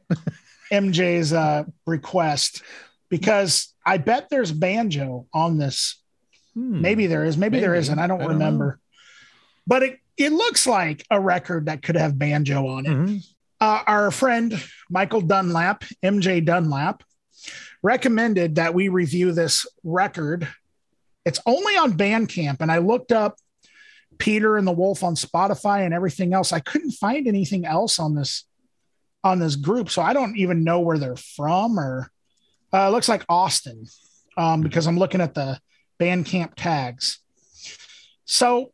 MJ's 0.71 1.33
uh, 1.33 1.63
request 1.85 2.63
because 3.09 3.73
I 3.85 3.97
bet 3.97 4.29
there's 4.29 4.51
banjo 4.51 5.27
on 5.33 5.57
this. 5.57 6.01
Hmm. 6.53 6.81
Maybe 6.81 7.07
there 7.07 7.25
is, 7.25 7.37
maybe, 7.37 7.59
there 7.59 7.71
Maybe. 7.71 7.79
isn't. 7.79 7.99
I 7.99 8.07
don't 8.07 8.21
I 8.21 8.23
don't 8.23 8.33
remember. 8.33 8.79
But 9.67 9.83
it 9.83 9.99
it 10.17 10.31
looks 10.31 10.67
like 10.67 11.05
a 11.09 11.19
record 11.19 11.65
that 11.65 11.81
could 11.81 11.95
have 11.95 12.17
banjo 12.19 12.67
on 12.67 12.85
it. 12.85 12.89
Mhm. 12.89 13.25
Uh, 13.59 13.83
our 13.85 14.11
friend 14.11 14.61
Michael 14.89 15.21
Dunlap, 15.21 15.83
MJ 16.03 16.41
Dunlap, 16.43 17.03
recommended 17.83 18.55
that 18.55 18.73
we 18.73 18.87
review 18.89 19.31
this 19.31 19.65
record. 19.83 20.47
It's 21.25 21.39
only 21.45 21.75
on 21.77 21.93
Bandcamp, 21.97 22.57
and 22.59 22.71
I 22.71 22.79
looked 22.79 23.11
up 23.11 23.37
Peter 24.17 24.57
and 24.57 24.67
the 24.67 24.71
Wolf 24.71 25.03
on 25.03 25.15
Spotify 25.15 25.85
and 25.85 25.93
everything 25.93 26.33
else. 26.33 26.51
I 26.51 26.59
couldn't 26.59 26.91
find 26.91 27.27
anything 27.27 27.65
else 27.65 27.99
on 27.99 28.15
this 28.15 28.45
on 29.23 29.37
this 29.37 29.55
group, 29.55 29.89
so 29.91 30.01
I 30.01 30.13
don't 30.13 30.35
even 30.35 30.63
know 30.63 30.79
where 30.79 30.97
they're 30.97 31.15
from. 31.15 31.79
Or 31.79 32.11
uh, 32.73 32.87
it 32.87 32.91
looks 32.91 33.07
like 33.07 33.23
Austin, 33.29 33.85
um, 34.37 34.61
because 34.61 34.87
I'm 34.87 34.97
looking 34.97 35.21
at 35.21 35.35
the 35.35 35.59
Bandcamp 35.99 36.53
tags. 36.55 37.19
So 38.25 38.71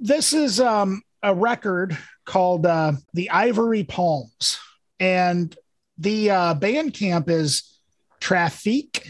this 0.00 0.32
is 0.32 0.60
um, 0.60 1.02
a 1.22 1.34
record 1.34 1.96
called 2.24 2.66
uh, 2.66 2.92
the 3.14 3.30
Ivory 3.30 3.84
Palms, 3.84 4.58
and 4.98 5.54
the 5.98 6.30
uh, 6.30 6.54
Bandcamp 6.54 7.28
is 7.28 7.78
Traffic, 8.20 9.06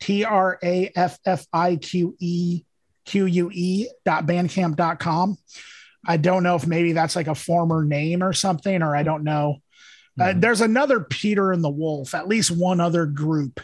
T 0.00 0.24
R 0.24 0.58
A 0.62 0.90
F 0.96 1.18
F 1.24 1.46
I 1.52 1.76
Q 1.76 2.16
E 2.18 2.64
Q 3.04 3.26
U 3.26 3.50
E 3.52 3.88
dot 4.04 4.26
bandcamp.com. 4.26 5.36
I 6.06 6.16
don't 6.16 6.42
know 6.42 6.56
if 6.56 6.66
maybe 6.66 6.92
that's 6.92 7.16
like 7.16 7.26
a 7.26 7.34
former 7.34 7.84
name 7.84 8.22
or 8.22 8.32
something, 8.32 8.82
or 8.82 8.96
I 8.96 9.02
don't 9.02 9.24
know. 9.24 9.58
Uh, 10.18 10.24
Mhm. 10.24 10.40
there's 10.40 10.60
another 10.60 11.00
Peter 11.00 11.52
and 11.52 11.62
the 11.62 11.68
Wolf, 11.70 12.14
at 12.14 12.28
least 12.28 12.50
one 12.50 12.80
other 12.80 13.06
group 13.06 13.60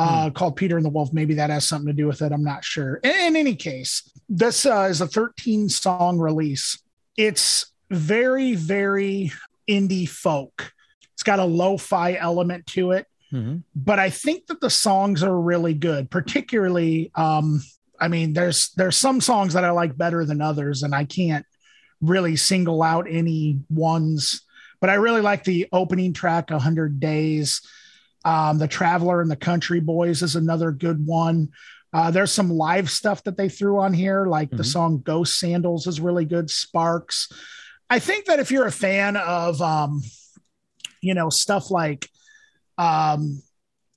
uh, 0.00 0.30
called 0.30 0.56
Peter 0.56 0.76
and 0.76 0.84
the 0.84 0.90
Wolf. 0.90 1.12
Maybe 1.12 1.34
that 1.34 1.50
has 1.50 1.66
something 1.68 1.86
to 1.88 1.92
do 1.92 2.06
with 2.06 2.22
it. 2.22 2.32
I'm 2.32 2.44
not 2.44 2.64
sure. 2.64 2.96
In, 2.96 3.10
in 3.10 3.36
any 3.36 3.54
case, 3.54 4.10
this 4.28 4.64
uh, 4.66 4.88
is 4.90 5.00
a 5.00 5.06
13 5.06 5.68
song 5.68 6.18
release. 6.18 6.78
It's 7.16 7.72
very, 7.90 8.54
very 8.54 9.32
indie 9.68 10.08
folk. 10.08 10.72
It's 11.14 11.22
got 11.22 11.38
a 11.38 11.44
lo 11.44 11.76
fi 11.76 12.14
element 12.16 12.66
to 12.68 12.92
it 12.92 13.06
Mhm. 13.32 13.62
but 13.76 14.00
I 14.00 14.10
think 14.10 14.46
that 14.48 14.60
the 14.60 14.70
songs 14.70 15.22
are 15.22 15.40
really 15.40 15.72
good. 15.74 16.10
Particularly, 16.10 17.12
um, 17.14 17.62
I 18.00 18.08
mean, 18.08 18.32
there's 18.32 18.70
there's 18.76 18.96
some 18.96 19.20
songs 19.20 19.52
that 19.54 19.62
I 19.64 19.70
like 19.70 19.96
better 19.96 20.24
than 20.24 20.40
others, 20.40 20.82
and 20.82 20.92
I 20.94 21.04
can't 21.04 21.46
really 22.00 22.34
single 22.34 22.82
out 22.82 23.06
any 23.08 23.60
ones. 23.70 24.40
But 24.80 24.90
I 24.90 24.94
really 24.94 25.20
like 25.20 25.44
the 25.44 25.68
opening 25.72 26.12
track, 26.12 26.50
"100 26.50 26.98
Days." 26.98 27.60
Um, 28.24 28.58
the 28.58 28.68
Traveler 28.68 29.20
and 29.20 29.30
the 29.30 29.36
Country 29.36 29.80
Boys 29.80 30.22
is 30.22 30.36
another 30.36 30.72
good 30.72 31.06
one. 31.06 31.48
Uh, 31.92 32.10
there's 32.10 32.30
some 32.30 32.50
live 32.50 32.90
stuff 32.90 33.24
that 33.24 33.36
they 33.36 33.48
threw 33.48 33.80
on 33.80 33.92
here, 33.92 34.26
like 34.26 34.48
mm-hmm. 34.48 34.58
the 34.58 34.64
song 34.64 35.00
Ghost 35.00 35.38
Sandals 35.38 35.86
is 35.86 36.00
really 36.00 36.24
good. 36.24 36.50
Sparks. 36.50 37.28
I 37.88 37.98
think 37.98 38.26
that 38.26 38.38
if 38.38 38.50
you're 38.50 38.66
a 38.66 38.72
fan 38.72 39.16
of, 39.16 39.60
um, 39.60 40.02
you 41.00 41.14
know, 41.14 41.30
stuff 41.30 41.70
like 41.70 42.08
um, 42.78 43.42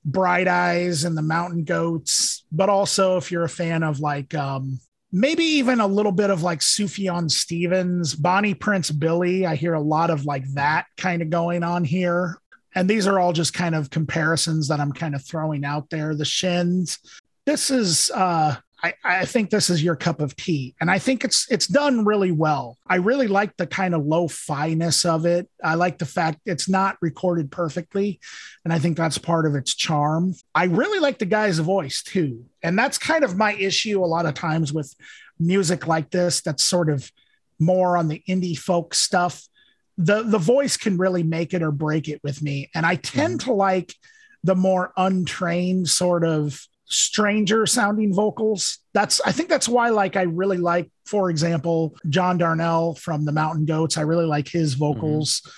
Bright 0.04 0.48
Eyes 0.48 1.04
and 1.04 1.16
the 1.16 1.22
Mountain 1.22 1.64
Goats, 1.64 2.44
but 2.50 2.68
also 2.68 3.16
if 3.16 3.30
you're 3.30 3.44
a 3.44 3.48
fan 3.48 3.84
of 3.84 4.00
like 4.00 4.34
um, 4.34 4.80
maybe 5.12 5.44
even 5.44 5.78
a 5.78 5.86
little 5.86 6.10
bit 6.10 6.30
of 6.30 6.42
like 6.42 6.58
Sufjan 6.58 7.30
Stevens, 7.30 8.16
Bonnie 8.16 8.54
Prince 8.54 8.90
Billy. 8.90 9.46
I 9.46 9.54
hear 9.54 9.74
a 9.74 9.80
lot 9.80 10.10
of 10.10 10.24
like 10.24 10.44
that 10.54 10.86
kind 10.96 11.22
of 11.22 11.30
going 11.30 11.62
on 11.62 11.84
here. 11.84 12.36
And 12.74 12.88
these 12.88 13.06
are 13.06 13.18
all 13.18 13.32
just 13.32 13.54
kind 13.54 13.74
of 13.74 13.90
comparisons 13.90 14.68
that 14.68 14.80
I'm 14.80 14.92
kind 14.92 15.14
of 15.14 15.24
throwing 15.24 15.64
out 15.64 15.90
there. 15.90 16.14
The 16.14 16.24
Shins. 16.24 16.98
This 17.46 17.70
is 17.70 18.10
uh 18.10 18.56
I, 18.82 18.92
I 19.02 19.24
think 19.24 19.48
this 19.48 19.70
is 19.70 19.82
your 19.82 19.96
cup 19.96 20.20
of 20.20 20.36
tea. 20.36 20.74
And 20.78 20.90
I 20.90 20.98
think 20.98 21.24
it's 21.24 21.50
it's 21.50 21.66
done 21.66 22.04
really 22.04 22.32
well. 22.32 22.76
I 22.86 22.96
really 22.96 23.28
like 23.28 23.56
the 23.56 23.66
kind 23.66 23.94
of 23.94 24.04
low-fi 24.04 24.74
ness 24.74 25.06
of 25.06 25.24
it. 25.24 25.48
I 25.62 25.76
like 25.76 25.96
the 25.96 26.04
fact 26.04 26.40
it's 26.44 26.68
not 26.68 26.98
recorded 27.00 27.50
perfectly. 27.50 28.20
And 28.62 28.74
I 28.74 28.78
think 28.78 28.98
that's 28.98 29.16
part 29.16 29.46
of 29.46 29.54
its 29.54 29.74
charm. 29.74 30.34
I 30.54 30.64
really 30.64 30.98
like 30.98 31.18
the 31.18 31.24
guy's 31.24 31.58
voice 31.60 32.02
too. 32.02 32.44
And 32.62 32.78
that's 32.78 32.98
kind 32.98 33.24
of 33.24 33.38
my 33.38 33.54
issue 33.54 34.04
a 34.04 34.06
lot 34.06 34.26
of 34.26 34.34
times 34.34 34.70
with 34.70 34.94
music 35.38 35.86
like 35.86 36.10
this 36.10 36.42
that's 36.42 36.62
sort 36.62 36.90
of 36.90 37.10
more 37.58 37.96
on 37.96 38.08
the 38.08 38.22
indie 38.28 38.58
folk 38.58 38.92
stuff. 38.92 39.48
The 39.96 40.22
the 40.22 40.38
voice 40.38 40.76
can 40.76 40.96
really 40.96 41.22
make 41.22 41.54
it 41.54 41.62
or 41.62 41.70
break 41.70 42.08
it 42.08 42.20
with 42.22 42.42
me. 42.42 42.70
And 42.74 42.84
I 42.84 42.96
tend 42.96 43.40
mm-hmm. 43.40 43.50
to 43.50 43.54
like 43.54 43.94
the 44.42 44.54
more 44.54 44.92
untrained 44.96 45.88
sort 45.88 46.24
of 46.24 46.60
stranger 46.86 47.66
sounding 47.66 48.12
vocals. 48.12 48.78
That's 48.92 49.20
I 49.22 49.32
think 49.32 49.48
that's 49.48 49.68
why 49.68 49.90
like 49.90 50.16
I 50.16 50.22
really 50.22 50.58
like, 50.58 50.90
for 51.06 51.30
example, 51.30 51.96
John 52.08 52.38
Darnielle 52.38 52.98
from 52.98 53.24
the 53.24 53.32
Mountain 53.32 53.66
Goats. 53.66 53.96
I 53.96 54.02
really 54.02 54.26
like 54.26 54.48
his 54.48 54.74
mm-hmm. 54.74 54.84
vocals 54.84 55.40
mm-hmm. 55.40 55.50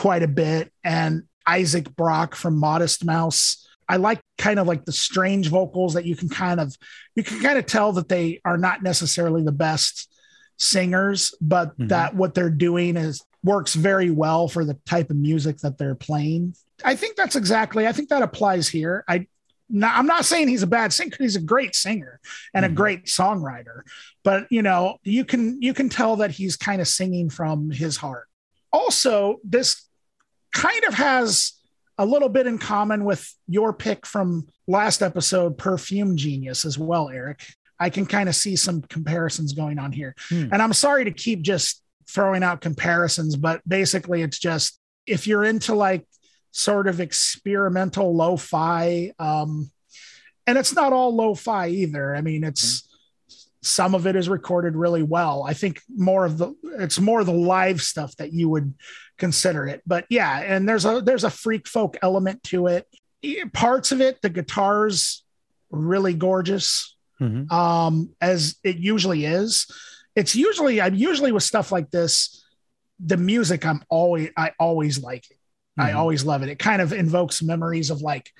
quite 0.00 0.22
a 0.22 0.28
bit. 0.28 0.72
And 0.84 1.24
Isaac 1.46 1.94
Brock 1.96 2.34
from 2.34 2.58
Modest 2.58 3.04
Mouse. 3.04 3.66
I 3.88 3.96
like 3.96 4.20
kind 4.36 4.58
of 4.58 4.66
like 4.66 4.84
the 4.84 4.92
strange 4.92 5.48
vocals 5.48 5.94
that 5.94 6.04
you 6.04 6.14
can 6.14 6.28
kind 6.28 6.60
of 6.60 6.76
you 7.16 7.24
can 7.24 7.40
kind 7.40 7.58
of 7.58 7.64
tell 7.64 7.92
that 7.92 8.08
they 8.08 8.40
are 8.44 8.58
not 8.58 8.82
necessarily 8.82 9.42
the 9.42 9.52
best 9.52 10.12
singers, 10.58 11.34
but 11.40 11.70
mm-hmm. 11.70 11.88
that 11.88 12.14
what 12.14 12.34
they're 12.34 12.50
doing 12.50 12.96
is 12.96 13.22
works 13.44 13.74
very 13.74 14.10
well 14.10 14.48
for 14.48 14.64
the 14.64 14.78
type 14.86 15.10
of 15.10 15.16
music 15.16 15.58
that 15.58 15.78
they're 15.78 15.94
playing. 15.94 16.54
I 16.84 16.96
think 16.96 17.16
that's 17.16 17.36
exactly 17.36 17.86
I 17.86 17.92
think 17.92 18.08
that 18.10 18.22
applies 18.22 18.68
here. 18.68 19.04
I 19.08 19.26
not, 19.70 19.96
I'm 19.96 20.06
not 20.06 20.24
saying 20.24 20.48
he's 20.48 20.62
a 20.62 20.68
bad 20.68 20.92
singer. 20.92 21.16
He's 21.18 21.36
a 21.36 21.40
great 21.40 21.74
singer 21.74 22.20
and 22.54 22.64
mm-hmm. 22.64 22.72
a 22.72 22.76
great 22.76 23.04
songwriter, 23.06 23.82
but 24.24 24.46
you 24.50 24.62
know, 24.62 24.96
you 25.02 25.24
can 25.24 25.60
you 25.60 25.74
can 25.74 25.88
tell 25.88 26.16
that 26.16 26.30
he's 26.30 26.56
kind 26.56 26.80
of 26.80 26.88
singing 26.88 27.30
from 27.30 27.70
his 27.70 27.96
heart. 27.96 28.28
Also, 28.72 29.36
this 29.44 29.86
kind 30.52 30.84
of 30.84 30.94
has 30.94 31.52
a 31.98 32.06
little 32.06 32.28
bit 32.28 32.46
in 32.46 32.58
common 32.58 33.04
with 33.04 33.34
your 33.48 33.72
pick 33.72 34.06
from 34.06 34.46
last 34.66 35.02
episode, 35.02 35.58
Perfume 35.58 36.16
Genius, 36.16 36.64
as 36.64 36.78
well, 36.78 37.08
Eric. 37.08 37.44
I 37.80 37.90
can 37.90 38.06
kind 38.06 38.28
of 38.28 38.34
see 38.34 38.56
some 38.56 38.82
comparisons 38.82 39.52
going 39.52 39.78
on 39.78 39.92
here. 39.92 40.14
Hmm. 40.28 40.48
And 40.52 40.62
I'm 40.62 40.72
sorry 40.72 41.04
to 41.04 41.10
keep 41.10 41.42
just 41.42 41.82
throwing 42.08 42.42
out 42.42 42.60
comparisons, 42.60 43.36
but 43.36 43.60
basically, 43.68 44.22
it's 44.22 44.38
just 44.38 44.78
if 45.06 45.26
you're 45.26 45.44
into 45.44 45.74
like 45.74 46.06
sort 46.50 46.86
of 46.86 47.00
experimental 47.00 48.14
lo-fi 48.14 49.12
um, 49.18 49.70
and 50.46 50.56
it's 50.56 50.74
not 50.74 50.92
all 50.92 51.14
lo-fi 51.14 51.68
either. 51.68 52.14
I 52.16 52.20
mean 52.20 52.42
it's 52.42 52.82
mm-hmm. 52.82 53.34
some 53.62 53.94
of 53.94 54.06
it 54.06 54.16
is 54.16 54.28
recorded 54.28 54.74
really 54.74 55.02
well. 55.02 55.44
I 55.46 55.54
think 55.54 55.80
more 55.88 56.24
of 56.24 56.38
the 56.38 56.54
it's 56.78 56.98
more 56.98 57.22
the 57.22 57.32
live 57.32 57.82
stuff 57.82 58.16
that 58.16 58.32
you 58.32 58.48
would 58.48 58.74
consider 59.18 59.66
it. 59.66 59.82
But 59.86 60.06
yeah 60.08 60.40
and 60.40 60.68
there's 60.68 60.84
a 60.84 61.00
there's 61.00 61.24
a 61.24 61.30
freak 61.30 61.68
folk 61.68 61.96
element 62.02 62.42
to 62.44 62.66
it. 62.66 62.86
Parts 63.52 63.92
of 63.92 64.00
it 64.00 64.20
the 64.22 64.30
guitars 64.30 65.24
really 65.70 66.14
gorgeous 66.14 66.96
mm-hmm. 67.20 67.52
um 67.52 68.10
as 68.22 68.56
it 68.64 68.78
usually 68.78 69.26
is 69.26 69.66
it's 70.18 70.34
usually 70.34 70.80
i'm 70.80 70.94
usually 70.94 71.32
with 71.32 71.42
stuff 71.42 71.70
like 71.72 71.90
this 71.90 72.44
the 73.00 73.16
music 73.16 73.64
i'm 73.64 73.82
always 73.88 74.30
i 74.36 74.52
always 74.58 75.02
like 75.02 75.30
it 75.30 75.38
Mm-hmm. 75.78 75.88
I 75.88 75.92
always 75.92 76.24
love 76.24 76.42
it. 76.42 76.48
It 76.48 76.58
kind 76.58 76.82
of 76.82 76.92
invokes 76.92 77.42
memories 77.42 77.90
of 77.90 78.02
like, 78.02 78.30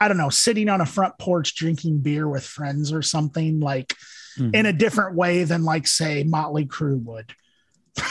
I 0.00 0.08
don't 0.08 0.16
know, 0.16 0.30
sitting 0.30 0.68
on 0.68 0.80
a 0.80 0.86
front 0.86 1.18
porch 1.18 1.54
drinking 1.54 2.00
beer 2.00 2.28
with 2.28 2.44
friends 2.44 2.92
or 2.92 3.02
something 3.02 3.60
like 3.60 3.94
mm-hmm. 4.38 4.54
in 4.54 4.66
a 4.66 4.72
different 4.72 5.14
way 5.16 5.44
than 5.44 5.64
like 5.64 5.86
say 5.86 6.22
Motley 6.24 6.66
Crue 6.66 7.02
would. 7.04 7.32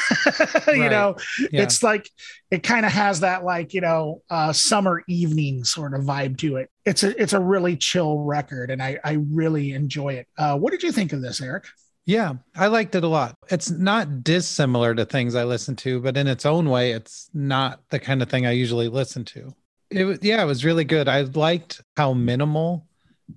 you 0.67 0.81
right. 0.81 0.89
know, 0.89 1.15
yeah. 1.51 1.61
it's 1.61 1.83
like 1.83 2.09
it 2.49 2.63
kind 2.63 2.87
of 2.87 2.91
has 2.91 3.19
that 3.19 3.43
like, 3.43 3.73
you 3.75 3.81
know, 3.81 4.23
uh 4.31 4.51
summer 4.51 5.03
evening 5.07 5.63
sort 5.63 5.93
of 5.93 6.01
vibe 6.01 6.39
to 6.39 6.55
it. 6.55 6.71
It's 6.85 7.03
a 7.03 7.21
it's 7.21 7.33
a 7.33 7.39
really 7.39 7.77
chill 7.77 8.19
record 8.19 8.71
and 8.71 8.81
I 8.81 8.99
I 9.03 9.19
really 9.31 9.73
enjoy 9.73 10.13
it. 10.13 10.27
Uh 10.39 10.57
what 10.57 10.71
did 10.71 10.81
you 10.81 10.91
think 10.91 11.13
of 11.13 11.21
this, 11.21 11.39
Eric? 11.39 11.65
Yeah, 12.05 12.33
I 12.55 12.67
liked 12.67 12.93
it 12.93 13.03
a 13.03 13.07
lot. 13.07 13.35
It's 13.49 13.71
not 13.71 14.23
dissimilar 14.23 14.93
to 14.93 15.05
things 15.05 15.33
I 15.33 15.43
listen 15.43 15.75
to, 15.77 15.99
but 15.99 16.17
in 16.17 16.27
its 16.27 16.45
own 16.45 16.69
way, 16.69 16.91
it's 16.91 17.29
not 17.33 17.81
the 17.89 17.99
kind 17.99 18.21
of 18.21 18.29
thing 18.29 18.45
I 18.45 18.51
usually 18.51 18.87
listen 18.87 19.25
to. 19.25 19.55
It 19.89 20.23
yeah, 20.23 20.41
it 20.41 20.45
was 20.45 20.65
really 20.65 20.83
good. 20.83 21.07
I 21.07 21.21
liked 21.21 21.81
how 21.97 22.13
minimal 22.13 22.85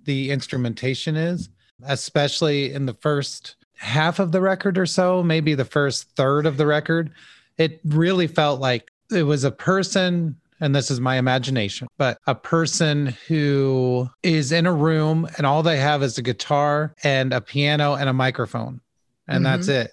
the 0.05 0.31
instrumentation 0.31 1.16
is, 1.16 1.49
especially 1.85 2.73
in 2.73 2.85
the 2.85 2.95
first 2.95 3.57
half 3.77 4.19
of 4.19 4.33
the 4.33 4.41
record 4.41 4.77
or 4.77 4.87
so, 4.87 5.23
maybe 5.23 5.55
the 5.55 5.64
first 5.64 6.14
third 6.16 6.45
of 6.45 6.57
the 6.57 6.66
record. 6.66 7.11
It 7.57 7.81
really 7.85 8.27
felt 8.27 8.61
like 8.61 8.91
it 9.11 9.23
was 9.23 9.45
a 9.45 9.51
person 9.51 10.37
and 10.61 10.74
this 10.74 10.90
is 10.90 11.00
my 11.00 11.16
imagination, 11.16 11.88
but 11.98 12.18
a 12.26 12.34
person 12.34 13.14
who 13.26 14.09
is 14.22 14.52
in 14.52 14.66
a 14.66 14.72
room 14.72 15.28
and 15.36 15.46
all 15.46 15.62
they 15.62 15.78
have 15.78 16.02
is 16.02 16.18
a 16.18 16.22
guitar 16.22 16.94
and 17.02 17.32
a 17.32 17.40
piano 17.40 17.94
and 17.94 18.09
a 18.09 18.12
microphone, 18.12 18.80
and 19.26 19.44
mm-hmm. 19.44 19.44
that's 19.44 19.68
it. 19.68 19.92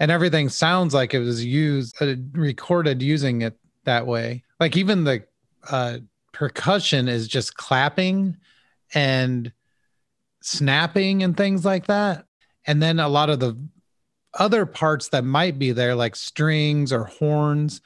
And 0.00 0.10
everything 0.10 0.48
sounds 0.48 0.92
like 0.92 1.14
it 1.14 1.20
was 1.20 1.44
used, 1.44 2.00
uh, 2.02 2.14
recorded 2.32 3.00
using 3.00 3.42
it 3.42 3.56
that 3.84 4.06
way. 4.06 4.42
Like 4.58 4.76
even 4.76 5.04
the 5.04 5.24
uh, 5.70 5.98
percussion 6.32 7.08
is 7.08 7.28
just 7.28 7.56
clapping 7.56 8.36
and 8.92 9.52
snapping 10.40 11.22
and 11.22 11.36
things 11.36 11.64
like 11.64 11.86
that. 11.86 12.26
And 12.66 12.82
then 12.82 12.98
a 12.98 13.08
lot 13.08 13.30
of 13.30 13.40
the 13.40 13.56
other 14.34 14.66
parts 14.66 15.08
that 15.10 15.24
might 15.24 15.58
be 15.58 15.72
there, 15.72 15.94
like 15.94 16.16
strings 16.16 16.92
or 16.92 17.04
horns, 17.04 17.80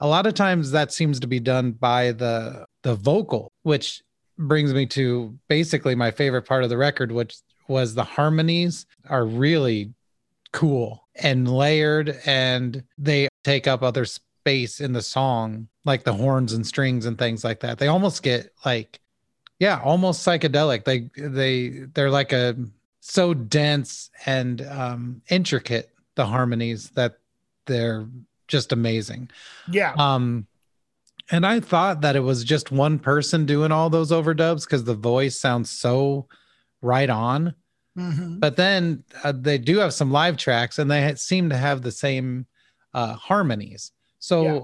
a 0.00 0.06
lot 0.06 0.26
of 0.26 0.34
times 0.34 0.70
that 0.70 0.92
seems 0.92 1.20
to 1.20 1.26
be 1.26 1.40
done 1.40 1.72
by 1.72 2.12
the 2.12 2.66
the 2.82 2.94
vocal 2.94 3.52
which 3.62 4.02
brings 4.38 4.72
me 4.72 4.86
to 4.86 5.36
basically 5.48 5.94
my 5.94 6.10
favorite 6.10 6.42
part 6.42 6.62
of 6.62 6.70
the 6.70 6.76
record 6.76 7.10
which 7.10 7.36
was 7.66 7.94
the 7.94 8.04
harmonies 8.04 8.86
are 9.08 9.26
really 9.26 9.92
cool 10.52 11.06
and 11.16 11.50
layered 11.50 12.18
and 12.24 12.82
they 12.96 13.28
take 13.44 13.66
up 13.66 13.82
other 13.82 14.04
space 14.04 14.80
in 14.80 14.92
the 14.92 15.02
song 15.02 15.68
like 15.84 16.04
the 16.04 16.12
horns 16.12 16.52
and 16.52 16.66
strings 16.66 17.06
and 17.06 17.18
things 17.18 17.44
like 17.44 17.60
that. 17.60 17.78
They 17.78 17.88
almost 17.88 18.22
get 18.22 18.52
like 18.64 19.00
yeah 19.58 19.80
almost 19.82 20.26
psychedelic. 20.26 20.84
They 20.84 21.10
they 21.16 21.86
they're 21.94 22.10
like 22.10 22.32
a 22.32 22.56
so 23.00 23.34
dense 23.34 24.10
and 24.26 24.62
um 24.62 25.22
intricate 25.28 25.90
the 26.14 26.26
harmonies 26.26 26.90
that 26.90 27.18
they're 27.66 28.06
just 28.48 28.72
amazing. 28.72 29.30
Yeah. 29.70 29.94
Um, 29.96 30.46
and 31.30 31.46
I 31.46 31.60
thought 31.60 32.00
that 32.00 32.16
it 32.16 32.20
was 32.20 32.42
just 32.42 32.72
one 32.72 32.98
person 32.98 33.46
doing 33.46 33.70
all 33.70 33.90
those 33.90 34.10
overdubs 34.10 34.64
because 34.64 34.84
the 34.84 34.94
voice 34.94 35.38
sounds 35.38 35.70
so 35.70 36.26
right 36.80 37.10
on. 37.10 37.54
Mm-hmm. 37.96 38.38
But 38.38 38.56
then 38.56 39.04
uh, 39.22 39.32
they 39.32 39.58
do 39.58 39.78
have 39.78 39.92
some 39.92 40.10
live 40.10 40.36
tracks 40.36 40.78
and 40.78 40.90
they 40.90 41.14
seem 41.16 41.50
to 41.50 41.56
have 41.56 41.82
the 41.82 41.92
same 41.92 42.46
uh, 42.94 43.14
harmonies. 43.14 43.92
So 44.20 44.42
yeah. 44.42 44.60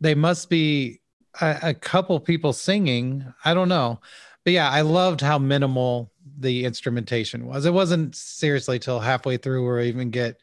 they 0.00 0.14
must 0.14 0.50
be 0.50 1.00
a, 1.40 1.58
a 1.62 1.74
couple 1.74 2.18
people 2.18 2.52
singing. 2.52 3.32
I 3.44 3.54
don't 3.54 3.68
know. 3.68 4.00
But 4.44 4.54
yeah, 4.54 4.70
I 4.70 4.80
loved 4.80 5.20
how 5.20 5.38
minimal 5.38 6.10
the 6.38 6.64
instrumentation 6.64 7.46
was. 7.46 7.66
It 7.66 7.72
wasn't 7.72 8.16
seriously 8.16 8.78
till 8.78 9.00
halfway 9.00 9.36
through 9.36 9.64
where 9.64 9.80
I 9.80 9.84
even 9.84 10.10
get 10.10 10.40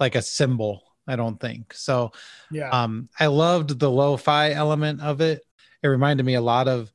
like 0.00 0.14
a 0.14 0.22
cymbal 0.22 0.82
I 1.06 1.16
don't 1.16 1.40
think. 1.40 1.74
So 1.74 2.12
yeah. 2.50 2.70
Um 2.70 3.08
I 3.18 3.26
loved 3.26 3.78
the 3.78 3.90
lo-fi 3.90 4.52
element 4.52 5.00
of 5.00 5.20
it. 5.20 5.42
It 5.82 5.88
reminded 5.88 6.24
me 6.24 6.34
a 6.34 6.40
lot 6.40 6.68
of 6.68 6.92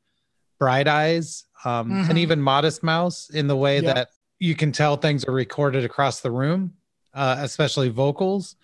Bright 0.60 0.88
Eyes 0.88 1.46
um 1.66 1.90
mm-hmm. 1.90 2.10
and 2.10 2.18
even 2.18 2.42
Modest 2.42 2.84
Mouse 2.84 3.30
in 3.30 3.48
the 3.48 3.56
way 3.56 3.80
yep. 3.80 3.96
that 3.96 4.10
you 4.40 4.56
can 4.56 4.72
tell 4.72 4.98
things 4.98 5.26
are 5.26 5.34
recorded 5.34 5.84
across 5.84 6.22
the 6.22 6.32
room, 6.32 6.74
uh, 7.14 7.38
especially 7.40 7.90
vocals. 7.90 8.56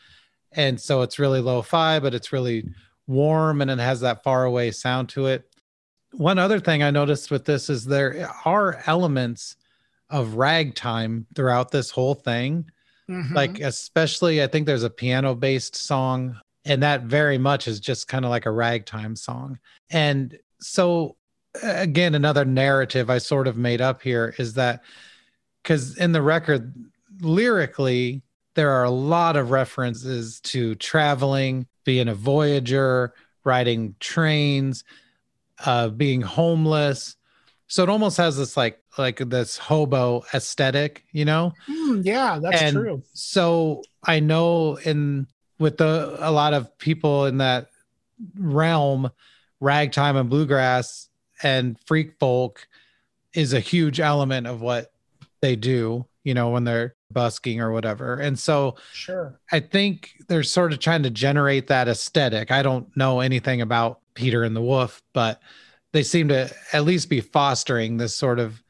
And 0.51 0.79
so 0.79 1.01
it's 1.01 1.17
really 1.17 1.39
lo-fi, 1.41 1.99
but 1.99 2.13
it's 2.13 2.31
really 2.31 2.69
warm 3.07 3.59
and 3.59 3.71
it 3.71 3.79
has 3.79 4.01
that 4.01 4.23
faraway 4.23 4.69
sound 4.71 5.09
to 5.09 5.25
it. 5.25 5.49
one 6.13 6.37
other 6.37 6.59
thing 6.59 6.83
I 6.83 6.91
noticed 6.91 7.31
with 7.31 7.45
this 7.45 7.69
is 7.69 7.85
there 7.85 8.29
are 8.45 8.81
elements 8.85 9.55
of 10.09 10.35
ragtime 10.35 11.25
throughout 11.35 11.71
this 11.71 11.89
whole 11.89 12.13
thing. 12.13 12.69
Mm-hmm. 13.09 13.35
Like, 13.35 13.59
especially, 13.59 14.41
I 14.41 14.47
think 14.47 14.65
there's 14.65 14.83
a 14.83 14.89
piano 14.89 15.35
based 15.35 15.75
song, 15.75 16.39
and 16.65 16.83
that 16.83 17.03
very 17.03 17.37
much 17.37 17.67
is 17.67 17.79
just 17.79 18.07
kind 18.07 18.25
of 18.25 18.31
like 18.31 18.45
a 18.45 18.51
ragtime 18.51 19.15
song. 19.15 19.59
And 19.89 20.37
so, 20.59 21.15
again, 21.61 22.15
another 22.15 22.45
narrative 22.45 23.09
I 23.09 23.17
sort 23.17 23.47
of 23.47 23.57
made 23.57 23.81
up 23.81 24.01
here 24.01 24.33
is 24.37 24.53
that 24.53 24.83
because 25.61 25.97
in 25.97 26.11
the 26.11 26.21
record, 26.21 26.73
lyrically, 27.21 28.21
there 28.55 28.71
are 28.71 28.83
a 28.83 28.91
lot 28.91 29.35
of 29.35 29.51
references 29.51 30.39
to 30.41 30.75
traveling, 30.75 31.67
being 31.85 32.07
a 32.07 32.15
voyager, 32.15 33.13
riding 33.43 33.95
trains, 33.99 34.83
uh, 35.65 35.89
being 35.89 36.21
homeless. 36.21 37.15
So 37.67 37.83
it 37.83 37.89
almost 37.89 38.17
has 38.17 38.37
this 38.37 38.55
like 38.55 38.82
like 38.97 39.17
this 39.17 39.57
hobo 39.57 40.23
aesthetic, 40.33 41.03
you 41.11 41.25
know? 41.25 41.53
Mm, 41.69 42.05
yeah, 42.05 42.39
that's 42.41 42.61
and 42.61 42.75
true. 42.75 43.03
So 43.13 43.83
I 44.03 44.19
know 44.19 44.77
in 44.77 45.27
with 45.59 45.77
the 45.77 46.17
a 46.19 46.31
lot 46.31 46.53
of 46.53 46.77
people 46.77 47.25
in 47.25 47.37
that 47.37 47.69
realm, 48.37 49.09
ragtime 49.59 50.15
and 50.15 50.29
bluegrass 50.29 51.09
and 51.41 51.77
freak 51.85 52.19
folk 52.19 52.67
is 53.33 53.53
a 53.53 53.59
huge 53.59 53.99
element 53.99 54.47
of 54.47 54.61
what 54.61 54.91
they 55.41 55.55
do, 55.55 56.05
you 56.23 56.33
know, 56.33 56.49
when 56.49 56.63
they're 56.63 56.95
busking 57.11 57.61
or 57.61 57.71
whatever. 57.71 58.15
And 58.15 58.37
so 58.37 58.75
sure. 58.93 59.39
I 59.51 59.59
think 59.59 60.15
they're 60.27 60.43
sort 60.43 60.73
of 60.73 60.79
trying 60.79 61.03
to 61.03 61.09
generate 61.09 61.67
that 61.67 61.87
aesthetic. 61.87 62.51
I 62.51 62.63
don't 62.63 62.95
know 62.95 63.19
anything 63.19 63.61
about 63.61 63.99
Peter 64.13 64.43
and 64.43 64.55
the 64.55 64.61
Wolf, 64.61 65.01
but 65.13 65.41
they 65.91 66.03
seem 66.03 66.27
to 66.29 66.51
at 66.71 66.85
least 66.85 67.09
be 67.09 67.21
fostering 67.21 67.97
this 67.97 68.15
sort 68.15 68.39
of 68.39 68.62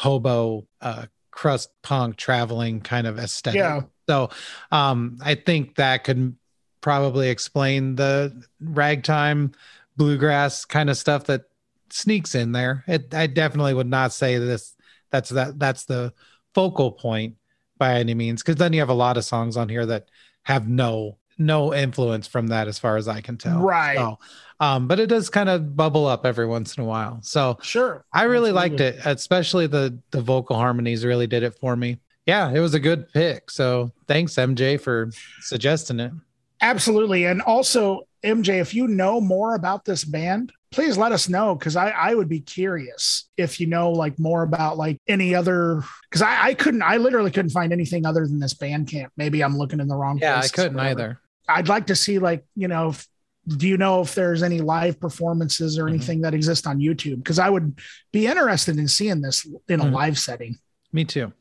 hobo 0.00 0.66
uh, 0.80 1.04
crust 1.30 1.68
punk 1.82 2.16
traveling 2.16 2.80
kind 2.80 3.06
of 3.06 3.18
aesthetic. 3.18 3.58
Yeah. 3.58 3.82
So 4.08 4.30
um, 4.72 5.18
I 5.22 5.34
think 5.34 5.74
that 5.74 6.04
could 6.04 6.34
probably 6.80 7.28
explain 7.28 7.96
the 7.96 8.42
ragtime 8.62 9.52
bluegrass 9.98 10.64
kind 10.64 10.88
of 10.88 10.96
stuff 10.96 11.24
that 11.24 11.42
sneaks 11.90 12.34
in 12.34 12.52
there. 12.52 12.82
It, 12.88 13.14
I 13.14 13.26
definitely 13.26 13.74
would 13.74 13.88
not 13.88 14.14
say 14.14 14.38
this 14.38 14.74
that's 15.10 15.28
that 15.30 15.58
that's 15.58 15.84
the 15.84 16.14
focal 16.54 16.92
point 16.92 17.34
by 17.76 17.96
any 17.96 18.14
means 18.14 18.42
because 18.42 18.56
then 18.56 18.72
you 18.72 18.80
have 18.80 18.88
a 18.88 18.94
lot 18.94 19.18
of 19.18 19.24
songs 19.24 19.58
on 19.58 19.68
here 19.68 19.84
that 19.84 20.08
have 20.44 20.66
no 20.66 21.18
no 21.40 21.74
influence 21.74 22.26
from 22.26 22.48
that 22.48 22.68
as 22.68 22.78
far 22.78 22.96
as 22.96 23.08
I 23.08 23.20
can 23.20 23.36
tell. 23.36 23.58
Right. 23.60 23.96
So, 23.96 24.18
um, 24.60 24.86
but 24.86 25.00
it 25.00 25.06
does 25.06 25.30
kind 25.30 25.48
of 25.48 25.74
bubble 25.74 26.06
up 26.06 26.26
every 26.26 26.46
once 26.46 26.76
in 26.76 26.84
a 26.84 26.86
while. 26.86 27.20
So 27.22 27.58
sure, 27.62 28.04
I 28.12 28.24
really 28.24 28.50
Absolutely. 28.50 28.70
liked 28.70 28.80
it, 28.80 29.06
especially 29.06 29.66
the 29.66 29.98
the 30.10 30.20
vocal 30.20 30.56
harmonies 30.56 31.04
really 31.04 31.26
did 31.26 31.42
it 31.42 31.58
for 31.58 31.74
me. 31.74 31.98
Yeah, 32.26 32.50
it 32.50 32.60
was 32.60 32.74
a 32.74 32.80
good 32.80 33.10
pick. 33.12 33.50
So 33.50 33.90
thanks, 34.06 34.34
MJ, 34.34 34.80
for 34.80 35.10
suggesting 35.40 35.98
it. 35.98 36.12
Absolutely, 36.60 37.24
and 37.24 37.40
also 37.42 38.02
MJ, 38.22 38.60
if 38.60 38.74
you 38.74 38.86
know 38.86 39.20
more 39.20 39.54
about 39.54 39.86
this 39.86 40.04
band, 40.04 40.52
please 40.70 40.96
let 40.96 41.12
us 41.12 41.28
know 41.28 41.54
because 41.54 41.76
I, 41.76 41.90
I 41.90 42.14
would 42.14 42.28
be 42.28 42.40
curious 42.40 43.28
if 43.36 43.60
you 43.60 43.66
know 43.66 43.90
like 43.90 44.18
more 44.18 44.42
about 44.42 44.76
like 44.76 44.98
any 45.08 45.34
other 45.34 45.82
because 46.08 46.22
I, 46.22 46.48
I 46.48 46.54
couldn't 46.54 46.82
I 46.82 46.98
literally 46.98 47.30
couldn't 47.30 47.50
find 47.50 47.72
anything 47.72 48.06
other 48.06 48.26
than 48.26 48.38
this 48.38 48.54
Bandcamp. 48.54 49.08
Maybe 49.16 49.42
I'm 49.42 49.56
looking 49.56 49.80
in 49.80 49.88
the 49.88 49.96
wrong 49.96 50.18
place. 50.18 50.28
yeah, 50.28 50.38
I 50.38 50.48
couldn't 50.48 50.78
either. 50.78 51.18
I'd 51.48 51.68
like 51.68 51.86
to 51.88 51.96
see 51.96 52.18
like, 52.18 52.44
you 52.54 52.68
know, 52.68 52.90
if, 52.90 53.06
do 53.46 53.66
you 53.66 53.76
know 53.76 54.02
if 54.02 54.14
there's 54.14 54.42
any 54.42 54.60
live 54.60 55.00
performances 55.00 55.78
or 55.78 55.84
mm-hmm. 55.84 55.94
anything 55.94 56.18
mm-hmm. 56.18 56.24
that 56.24 56.34
exist 56.34 56.66
on 56.66 56.78
YouTube? 56.78 57.16
Because 57.16 57.38
I 57.38 57.50
would 57.50 57.78
be 58.12 58.26
interested 58.26 58.78
in 58.78 58.88
seeing 58.88 59.20
this 59.20 59.46
in 59.68 59.80
a 59.80 59.84
mm-hmm. 59.84 59.94
live 59.94 60.18
setting. 60.18 60.56
Me 60.92 61.04
too. 61.04 61.32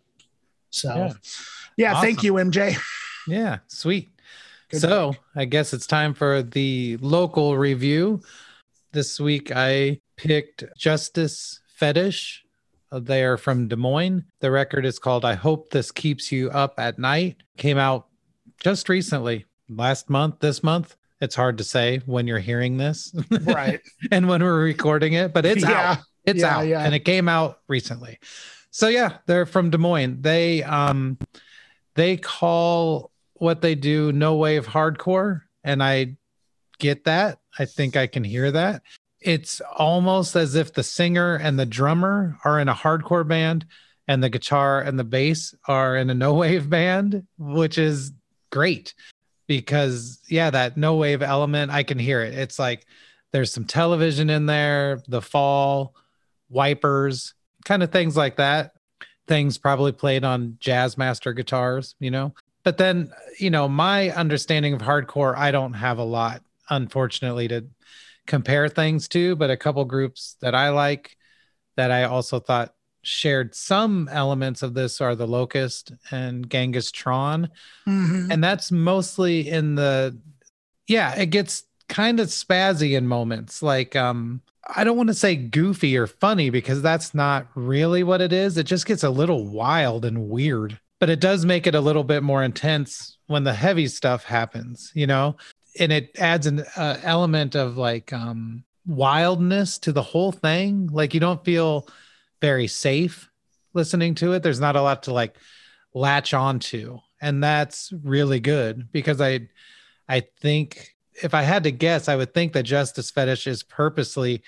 So, 0.70 0.94
yeah, 0.96 1.14
yeah 1.78 1.92
awesome. 1.94 2.02
thank 2.02 2.24
you, 2.24 2.34
MJ. 2.34 2.78
Yeah, 3.28 3.60
sweet. 3.68 4.10
Good 4.70 4.82
so, 4.82 5.16
I 5.36 5.46
guess 5.46 5.74
it's 5.74 5.88
time 5.88 6.14
for 6.14 6.42
the 6.42 6.98
local 7.02 7.58
review. 7.58 8.22
This 8.92 9.20
week 9.20 9.52
I 9.56 10.00
picked 10.16 10.64
Justice 10.78 11.60
Fetish. 11.76 12.44
They 12.92 13.24
are 13.24 13.38
from 13.38 13.68
Des 13.68 13.76
Moines. 13.76 14.26
The 14.40 14.50
record 14.50 14.86
is 14.86 14.98
called 14.98 15.26
I 15.26 15.36
Hope 15.36 15.70
This 15.70 15.92
Keeps 15.92 16.32
You 16.32 16.50
Up 16.50 16.74
at 16.78 16.98
Night. 16.98 17.38
Came 17.58 17.78
out 17.78 18.08
just 18.60 18.90
recently 18.90 19.46
last 19.70 20.10
month, 20.10 20.40
this 20.40 20.64
month. 20.64 20.96
It's 21.22 21.36
hard 21.36 21.58
to 21.58 21.64
say 21.64 22.02
when 22.06 22.28
you're 22.28 22.40
hearing 22.40 22.78
this, 22.78 23.14
right? 23.42 23.82
and 24.12 24.28
when 24.28 24.42
we're 24.42 24.64
recording 24.64 25.14
it, 25.14 25.34
but 25.34 25.46
it's 25.46 25.64
yeah. 25.70 25.92
out. 25.92 25.98
It's 26.26 26.42
yeah, 26.42 26.58
out, 26.58 26.68
yeah. 26.68 26.84
and 26.84 26.94
it 26.96 27.00
came 27.00 27.28
out 27.28 27.60
recently. 27.68 28.20
So 28.72 28.88
yeah, 28.88 29.18
they're 29.26 29.46
from 29.46 29.70
Des 29.70 29.78
Moines. 29.78 30.22
They 30.22 30.64
um 30.64 31.18
they 31.96 32.18
call 32.18 33.12
what 33.34 33.62
they 33.62 33.76
do 33.76 34.12
no 34.12 34.36
wave 34.36 34.68
hardcore, 34.68 35.42
and 35.64 35.84
I 35.84 36.18
get 36.78 37.06
that. 37.06 37.40
I 37.58 37.66
think 37.66 37.98
I 37.98 38.08
can 38.08 38.24
hear 38.24 38.52
that. 38.52 38.84
It's 39.20 39.62
almost 39.62 40.36
as 40.36 40.56
if 40.56 40.74
the 40.74 40.84
singer 40.84 41.36
and 41.36 41.60
the 41.60 41.66
drummer 41.66 42.38
are 42.46 42.60
in 42.60 42.70
a 42.70 42.74
hardcore 42.74 43.28
band 43.28 43.66
and 44.08 44.24
the 44.24 44.30
guitar 44.30 44.82
and 44.82 44.98
the 44.98 45.04
bass 45.04 45.54
are 45.68 45.98
in 45.98 46.10
a 46.10 46.14
no 46.14 46.34
wave 46.36 46.70
band, 46.70 47.28
which 47.38 47.78
is 47.78 48.14
great 48.50 48.94
because 49.50 50.20
yeah, 50.30 50.52
that 50.52 50.78
no 50.78 50.96
wave 50.96 51.24
element, 51.24 51.72
I 51.72 51.82
can 51.82 51.98
hear 51.98 52.22
it. 52.22 52.36
It's 52.36 52.60
like 52.60 52.86
there's 53.34 53.52
some 53.52 53.66
television 53.66 54.30
in 54.30 54.46
there, 54.46 55.02
the 55.08 55.24
fall, 55.24 55.96
wipers, 56.50 57.34
kind 57.66 57.82
of 57.82 57.92
things 57.92 58.16
like 58.16 58.38
that. 58.38 58.74
Things 59.28 59.58
probably 59.58 59.92
played 59.92 60.24
on 60.24 60.60
Jazzmaster 60.62 61.36
guitars, 61.36 61.96
you 62.00 62.12
know. 62.12 62.36
But 62.64 62.78
then, 62.78 63.12
you 63.40 63.50
know, 63.50 63.68
my 63.68 64.12
understanding 64.12 64.74
of 64.74 64.82
hardcore, 64.82 65.36
I 65.36 65.50
don't 65.50 65.74
have 65.74 65.98
a 65.98 66.04
lot, 66.04 66.44
unfortunately, 66.70 67.48
to 67.48 67.66
compare 68.28 68.70
things 68.70 69.08
to, 69.10 69.36
but 69.36 69.50
a 69.50 69.58
couple 69.58 69.84
groups 69.86 70.36
that 70.42 70.54
I 70.54 70.70
like 70.70 71.18
that 71.76 71.90
I 71.90 72.04
also 72.04 72.40
thought 72.40 72.76
shared 73.10 73.56
some 73.56 74.08
elements 74.12 74.62
of 74.62 74.74
this 74.74 75.02
are 75.02 75.16
the 75.16 75.28
locust 75.28 75.92
and 76.12 76.50
genghis 76.50 76.92
tron. 76.92 77.50
Mm-hmm. 77.88 78.32
and 78.32 78.44
that's 78.44 78.72
mostly 78.72 79.50
in 79.50 79.76
the 79.76 80.18
yeah 80.88 81.16
it 81.16 81.28
gets 81.28 81.64
kind 81.88 82.20
of 82.20 82.28
spazzy 82.28 82.96
in 82.98 83.08
moments. 83.08 83.64
Like 83.64 83.96
um 83.96 84.42
i 84.76 84.84
don't 84.84 84.98
want 84.98 85.10
to 85.10 85.16
say 85.16 85.36
goofy 85.36 85.98
or 85.98 86.06
funny 86.06 86.52
because 86.52 86.82
that's 86.82 87.16
not 87.16 87.48
really 87.56 88.04
what 88.04 88.22
it 88.22 88.32
is. 88.32 88.58
It 88.58 88.66
just 88.66 88.86
gets 88.86 89.04
a 89.04 89.10
little 89.10 89.48
wild 89.48 90.06
and 90.06 90.30
weird 90.30 90.80
but 91.00 91.10
it 91.10 91.22
does 91.22 91.46
make 91.46 91.66
it 91.66 91.76
a 91.76 91.82
little 91.82 92.04
bit 92.04 92.24
more 92.24 92.44
intense 92.44 93.18
when 93.28 93.44
the 93.44 93.54
heavy 93.54 93.88
stuff 93.88 94.24
happens 94.24 94.92
you 94.94 95.08
know? 95.08 95.36
And 95.80 95.92
it 95.92 96.12
adds 96.20 96.46
an 96.46 96.64
uh, 96.76 96.98
element 97.04 97.56
of 97.56 97.78
like 97.78 98.14
um 98.14 98.64
wildness 98.90 99.78
to 99.80 99.92
the 99.92 100.02
whole 100.02 100.32
thing. 100.32 100.90
Like 100.92 101.14
you 101.14 101.20
don't 101.20 101.46
feel 101.46 101.88
very 102.42 102.68
safe 102.68 103.30
listening 103.74 104.16
to 104.16 104.34
it. 104.34 104.44
There's 104.44 104.60
not 104.60 104.76
a 104.76 104.82
lot 104.82 105.04
to 105.04 105.14
like 105.14 105.36
latch 105.94 106.34
onto, 106.34 107.00
and 107.22 107.44
that's 107.44 107.94
really 108.04 108.40
good 108.40 108.92
because 108.92 109.22
I 109.22 109.50
I 110.08 110.22
think 110.42 110.96
if 111.22 111.34
I 111.34 111.44
had 111.44 111.64
to 111.64 111.72
guess, 111.72 112.08
I 112.08 112.16
would 112.16 112.34
think 112.34 112.54
that 112.54 112.64
Justice 112.64 113.12
Fetish 113.12 113.48
is 113.48 113.64
purposely 113.64 114.42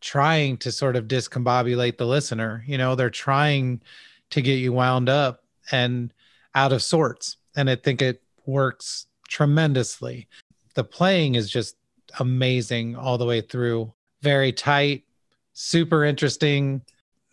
trying 0.00 0.56
to 0.58 0.72
sort 0.72 0.96
of 0.96 1.06
discombobulate 1.06 1.96
the 1.96 2.06
listener. 2.06 2.64
You 2.66 2.78
know, 2.78 2.94
they're 2.94 3.10
trying 3.10 3.82
to 4.30 4.42
get 4.42 4.58
you 4.58 4.72
wound 4.72 5.08
up 5.08 5.44
and 5.70 6.12
out 6.54 6.72
of 6.72 6.82
sorts. 6.82 7.36
And 7.56 7.70
I 7.70 7.76
think 7.76 8.02
it 8.02 8.22
works 8.46 9.06
tremendously. 9.28 10.28
The 10.74 10.84
playing 10.84 11.36
is 11.36 11.50
just 11.50 11.76
amazing 12.18 12.96
all 12.96 13.18
the 13.18 13.26
way 13.26 13.40
through. 13.40 13.92
Very 14.22 14.52
tight, 14.52 15.04
super 15.52 16.04
interesting 16.04 16.82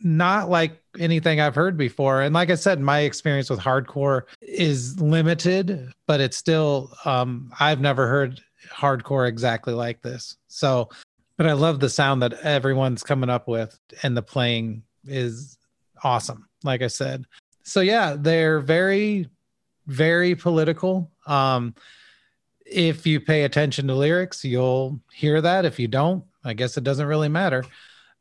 not 0.02 0.50
like 0.50 0.82
anything 0.98 1.40
I've 1.40 1.56
heard 1.56 1.78
before. 1.78 2.22
And 2.22 2.34
like 2.34 2.50
I 2.50 2.56
said, 2.56 2.80
my 2.80 3.00
experience 3.00 3.50
with 3.50 3.60
hardcore 3.60 4.24
is 4.42 5.00
limited, 5.02 5.92
but 6.08 6.22
it's 6.22 6.38
still 6.38 6.92
um 7.06 7.52
I've 7.60 7.82
never 7.82 8.08
heard 8.08 8.42
hardcore 8.72 9.28
exactly 9.28 9.74
like 9.74 10.02
this. 10.02 10.38
So, 10.48 10.90
but 11.38 11.48
I 11.48 11.54
love 11.54 11.80
the 11.80 11.90
sound 11.90 12.22
that 12.22 12.34
everyone's 12.34 13.04
coming 13.04 13.30
up 13.30 13.48
with 13.48 13.78
and 14.04 14.16
the 14.16 14.22
playing 14.22 14.84
is 15.06 15.58
awesome. 16.04 16.48
Like 16.64 16.82
I 16.82 16.88
said. 16.88 17.26
So 17.64 17.82
yeah, 17.82 18.16
they're 18.18 18.60
very 18.60 19.28
very 19.88 20.36
political. 20.36 21.12
Um 21.28 21.76
if 22.66 23.08
you 23.08 23.20
pay 23.20 23.44
attention 23.44 23.88
to 23.88 23.96
lyrics, 23.96 24.46
you'll 24.46 25.00
hear 25.12 25.42
that. 25.42 25.66
If 25.66 25.80
you 25.80 25.88
don't, 25.88 26.24
I 26.44 26.54
guess 26.54 26.78
it 26.78 26.84
doesn't 26.84 27.08
really 27.08 27.28
matter 27.28 27.66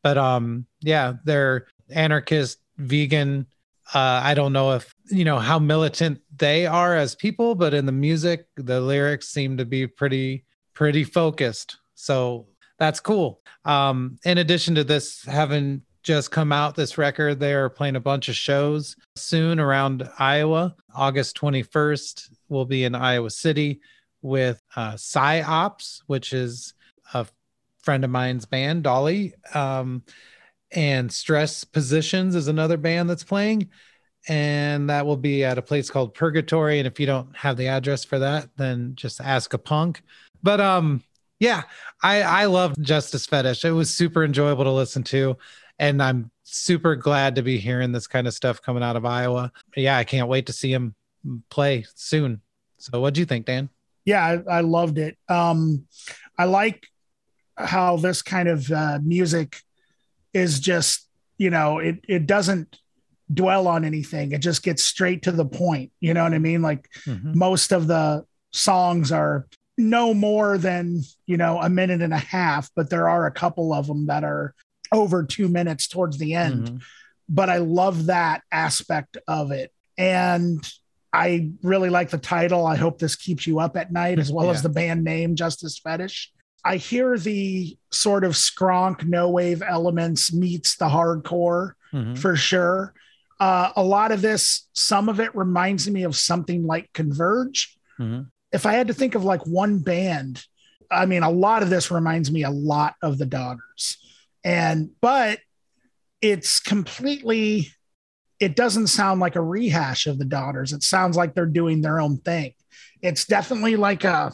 but 0.03 0.19
um 0.19 0.67
yeah 0.81 1.15
they're 1.25 1.67
anarchist 1.91 2.59
vegan 2.77 3.47
uh 3.95 4.21
i 4.23 4.35
don't 4.35 4.53
know 4.53 4.73
if 4.73 4.95
you 5.11 5.25
know 5.25 5.39
how 5.39 5.59
militant 5.59 6.21
they 6.37 6.67
are 6.67 6.97
as 6.97 7.15
people 7.15 7.55
but 7.55 7.75
in 7.75 7.87
the 7.87 7.93
music 7.93 8.47
the 8.57 8.81
lyrics 8.81 9.29
seem 9.29 9.57
to 9.57 9.65
be 9.65 9.87
pretty 9.87 10.45
pretty 10.75 11.05
focused 11.05 11.79
so 11.95 12.47
that's 12.79 13.01
cool. 13.01 13.41
Um, 13.65 14.19
in 14.25 14.39
addition 14.39 14.77
to 14.77 14.85
this 14.85 15.25
having 15.25 15.83
just 16.05 16.31
come 16.31 16.53
out, 16.53 16.77
this 16.77 16.97
record, 16.97 17.41
they 17.41 17.53
are 17.53 17.69
playing 17.69 17.97
a 17.97 18.01
bunch 18.01 18.29
of 18.29 18.37
shows 18.37 18.97
soon 19.17 19.59
around 19.59 20.09
Iowa. 20.19 20.75
August 20.95 21.37
21st 21.37 22.31
will 22.49 22.65
be 22.65 22.85
in 22.85 22.95
Iowa 22.95 23.31
City 23.31 23.81
with 24.23 24.63
uh, 24.77 24.93
PsyOps, 24.93 26.03
which 26.07 26.33
is 26.33 26.73
a 27.15 27.27
friend 27.89 28.05
of 28.05 28.11
mine's 28.11 28.45
band, 28.45 28.83
Dolly. 28.83 29.33
Um, 29.55 30.03
and 30.73 31.11
Stress 31.11 31.65
Positions 31.65 32.35
is 32.35 32.47
another 32.47 32.77
band 32.77 33.09
that's 33.09 33.25
playing. 33.25 33.71
And 34.29 34.91
that 34.91 35.07
will 35.07 35.17
be 35.17 35.43
at 35.43 35.57
a 35.57 35.63
place 35.63 35.89
called 35.89 36.13
Purgatory. 36.13 36.81
And 36.81 36.87
if 36.87 37.01
you 37.01 37.07
don't 37.07 37.35
have 37.35 37.57
the 37.57 37.69
address 37.69 38.05
for 38.05 38.19
that, 38.19 38.51
then 38.59 38.93
just 38.95 39.23
ask 39.23 39.55
a 39.55 39.59
punk. 39.59 40.03
But 40.43 40.61
um, 40.61 41.03
yeah, 41.41 41.63
I 42.03 42.21
I 42.21 42.45
love 42.45 42.79
Justice 42.79 43.25
Fetish. 43.25 43.65
It 43.65 43.71
was 43.71 43.89
super 43.89 44.23
enjoyable 44.23 44.65
to 44.65 44.71
listen 44.71 45.03
to, 45.05 45.39
and 45.79 46.03
I'm 46.03 46.31
super 46.43 46.95
glad 46.95 47.37
to 47.37 47.43
be 47.43 47.57
hearing 47.57 47.93
this 47.93 48.07
kind 48.07 48.27
of 48.27 48.35
stuff 48.35 48.61
coming 48.61 48.83
out 48.83 48.97
of 48.97 49.07
Iowa. 49.07 49.51
Yeah, 49.75 49.97
I 49.97 50.05
can't 50.05 50.29
wait 50.29 50.45
to 50.49 50.53
see 50.53 50.71
him 50.71 50.95
play 51.49 51.87
soon. 51.95 52.43
So, 52.77 53.01
what 53.01 53.15
do 53.15 53.21
you 53.21 53.25
think, 53.25 53.47
Dan? 53.47 53.71
Yeah, 54.05 54.23
I, 54.23 54.59
I 54.59 54.61
loved 54.61 54.99
it. 54.99 55.17
Um, 55.27 55.87
I 56.37 56.45
like 56.45 56.87
how 57.59 57.97
this 57.97 58.23
kind 58.23 58.49
of 58.49 58.71
uh, 58.71 58.99
music 59.03 59.63
is 60.33 60.61
just, 60.61 61.07
you 61.37 61.51
know, 61.51 61.79
it 61.79 62.05
it 62.09 62.27
doesn't 62.27 62.79
dwell 63.33 63.69
on 63.69 63.85
anything. 63.85 64.33
It 64.33 64.41
just 64.41 64.63
gets 64.63 64.83
straight 64.83 65.23
to 65.23 65.33
the 65.33 65.45
point. 65.45 65.93
You 66.01 66.15
know 66.15 66.23
what 66.23 66.35
I 66.35 66.39
mean? 66.39 66.63
Like 66.63 66.89
mm-hmm. 67.05 67.39
most 67.39 67.73
of 67.73 67.87
the 67.87 68.25
songs 68.53 69.13
are 69.13 69.47
no 69.79 70.13
more 70.13 70.59
than 70.59 71.01
you 71.27 71.37
know 71.37 71.61
a 71.61 71.69
minute 71.71 72.03
and 72.03 72.13
a 72.13 72.19
half 72.19 72.69
but 72.75 72.91
there 72.91 73.09
are 73.09 73.27
a 73.27 73.31
couple 73.31 73.73
of 73.73 73.87
them 73.87 74.07
that 74.07 74.25
are 74.25 74.53
over 74.93 75.23
two 75.23 75.49
minutes 75.49 75.87
towards 75.87 76.19
the 76.19 76.35
end 76.35 76.65
mm-hmm. 76.65 76.77
but 77.29 77.49
i 77.49 77.59
love 77.59 78.07
that 78.07 78.43
aspect 78.51 79.17
of 79.29 79.53
it 79.53 79.73
and 79.97 80.69
i 81.13 81.49
really 81.63 81.91
like 81.91 82.11
the 82.11 82.19
title 82.19 82.67
i 82.67 82.75
hope 82.75 82.99
this 82.99 83.15
keeps 83.15 83.47
you 83.47 83.61
up 83.61 83.77
at 83.77 83.93
night 83.93 84.19
as 84.19 84.33
well 84.33 84.47
yeah. 84.47 84.53
as 84.53 84.63
the 84.63 84.69
band 84.69 85.05
name 85.05 85.37
justice 85.37 85.79
fetish 85.79 86.33
i 86.65 86.77
hear 86.77 87.19
the 87.19 87.77
sort 87.91 88.25
of 88.25 88.33
skronk 88.33 89.05
no 89.05 89.29
wave 89.31 89.63
elements 89.67 90.33
meets 90.33 90.77
the 90.77 90.89
hardcore 90.89 91.73
mm-hmm. 91.93 92.15
for 92.15 92.37
sure 92.37 92.93
uh, 93.41 93.71
a 93.77 93.83
lot 93.85 94.11
of 94.11 94.21
this 94.21 94.67
some 94.73 95.09
of 95.09 95.21
it 95.21 95.33
reminds 95.37 95.89
me 95.89 96.03
of 96.03 96.17
something 96.17 96.67
like 96.67 96.93
converge 96.93 97.79
mm-hmm 97.99 98.23
if 98.53 98.67
I 98.67 98.73
had 98.73 98.89
to 98.89 98.95
think 98.95 99.15
of 99.15 99.25
like 99.25 99.47
one 99.47 99.79
band, 99.81 100.45
I 100.91 101.07
mean, 101.07 101.23
a 101.23 101.31
lot 101.31 101.63
of 101.63 101.71
this 101.71 101.91
reminds 101.91 102.31
me 102.31 102.45
a 102.45 102.51
lot 102.51 102.95
of 103.03 103.19
the 103.19 103.27
Daughters. 103.27 103.99
And, 104.45 104.91
but 105.01 105.41
it's 106.23 106.61
completely, 106.61 107.69
it 108.41 108.57
doesn't 108.57 108.87
sound 108.87 109.21
like 109.21 109.37
a 109.37 109.43
rehash 109.43 110.07
of 110.07 110.19
the 110.19 110.25
Daughters. 110.25 110.73
It 110.73 110.83
sounds 110.83 111.17
like 111.17 111.35
they're 111.35 111.47
doing 111.47 111.83
their 111.83 112.01
own 112.01 112.19
thing. 112.19 112.55
It's 113.03 113.27
definitely 113.27 113.77
like 113.77 114.05
a, 114.05 114.33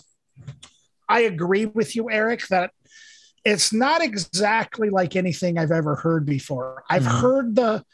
I 1.09 1.23
agree 1.23 1.67
with 1.67 1.97
you, 1.97 2.11
Eric, 2.11 2.47
that 2.49 2.71
it's 3.45 3.73
not 3.73 4.03
exactly 4.03 4.91
like 4.91 5.17
anything 5.17 5.59
I've 5.59 5.71
ever 5.71 5.97
heard 5.97 6.25
before. 6.25 6.83
I've 6.89 7.03
mm-hmm. 7.03 7.21
heard 7.21 7.55
the 7.57 7.85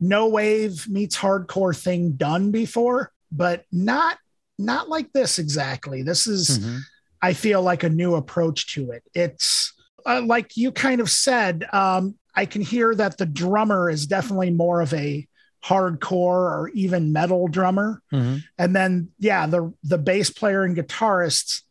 no 0.00 0.28
wave 0.28 0.88
meets 0.88 1.16
hardcore 1.16 1.76
thing 1.76 2.12
done 2.12 2.50
before, 2.50 3.12
but 3.30 3.64
not 3.72 4.18
not 4.58 4.88
like 4.88 5.12
this 5.12 5.38
exactly. 5.38 6.02
This 6.02 6.26
is, 6.26 6.58
mm-hmm. 6.58 6.78
I 7.20 7.34
feel 7.34 7.62
like 7.62 7.82
a 7.82 7.90
new 7.90 8.14
approach 8.14 8.74
to 8.74 8.90
it. 8.92 9.02
It's 9.14 9.74
uh, 10.06 10.22
like 10.24 10.56
you 10.56 10.72
kind 10.72 11.00
of 11.00 11.10
said, 11.10 11.66
um, 11.72 12.14
I 12.34 12.46
can 12.46 12.62
hear 12.62 12.94
that 12.94 13.18
the 13.18 13.26
drummer 13.26 13.90
is 13.90 14.06
definitely 14.06 14.50
more 14.50 14.80
of 14.80 14.94
a 14.94 15.26
hardcore 15.64 16.50
or 16.50 16.70
even 16.74 17.12
metal 17.12 17.48
drummer. 17.48 18.00
Mm-hmm. 18.12 18.38
And 18.58 18.76
then, 18.76 19.08
yeah, 19.18 19.46
the, 19.46 19.74
the 19.82 19.98
bass 19.98 20.30
player 20.30 20.62
and 20.62 20.76
guitarists, 20.76 21.62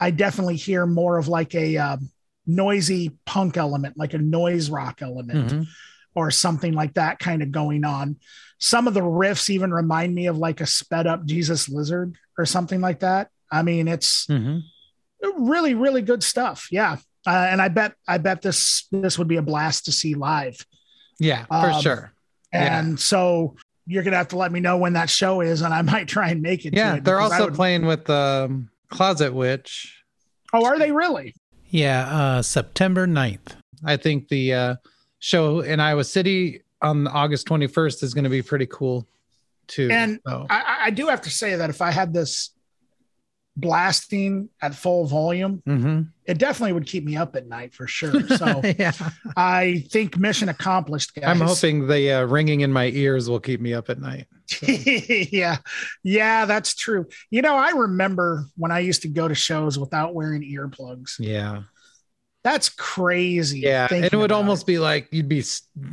I 0.00 0.10
definitely 0.10 0.56
hear 0.56 0.86
more 0.86 1.18
of 1.18 1.28
like 1.28 1.54
a 1.54 1.76
um, 1.76 2.10
noisy 2.46 3.10
punk 3.26 3.56
element, 3.56 3.96
like 3.96 4.14
a 4.14 4.18
noise 4.18 4.70
rock 4.70 5.02
element. 5.02 5.50
Mm-hmm 5.50 5.62
or 6.14 6.30
something 6.30 6.72
like 6.72 6.94
that 6.94 7.18
kind 7.18 7.42
of 7.42 7.50
going 7.50 7.84
on. 7.84 8.16
Some 8.58 8.86
of 8.86 8.94
the 8.94 9.00
riffs 9.00 9.50
even 9.50 9.72
remind 9.72 10.14
me 10.14 10.26
of 10.26 10.38
like 10.38 10.60
a 10.60 10.66
sped 10.66 11.06
up 11.06 11.24
Jesus 11.24 11.68
Lizard 11.68 12.16
or 12.38 12.46
something 12.46 12.80
like 12.80 13.00
that. 13.00 13.28
I 13.50 13.62
mean, 13.62 13.88
it's 13.88 14.26
mm-hmm. 14.26 15.48
really, 15.48 15.74
really 15.74 16.02
good 16.02 16.22
stuff. 16.22 16.68
Yeah. 16.70 16.96
Uh, 17.26 17.46
and 17.50 17.60
I 17.60 17.68
bet, 17.68 17.94
I 18.06 18.18
bet 18.18 18.42
this, 18.42 18.86
this 18.90 19.18
would 19.18 19.28
be 19.28 19.36
a 19.36 19.42
blast 19.42 19.86
to 19.86 19.92
see 19.92 20.14
live. 20.14 20.56
Yeah, 21.18 21.44
for 21.46 21.70
um, 21.70 21.80
sure. 21.80 22.12
And 22.52 22.90
yeah. 22.90 22.96
so 22.96 23.56
you're 23.86 24.02
going 24.02 24.12
to 24.12 24.18
have 24.18 24.28
to 24.28 24.36
let 24.36 24.52
me 24.52 24.60
know 24.60 24.76
when 24.76 24.94
that 24.94 25.10
show 25.10 25.40
is 25.40 25.62
and 25.62 25.74
I 25.74 25.82
might 25.82 26.08
try 26.08 26.30
and 26.30 26.42
make 26.42 26.64
it. 26.64 26.74
Yeah. 26.74 27.00
they're 27.00 27.20
also 27.20 27.46
would... 27.46 27.54
playing 27.54 27.86
with 27.86 28.04
the 28.04 28.46
um, 28.50 28.70
Closet 28.88 29.32
Witch. 29.32 30.02
Oh, 30.52 30.64
are 30.64 30.78
they 30.78 30.92
really? 30.92 31.34
Yeah. 31.70 32.08
Uh, 32.08 32.42
September 32.42 33.06
9th. 33.06 33.56
I 33.84 33.96
think 33.96 34.28
the, 34.28 34.54
uh, 34.54 34.76
show 35.24 35.60
in 35.60 35.80
Iowa 35.80 36.04
City 36.04 36.60
on 36.82 37.08
August 37.08 37.48
21st 37.48 38.02
is 38.02 38.12
going 38.12 38.24
to 38.24 38.30
be 38.30 38.42
pretty 38.42 38.66
cool 38.66 39.08
too. 39.66 39.88
And 39.90 40.20
so. 40.26 40.46
I, 40.50 40.80
I, 40.82 40.90
do 40.90 41.06
have 41.06 41.22
to 41.22 41.30
say 41.30 41.56
that 41.56 41.70
if 41.70 41.80
I 41.80 41.90
had 41.90 42.12
this 42.12 42.50
blasting 43.56 44.48
at 44.60 44.74
full 44.74 45.06
volume, 45.06 45.62
mm-hmm. 45.66 46.02
it 46.24 46.38
definitely 46.38 46.72
would 46.72 46.86
keep 46.86 47.04
me 47.04 47.16
up 47.16 47.36
at 47.36 47.46
night 47.46 47.74
for 47.74 47.86
sure. 47.86 48.14
So 48.34 48.62
yeah. 48.78 48.92
I 49.36 49.84
think 49.90 50.18
mission 50.18 50.48
accomplished. 50.48 51.14
Guys. 51.14 51.24
I'm 51.26 51.40
hoping 51.40 51.86
the 51.86 52.12
uh, 52.12 52.24
ringing 52.24 52.60
in 52.60 52.72
my 52.72 52.86
ears 52.86 53.28
will 53.28 53.40
keep 53.40 53.60
me 53.60 53.74
up 53.74 53.90
at 53.90 54.00
night. 54.00 54.26
So. 54.46 54.66
yeah, 54.66 55.58
yeah, 56.02 56.46
that's 56.46 56.74
true. 56.74 57.06
You 57.30 57.42
know, 57.42 57.54
I 57.54 57.70
remember 57.70 58.46
when 58.56 58.72
I 58.72 58.80
used 58.80 59.02
to 59.02 59.08
go 59.08 59.28
to 59.28 59.34
shows 59.34 59.78
without 59.78 60.14
wearing 60.14 60.42
earplugs. 60.42 61.14
Yeah. 61.18 61.62
That's 62.42 62.68
crazy. 62.68 63.60
Yeah. 63.60 63.88
And 63.90 64.04
it 64.04 64.14
would 64.14 64.32
almost 64.32 64.64
it. 64.64 64.66
be 64.66 64.78
like 64.78 65.08
you'd 65.12 65.28
be 65.28 65.42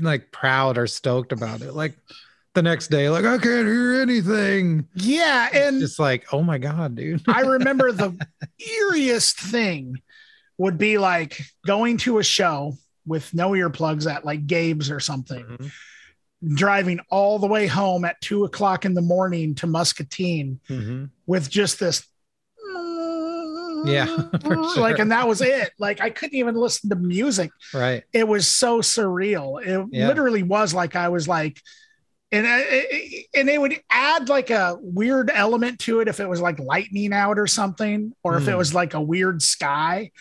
like 0.02 0.32
proud 0.32 0.78
or 0.78 0.86
stoked 0.86 1.32
about 1.32 1.62
it. 1.62 1.74
Like 1.74 1.96
the 2.54 2.62
next 2.62 2.88
day, 2.88 3.10
like, 3.10 3.26
I 3.26 3.38
can't 3.38 3.68
hear 3.68 4.02
anything. 4.02 4.88
Yeah. 4.94 5.50
And 5.54 5.82
it's 5.82 6.00
like, 6.00 6.34
oh 6.34 6.42
my 6.42 6.58
God, 6.58 6.96
dude. 6.96 7.22
I 7.28 7.42
remember 7.42 7.92
the 7.92 8.12
eeriest 8.62 9.36
thing 9.36 10.02
would 10.58 10.78
be 10.78 10.98
like 10.98 11.42
going 11.66 11.98
to 11.98 12.20
a 12.20 12.24
show 12.24 12.74
with 13.06 13.34
no 13.34 13.52
earplugs 13.52 14.12
at 14.12 14.26
like 14.26 14.48
Gabe's 14.48 14.92
or 14.92 15.00
something. 15.00 15.44
Mm-hmm. 15.44 16.56
Driving 16.56 17.00
all 17.10 17.40
the 17.40 17.48
way 17.48 17.68
home 17.68 18.04
at 18.04 18.20
two 18.22 18.46
o'clock 18.46 18.84
in 18.84 18.96
the 18.96 19.02
morning 19.02 19.56
to 19.56 19.68
Muscatine 19.68 20.60
mm-hmm. 20.68 21.06
with 21.28 21.50
just 21.50 21.80
this 21.80 22.08
yeah. 23.86 24.06
Sure. 24.44 24.82
Like, 24.82 25.00
and 25.00 25.12
that 25.12 25.28
was 25.28 25.42
it. 25.42 25.72
Like, 25.80 26.02
I 26.02 26.10
couldn't 26.10 26.36
even 26.36 26.56
listen 26.56 26.90
to 26.90 26.96
music. 26.96 27.52
Right. 27.74 28.04
It 28.14 28.28
was 28.28 28.48
so 28.48 28.80
surreal. 28.80 29.62
It 29.66 29.88
yeah. 29.92 30.08
literally 30.08 30.44
was 30.44 30.74
like 30.74 30.96
I 30.96 31.10
was 31.10 31.28
like, 31.28 31.60
and 32.32 32.46
it, 32.48 33.26
and 33.34 33.50
it 33.50 33.60
would 33.60 33.80
add 33.90 34.30
like 34.30 34.50
a 34.50 34.78
weird 34.82 35.30
element 35.34 35.80
to 35.80 36.00
it 36.00 36.08
if 36.08 36.20
it 36.20 36.30
was 36.30 36.40
like 36.40 36.60
lightning 36.60 37.14
out 37.14 37.38
or 37.38 37.48
something, 37.48 38.14
or 38.24 38.34
mm. 38.34 38.42
if 38.42 38.48
it 38.48 38.52
hmm. 38.52 38.58
was 38.58 38.74
like 38.74 38.94
a 38.94 39.02
weird 39.02 39.42
sky. 39.42 40.12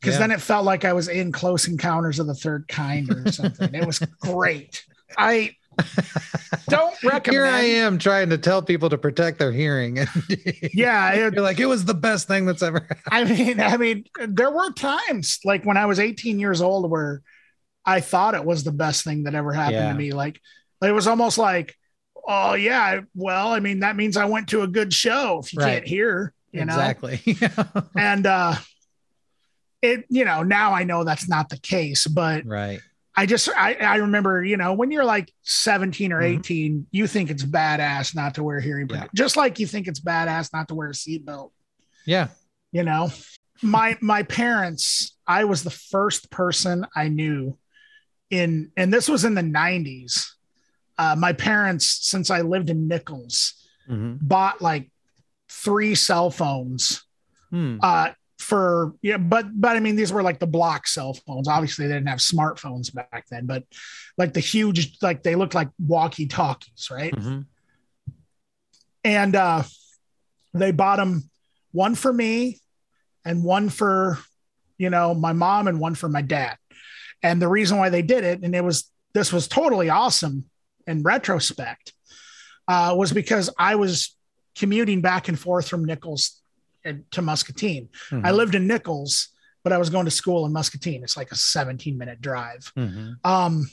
Because 0.00 0.14
yeah. 0.14 0.20
then 0.20 0.30
it 0.30 0.40
felt 0.40 0.64
like 0.64 0.86
I 0.86 0.94
was 0.94 1.08
in 1.08 1.30
Close 1.30 1.68
Encounters 1.68 2.18
of 2.18 2.26
the 2.26 2.34
Third 2.34 2.66
Kind 2.68 3.10
or 3.10 3.30
something. 3.30 3.74
it 3.74 3.86
was 3.86 3.98
great. 4.22 4.82
I 5.18 5.54
don't 6.68 7.02
recommend. 7.02 7.34
Here 7.34 7.46
I 7.46 7.60
am 7.60 7.98
trying 7.98 8.30
to 8.30 8.38
tell 8.38 8.62
people 8.62 8.88
to 8.88 8.98
protect 8.98 9.38
their 9.38 9.52
hearing. 9.52 9.96
yeah, 10.72 11.12
it, 11.12 11.34
you're 11.34 11.42
like 11.42 11.60
it 11.60 11.66
was 11.66 11.84
the 11.84 11.94
best 11.94 12.28
thing 12.28 12.46
that's 12.46 12.62
ever. 12.62 12.80
Happened. 12.80 13.02
I 13.10 13.24
mean, 13.24 13.60
I 13.60 13.76
mean, 13.76 14.04
there 14.26 14.50
were 14.50 14.72
times 14.72 15.38
like 15.44 15.64
when 15.64 15.76
I 15.76 15.86
was 15.86 16.00
18 16.00 16.38
years 16.38 16.62
old 16.62 16.90
where 16.90 17.22
I 17.84 18.00
thought 18.00 18.34
it 18.34 18.44
was 18.44 18.64
the 18.64 18.72
best 18.72 19.04
thing 19.04 19.24
that 19.24 19.34
ever 19.34 19.52
happened 19.52 19.76
yeah. 19.76 19.92
to 19.92 19.98
me. 19.98 20.12
Like 20.12 20.40
it 20.82 20.92
was 20.92 21.06
almost 21.06 21.38
like, 21.38 21.76
oh 22.26 22.54
yeah, 22.54 23.00
well, 23.14 23.48
I 23.48 23.60
mean, 23.60 23.80
that 23.80 23.96
means 23.96 24.16
I 24.16 24.26
went 24.26 24.48
to 24.48 24.62
a 24.62 24.68
good 24.68 24.92
show. 24.92 25.40
If 25.42 25.52
you 25.52 25.60
right. 25.60 25.74
can't 25.74 25.86
hear, 25.86 26.32
you 26.52 26.62
exactly. 26.62 27.20
know, 27.26 27.32
exactly. 27.32 27.82
and 27.96 28.26
uh, 28.26 28.54
it, 29.82 30.04
you 30.08 30.24
know, 30.24 30.42
now 30.42 30.72
I 30.72 30.84
know 30.84 31.04
that's 31.04 31.28
not 31.28 31.48
the 31.48 31.58
case, 31.58 32.06
but 32.06 32.46
right 32.46 32.80
I 33.20 33.26
just 33.26 33.50
I, 33.50 33.74
I 33.74 33.96
remember, 33.96 34.42
you 34.42 34.56
know, 34.56 34.72
when 34.72 34.90
you're 34.90 35.04
like 35.04 35.30
17 35.42 36.12
or 36.12 36.22
mm-hmm. 36.22 36.38
18, 36.38 36.72
mm-hmm. 36.72 36.82
you 36.90 37.06
think 37.06 37.30
it's 37.30 37.44
badass 37.44 38.14
not 38.14 38.36
to 38.36 38.42
wear 38.42 38.60
hearing 38.60 38.88
yeah. 38.88 39.08
just 39.14 39.36
like 39.36 39.58
you 39.58 39.66
think 39.66 39.88
it's 39.88 40.00
badass 40.00 40.54
not 40.54 40.68
to 40.68 40.74
wear 40.74 40.88
a 40.88 40.92
seatbelt. 40.92 41.50
Yeah. 42.06 42.28
You 42.72 42.84
know, 42.84 43.10
my 43.62 43.98
my 44.00 44.22
parents, 44.22 45.16
I 45.26 45.44
was 45.44 45.62
the 45.62 45.70
first 45.70 46.30
person 46.30 46.86
I 46.96 47.08
knew 47.08 47.58
in 48.30 48.70
and 48.76 48.90
this 48.90 49.08
was 49.08 49.26
in 49.26 49.34
the 49.34 49.42
90s. 49.42 50.30
Uh, 51.00 51.16
my 51.16 51.32
parents, 51.32 51.86
since 52.02 52.28
I 52.28 52.42
lived 52.42 52.68
in 52.68 52.86
Nichols, 52.86 53.54
mm-hmm. 53.88 54.16
bought 54.20 54.60
like 54.60 54.90
three 55.48 55.94
cell 55.94 56.30
phones. 56.30 57.02
Hmm. 57.48 57.78
Uh, 57.82 58.10
for 58.38 58.94
yeah, 59.00 59.16
but 59.16 59.46
but 59.58 59.76
I 59.76 59.80
mean 59.80 59.96
these 59.96 60.12
were 60.12 60.22
like 60.22 60.40
the 60.40 60.46
block 60.46 60.86
cell 60.86 61.14
phones. 61.14 61.48
Obviously 61.48 61.86
they 61.86 61.94
didn't 61.94 62.08
have 62.08 62.18
smartphones 62.18 62.92
back 62.92 63.24
then, 63.30 63.46
but 63.46 63.64
like 64.18 64.34
the 64.34 64.40
huge 64.40 64.98
like 65.00 65.22
they 65.22 65.36
looked 65.36 65.54
like 65.54 65.68
walkie 65.78 66.26
talkies, 66.26 66.88
right? 66.90 67.14
Mhm. 67.14 67.46
And 69.02 69.36
uh 69.36 69.62
they 70.52 70.70
bought 70.70 70.96
them 70.96 71.30
one 71.72 71.94
for 71.94 72.12
me 72.12 72.60
and 73.24 73.42
one 73.42 73.70
for 73.70 74.18
you 74.76 74.90
know 74.90 75.14
my 75.14 75.32
mom 75.32 75.66
and 75.66 75.80
one 75.80 75.94
for 75.94 76.10
my 76.10 76.22
dad. 76.22 76.58
And 77.22 77.40
the 77.40 77.48
reason 77.48 77.78
why 77.78 77.88
they 77.88 78.02
did 78.02 78.24
it, 78.24 78.42
and 78.42 78.54
it 78.54 78.64
was 78.64 78.90
this 79.14 79.32
was 79.32 79.48
totally 79.48 79.88
awesome 79.88 80.49
in 80.90 81.02
retrospect, 81.02 81.92
uh, 82.68 82.94
was 82.96 83.12
because 83.12 83.48
I 83.58 83.76
was 83.76 84.14
commuting 84.56 85.00
back 85.00 85.28
and 85.28 85.38
forth 85.38 85.68
from 85.68 85.84
Nichols 85.84 86.42
to 87.12 87.22
Muscatine. 87.22 87.88
Mhm. 88.10 88.26
I 88.26 88.30
lived 88.32 88.54
in 88.54 88.66
Nichols, 88.66 89.28
but 89.62 89.72
I 89.72 89.78
was 89.78 89.90
going 89.90 90.06
to 90.06 90.10
school 90.10 90.44
in 90.46 90.52
Muscatine. 90.52 91.02
It's 91.02 91.16
like 91.16 91.30
a 91.30 91.36
17 91.36 91.96
minute 91.96 92.20
drive. 92.20 92.72
Mhm. 92.76 93.14
Um, 93.24 93.70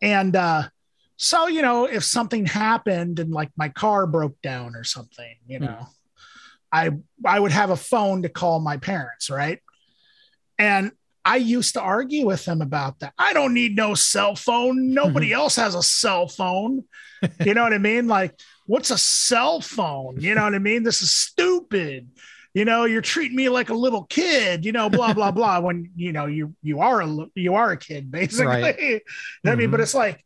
and 0.00 0.36
uh, 0.36 0.68
so, 1.16 1.48
you 1.48 1.62
know, 1.62 1.86
if 1.86 2.04
something 2.04 2.46
happened 2.46 3.18
and 3.18 3.30
like 3.32 3.50
my 3.56 3.68
car 3.70 4.06
broke 4.06 4.40
down 4.42 4.74
or 4.76 4.84
something, 4.84 5.36
you 5.46 5.58
Hmm. 5.58 5.64
know, 5.66 5.88
I 6.72 6.90
I 7.24 7.40
would 7.40 7.52
have 7.52 7.70
a 7.70 7.76
phone 7.76 8.22
to 8.22 8.28
call 8.28 8.60
my 8.60 8.76
parents, 8.76 9.28
right? 9.28 9.60
And 10.58 10.92
I 11.24 11.36
used 11.36 11.74
to 11.74 11.80
argue 11.80 12.26
with 12.26 12.44
them 12.44 12.62
about 12.62 13.00
that. 13.00 13.12
I 13.18 13.32
don't 13.32 13.52
need 13.54 13.76
no 13.76 13.94
cell 13.94 14.34
phone. 14.36 14.92
Nobody 14.94 15.32
else 15.40 15.56
has 15.56 15.74
a 15.74 15.82
cell 15.82 16.28
phone. 16.28 16.84
You 17.44 17.54
know 17.54 17.62
what 17.62 17.74
I 17.74 17.78
mean? 17.78 18.08
Like, 18.08 18.34
what's 18.66 18.90
a 18.90 18.96
cell 18.98 19.60
phone? 19.60 20.20
You 20.20 20.34
know 20.34 20.44
what 20.44 20.54
I 20.54 20.58
mean? 20.58 20.82
This 20.82 21.02
is 21.02 21.10
stupid. 21.14 22.08
You 22.54 22.64
know, 22.64 22.84
you're 22.84 23.02
treating 23.02 23.36
me 23.36 23.48
like 23.48 23.68
a 23.68 23.74
little 23.74 24.04
kid. 24.04 24.64
You 24.64 24.72
know, 24.72 24.88
blah 24.90 25.12
blah 25.12 25.30
blah. 25.30 25.60
When 25.60 25.90
you 25.94 26.12
know 26.12 26.26
you 26.26 26.54
you 26.62 26.80
are 26.80 27.00
a 27.02 27.16
you 27.34 27.54
are 27.54 27.70
a 27.72 27.76
kid 27.76 28.10
basically. 28.20 28.46
Right. 28.46 28.78
You 28.80 29.00
know 29.44 29.50
what 29.50 29.52
I 29.52 29.54
mean? 29.56 29.68
Mhm. 29.68 29.72
But 29.72 29.80
it's 29.80 29.94
like, 29.94 30.24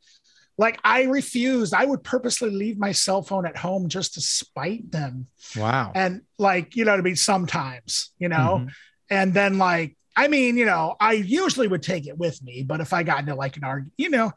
like 0.56 0.78
I 0.84 1.02
refused. 1.02 1.74
I 1.74 1.84
would 1.84 2.02
purposely 2.04 2.50
leave 2.50 2.78
my 2.78 2.92
cell 2.92 3.20
phone 3.22 3.44
at 3.44 3.56
home 3.56 3.88
just 3.88 4.14
to 4.14 4.20
spite 4.20 4.90
them. 4.90 5.26
Wow. 5.56 5.92
And 5.94 6.22
like, 6.38 6.76
you 6.76 6.84
know 6.84 6.92
what 6.92 7.00
I 7.00 7.02
mean? 7.02 7.16
Sometimes, 7.16 8.12
you 8.18 8.28
know, 8.28 8.62
Mhm. 8.64 8.72
and 9.10 9.34
then 9.34 9.58
like 9.58 9.96
i 10.16 10.28
mean 10.28 10.56
you 10.56 10.64
know 10.64 10.94
i 11.00 11.12
usually 11.12 11.66
would 11.68 11.82
take 11.82 12.06
it 12.06 12.16
with 12.18 12.42
me 12.42 12.62
but 12.62 12.80
if 12.80 12.92
i 12.92 13.02
got 13.02 13.20
into 13.20 13.34
like 13.34 13.56
an 13.56 13.64
argument 13.64 13.92
you 13.98 14.08
know 14.10 14.32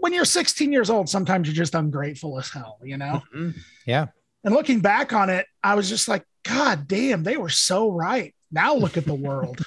when 0.00 0.12
you're 0.12 0.24
16 0.24 0.72
years 0.72 0.90
old 0.90 1.08
sometimes 1.08 1.46
you're 1.48 1.54
just 1.54 1.74
ungrateful 1.74 2.38
as 2.38 2.50
hell 2.50 2.78
you 2.82 2.96
know 2.96 3.22
Mhm. 3.34 3.54
Yeah. 3.86 4.06
and 4.44 4.54
looking 4.54 4.80
back 4.80 5.12
on 5.12 5.30
it 5.30 5.46
i 5.62 5.74
was 5.74 5.88
just 5.88 6.08
like 6.08 6.24
god 6.44 6.86
damn 6.88 7.22
they 7.22 7.36
were 7.36 7.48
so 7.48 7.90
right 7.90 8.34
now 8.50 8.74
look 8.74 8.96
at 8.96 9.04
the 9.04 9.14
world 9.28 9.64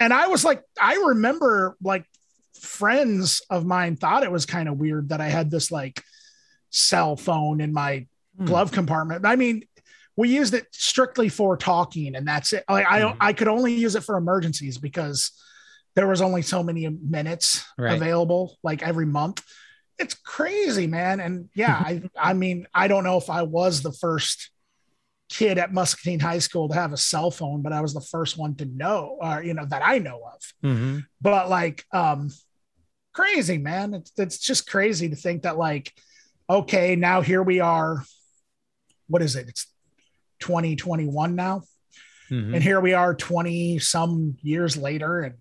and 0.00 0.12
i 0.12 0.26
was 0.28 0.44
like 0.44 0.62
i 0.80 0.94
remember 1.08 1.76
like 1.82 2.04
friends 2.60 3.42
of 3.50 3.64
mine 3.64 3.96
thought 3.96 4.22
it 4.22 4.32
was 4.32 4.46
kind 4.46 4.68
of 4.68 4.78
weird 4.78 5.10
that 5.10 5.20
i 5.20 5.28
had 5.28 5.50
this 5.50 5.70
like 5.70 6.02
cell 6.70 7.16
phone 7.16 7.60
in 7.60 7.72
my 7.72 8.06
Hmm. 8.38 8.44
glove 8.44 8.70
compartment. 8.70 9.24
I 9.24 9.34
mean, 9.36 9.62
we 10.16 10.28
used 10.30 10.54
it 10.54 10.66
strictly 10.72 11.28
for 11.28 11.56
talking, 11.56 12.14
and 12.16 12.26
that's 12.26 12.52
it. 12.52 12.64
Like 12.68 12.86
I, 12.86 13.00
Mhm. 13.02 13.16
I 13.20 13.32
could 13.32 13.48
only 13.48 13.74
use 13.74 13.94
it 13.94 14.04
for 14.04 14.16
emergencies 14.16 14.78
because 14.78 15.30
there 15.94 16.06
was 16.06 16.20
only 16.20 16.42
so 16.42 16.62
many 16.62 16.88
minutes 16.88 17.64
Right. 17.78 17.94
available, 17.94 18.58
like 18.62 18.82
every 18.82 19.06
month. 19.06 19.42
It's 19.98 20.14
crazy, 20.14 20.86
man. 20.86 21.20
And 21.20 21.48
yeah, 21.54 21.74
I, 21.86 22.02
I 22.18 22.32
mean, 22.32 22.66
I 22.74 22.88
don't 22.88 23.04
know 23.04 23.16
if 23.18 23.30
I 23.30 23.42
was 23.42 23.82
the 23.82 23.92
first 23.92 24.50
kid 25.28 25.58
at 25.58 25.72
Muscatine 25.72 26.20
High 26.20 26.38
School 26.38 26.68
to 26.68 26.74
have 26.74 26.92
a 26.92 26.96
cell 26.96 27.30
phone, 27.30 27.60
but 27.62 27.72
I 27.72 27.80
was 27.80 27.94
the 27.94 28.00
first 28.00 28.38
one 28.38 28.54
to 28.56 28.64
know, 28.64 29.18
or 29.20 29.42
you 29.42 29.54
know, 29.54 29.64
that 29.66 29.82
I 29.84 29.98
know 29.98 30.22
of 30.24 30.40
Mhm. 30.62 31.04
but 31.20 31.48
like 31.48 31.84
um 31.92 32.30
crazy 33.12 33.56
man 33.58 33.94
it's, 33.94 34.12
it's 34.18 34.38
just 34.38 34.68
crazy 34.68 35.08
to 35.08 35.16
think 35.16 35.42
that 35.42 35.56
like 35.56 35.92
okay 36.50 36.94
now 36.96 37.22
here 37.22 37.42
we 37.42 37.60
are 37.60 38.04
what 39.08 39.22
is 39.22 39.36
it 39.36 39.48
it's 39.48 39.66
2021 40.40 41.34
now 41.34 41.62
Mhm. 42.30 42.54
and 42.54 42.62
here 42.62 42.80
we 42.80 42.92
are 42.92 43.14
20 43.14 43.78
some 43.78 44.36
years 44.42 44.76
later 44.76 45.20
and 45.20 45.34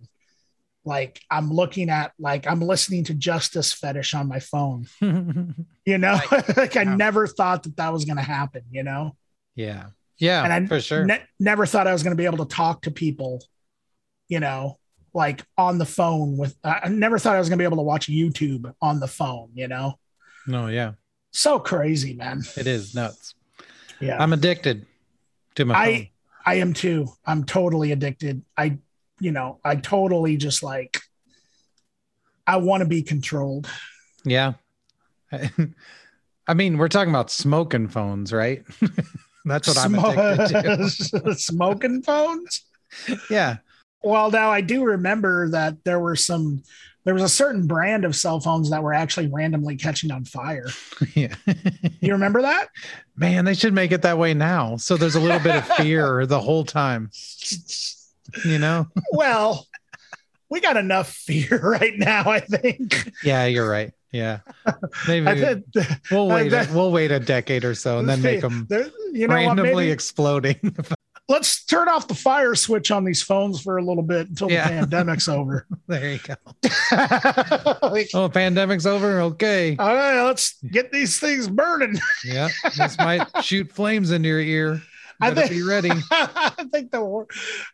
like 0.83 1.19
i'm 1.31 1.49
looking 1.51 1.89
at 1.89 2.11
like 2.19 2.45
i'm 2.45 2.61
listening 2.61 3.03
to 3.05 3.15
justice 3.15 3.73
fetish 3.73 4.13
on 4.13 4.27
my 4.27 4.39
phone 4.39 4.85
you 5.01 5.97
know 5.97 6.19
like 6.55 6.75
i 6.77 6.83
Wow. 6.83 6.95
never 6.95 7.25
thought 7.27 7.63
that 7.63 7.75
that 7.77 7.91
was 7.91 8.05
going 8.05 8.17
to 8.17 8.23
happen 8.23 8.61
you 8.71 8.83
know 8.83 9.15
yeah. 9.55 9.85
Yeah. 10.19 10.43
and 10.43 10.53
I 10.53 10.65
for 10.67 10.79
sure. 10.79 11.05
ne- 11.05 11.23
never 11.39 11.65
thought 11.65 11.87
I 11.87 11.93
was 11.93 12.03
going 12.03 12.15
to 12.15 12.21
be 12.21 12.25
able 12.25 12.45
to 12.45 12.55
talk 12.55 12.83
to 12.83 12.91
people, 12.91 13.43
you 14.29 14.39
know, 14.39 14.77
like 15.13 15.43
on 15.57 15.77
the 15.77 15.85
phone 15.85 16.37
with. 16.37 16.55
I 16.63 16.87
never 16.89 17.17
thought 17.19 17.35
I 17.35 17.39
was 17.39 17.49
going 17.49 17.57
to 17.57 17.61
be 17.61 17.65
able 17.65 17.77
to 17.77 17.83
watch 17.83 18.07
YouTube 18.07 18.73
on 18.81 18.99
the 19.01 19.07
phone. 19.07 19.49
You 19.55 19.67
know, 19.69 19.95
no. 20.47 20.67
Yeah. 20.67 20.93
so 21.31 21.57
crazy, 21.59 22.13
man. 22.13 22.43
It 22.57 22.67
is 22.67 22.93
nuts. 22.95 23.33
Yeah, 23.99 24.21
I'm 24.21 24.33
addicted 24.33 24.85
to 25.55 25.65
my 25.65 25.73
phone. 25.73 25.83
I 25.83 26.11
I 26.45 26.55
am 26.55 26.73
too. 26.73 27.07
I'm 27.25 27.43
totally 27.43 27.91
addicted. 27.91 28.43
I, 28.55 28.77
you 29.19 29.31
know, 29.31 29.59
I 29.63 29.75
totally 29.75 30.37
just 30.37 30.63
like. 30.63 30.99
I 32.47 32.57
want 32.57 32.81
to 32.81 32.87
be 32.87 33.01
controlled. 33.01 33.67
Yeah. 34.23 34.53
I 36.47 36.53
mean, 36.53 36.77
we're 36.77 36.89
talking 36.89 37.09
about 37.09 37.31
smoking 37.31 37.87
phones, 37.87 38.31
right? 38.31 38.63
That's 39.45 39.67
what 39.67 39.77
I'm 39.77 39.95
addicted 39.95 41.23
to. 41.23 41.35
Smoking 41.37 42.03
phones. 42.03 42.65
Yeah. 43.31 43.57
Well, 44.03 44.29
now 44.29 44.51
I 44.51 44.61
do 44.61 44.83
remember 44.83 45.49
that 45.49 45.83
there 45.83 45.99
were 45.99 46.15
some, 46.15 46.61
there 47.05 47.13
was 47.13 47.23
a 47.23 47.29
certain 47.29 47.67
brand 47.67 48.03
of 48.03 48.15
cell 48.15 48.39
phones 48.39 48.71
that 48.71 48.83
were 48.83 48.93
actually 48.93 49.27
randomly 49.27 49.77
catching 49.77 50.11
on 50.11 50.25
fire. 50.25 50.67
Yeah. 51.13 51.35
You 52.01 52.13
remember 52.13 52.41
that? 52.41 52.69
Man, 53.15 53.45
they 53.45 53.53
should 53.53 53.73
make 53.73 53.91
it 53.91 54.01
that 54.01 54.17
way 54.17 54.33
now. 54.33 54.75
So 54.77 54.97
there's 54.97 55.15
a 55.15 55.19
little 55.19 55.39
bit 55.39 55.55
of 55.55 55.67
fear 55.77 56.25
the 56.25 56.39
whole 56.39 56.65
time, 56.65 57.11
you 58.43 58.57
know? 58.57 58.87
well, 59.11 59.67
we 60.49 60.59
got 60.61 60.77
enough 60.77 61.09
fear 61.11 61.59
right 61.63 61.97
now, 61.97 62.29
I 62.29 62.39
think. 62.39 63.11
Yeah, 63.23 63.45
you're 63.45 63.69
right. 63.69 63.93
Yeah. 64.11 64.39
Maybe 65.07 65.25
think 65.35 65.65
we'll 66.09 66.27
wait. 66.27 66.51
A, 66.51 66.67
we'll 66.73 66.91
wait 66.91 67.11
a 67.11 67.19
decade 67.19 67.65
or 67.65 67.75
so 67.75 67.99
and 67.99 68.09
then 68.09 68.21
make 68.21 68.41
them 68.41 68.67
you 68.69 69.27
know 69.27 69.35
what, 69.35 69.35
randomly 69.35 69.73
maybe 69.73 69.91
exploding. 69.91 70.75
Let's 71.27 71.65
turn 71.65 71.87
off 71.89 72.07
the 72.07 72.13
fire 72.15 72.53
switch 72.55 72.91
on 72.91 73.03
these 73.03 73.21
phones 73.23 73.61
for 73.61 73.77
a 73.77 73.83
little 73.83 74.03
bit 74.03 74.29
until 74.29 74.51
Yeah. 74.51 74.67
the 74.81 74.87
pandemic's 74.87 75.27
over. 75.27 75.65
there 75.87 76.11
you 76.13 76.19
go. 76.19 76.35
Like, 77.81 78.09
Oh, 78.13 78.29
pandemic's 78.29 78.85
over. 78.85 79.21
Okay. 79.21 79.75
all 79.77 79.93
right, 79.95 80.21
let's 80.23 80.55
get 80.71 80.91
these 80.91 81.19
things 81.19 81.47
burning. 81.47 81.99
Yeah. 82.23 82.49
This 82.77 82.97
might 82.97 83.25
shoot 83.43 83.71
flames 83.71 84.11
into 84.11 84.29
your 84.29 84.39
ear. 84.39 84.81
I 85.21 85.29
Better 85.29 85.47
think- 85.47 85.61
be 85.61 85.63
ready. 85.67 85.91
I 86.11 86.51
think 86.73 86.91
the 86.91 87.01
wor- 87.03 87.27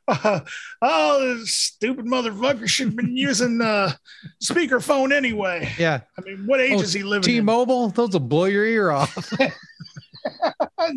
uh, 0.08 0.42
oh, 0.84 1.36
this 1.40 1.56
stupid 1.56 2.06
motherfucker 2.06 2.70
should 2.70 2.90
have 2.90 2.96
been 2.96 3.18
using 3.18 3.58
the 3.58 3.98
speakerphone 4.44 5.12
anyway. 5.12 5.74
Yeah. 5.80 6.02
I 6.18 6.22
mean, 6.22 6.46
what 6.46 6.62
age 6.62 6.74
Oh, 6.78 6.82
is 6.82 6.94
he 6.94 7.02
living 7.02 7.24
T-Mobile, 7.24 7.90
those 7.90 8.12
will 8.14 8.20
blow 8.20 8.46
your 8.46 8.66
ear 8.66 8.92
off. 8.92 9.34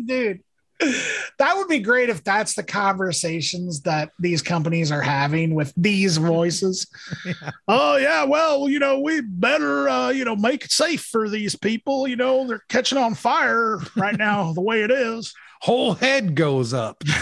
Dude, 0.05 0.41
that 0.79 1.53
would 1.55 1.67
be 1.67 1.79
great 1.79 2.09
if 2.09 2.23
that's 2.23 2.53
the 2.55 2.63
conversations 2.63 3.81
that 3.81 4.11
these 4.19 4.41
companies 4.41 4.91
are 4.91 5.01
having 5.01 5.55
with 5.55 5.73
these 5.77 6.17
voices. 6.17 6.87
Yeah. 7.25 7.51
Oh 7.67 7.97
yeah, 7.97 8.23
well, 8.23 8.67
you 8.69 8.77
know, 8.79 8.99
we 8.99 9.21
better 9.21 9.87
uh, 9.89 10.09
you 10.09 10.25
know, 10.25 10.35
make 10.35 10.65
it 10.65 10.71
safe 10.71 11.01
for 11.05 11.29
these 11.29 11.55
people. 11.55 12.07
You 12.07 12.15
know, 12.17 12.45
they're 12.47 12.63
catching 12.69 12.97
on 12.97 13.15
fire 13.15 13.79
right 13.95 14.17
now 14.17 14.53
the 14.53 14.61
way 14.61 14.81
it 14.83 14.91
is. 14.91 15.33
Whole 15.61 15.93
head 15.93 16.35
goes 16.35 16.73
up. 16.73 17.01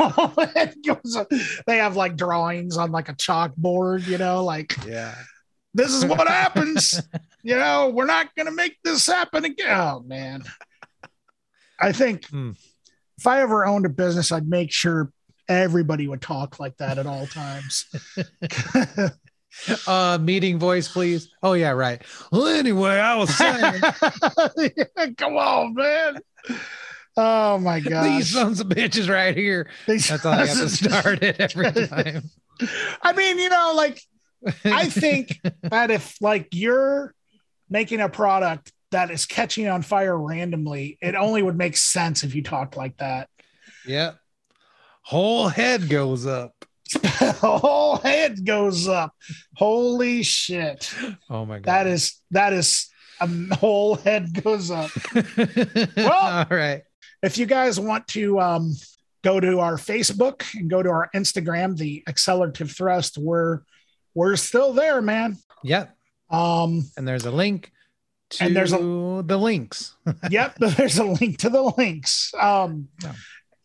It 0.00 0.76
goes 0.86 1.16
up. 1.16 1.28
they 1.66 1.76
have 1.78 1.96
like 1.96 2.16
drawings 2.16 2.76
on 2.78 2.90
like 2.90 3.08
a 3.10 3.14
chalkboard, 3.14 4.06
you 4.06 4.16
know, 4.16 4.42
like 4.44 4.74
Yeah. 4.86 5.14
this 5.74 5.92
is 5.92 6.04
what 6.06 6.26
happens. 6.26 7.00
you 7.42 7.56
know, 7.56 7.90
we're 7.90 8.06
not 8.06 8.34
going 8.34 8.46
to 8.46 8.52
make 8.52 8.78
this 8.82 9.06
happen 9.06 9.44
again. 9.44 9.78
Oh, 9.78 10.00
man. 10.06 10.42
I 11.78 11.92
think 11.92 12.26
Hmm. 12.28 12.52
If 13.20 13.26
I 13.26 13.42
ever 13.42 13.66
owned 13.66 13.84
a 13.84 13.90
business, 13.90 14.32
I'd 14.32 14.48
make 14.48 14.72
sure 14.72 15.12
everybody 15.46 16.08
would 16.08 16.22
talk 16.22 16.58
like 16.58 16.76
that 16.78 16.96
at 16.98 17.06
all 17.06 17.26
times. 17.26 17.86
Uh 19.86 20.16
meeting 20.22 20.60
voice, 20.60 20.86
please. 20.86 21.28
Oh 21.42 21.54
yeah, 21.54 21.70
right. 21.70 22.00
Well, 22.30 22.46
anyway, 22.46 22.92
I 23.00 23.16
was 23.16 23.34
saying 23.36 23.82
Come 25.18 25.36
on, 25.36 25.74
man. 25.74 26.18
Oh 27.16 27.58
my 27.58 27.80
god 27.80 28.04
these 28.04 28.30
sons 28.32 28.60
of 28.60 28.68
bitches 28.68 29.08
right 29.12 29.36
here. 29.36 29.68
These- 29.88 30.08
That's 30.08 30.24
all 30.24 30.32
I 30.34 30.46
have 30.46 30.56
to 30.56 30.68
start 30.68 31.22
it 31.24 31.40
every 31.40 31.72
time. 31.88 32.30
I 33.02 33.12
mean, 33.12 33.38
you 33.40 33.48
know, 33.48 33.72
like 33.74 34.00
I 34.64 34.86
think 34.88 35.40
that 35.64 35.90
if 35.90 36.16
like 36.20 36.48
you're 36.52 37.12
making 37.68 38.00
a 38.00 38.08
product 38.08 38.72
that 38.90 39.10
is 39.10 39.26
catching 39.26 39.68
on 39.68 39.82
fire 39.82 40.16
randomly, 40.18 40.98
it 41.00 41.14
only 41.14 41.42
would 41.42 41.56
make 41.56 41.76
sense 41.76 42.24
if 42.24 42.34
you 42.34 42.42
talked 42.42 42.76
like 42.76 42.96
that. 42.98 43.28
yeah. 43.86 44.12
Whole 45.02 45.48
head 45.48 45.88
goes 45.88 46.26
up. 46.26 46.52
whole 47.04 47.96
head 47.96 48.44
goes 48.44 48.86
up. 48.86 49.12
Holy 49.56 50.22
shit. 50.22 50.92
Oh 51.28 51.44
my 51.46 51.58
god. 51.58 51.64
That 51.64 51.86
is 51.86 52.20
that 52.30 52.52
is 52.52 52.88
a 53.20 53.26
whole 53.56 53.96
head 53.96 54.42
goes 54.42 54.70
up. 54.70 54.90
Well, 55.96 56.12
all 56.12 56.46
right. 56.56 56.82
If 57.22 57.38
you 57.38 57.46
guys 57.46 57.78
want 57.80 58.06
to 58.08 58.38
um, 58.40 58.74
go 59.22 59.40
to 59.40 59.60
our 59.60 59.76
Facebook 59.76 60.44
and 60.54 60.70
go 60.70 60.82
to 60.82 60.90
our 60.90 61.10
Instagram, 61.14 61.76
the 61.76 62.02
Accelerative 62.06 62.70
Thrust, 62.70 63.18
we're 63.18 63.60
we're 64.14 64.36
still 64.36 64.72
there, 64.72 65.00
man. 65.02 65.38
Yep. 65.64 65.96
Um, 66.30 66.84
And 66.96 67.06
there's 67.08 67.24
a 67.26 67.30
link 67.30 67.72
to 68.30 68.44
And 68.44 68.56
there's 68.56 68.72
a- 68.72 68.78
the 68.78 69.38
links. 69.38 69.94
yep, 70.30 70.54
there's 70.58 70.98
a 70.98 71.04
link 71.04 71.38
to 71.38 71.48
the 71.50 71.62
links. 71.76 72.32
Um, 72.38 72.88
Yeah. 73.02 73.12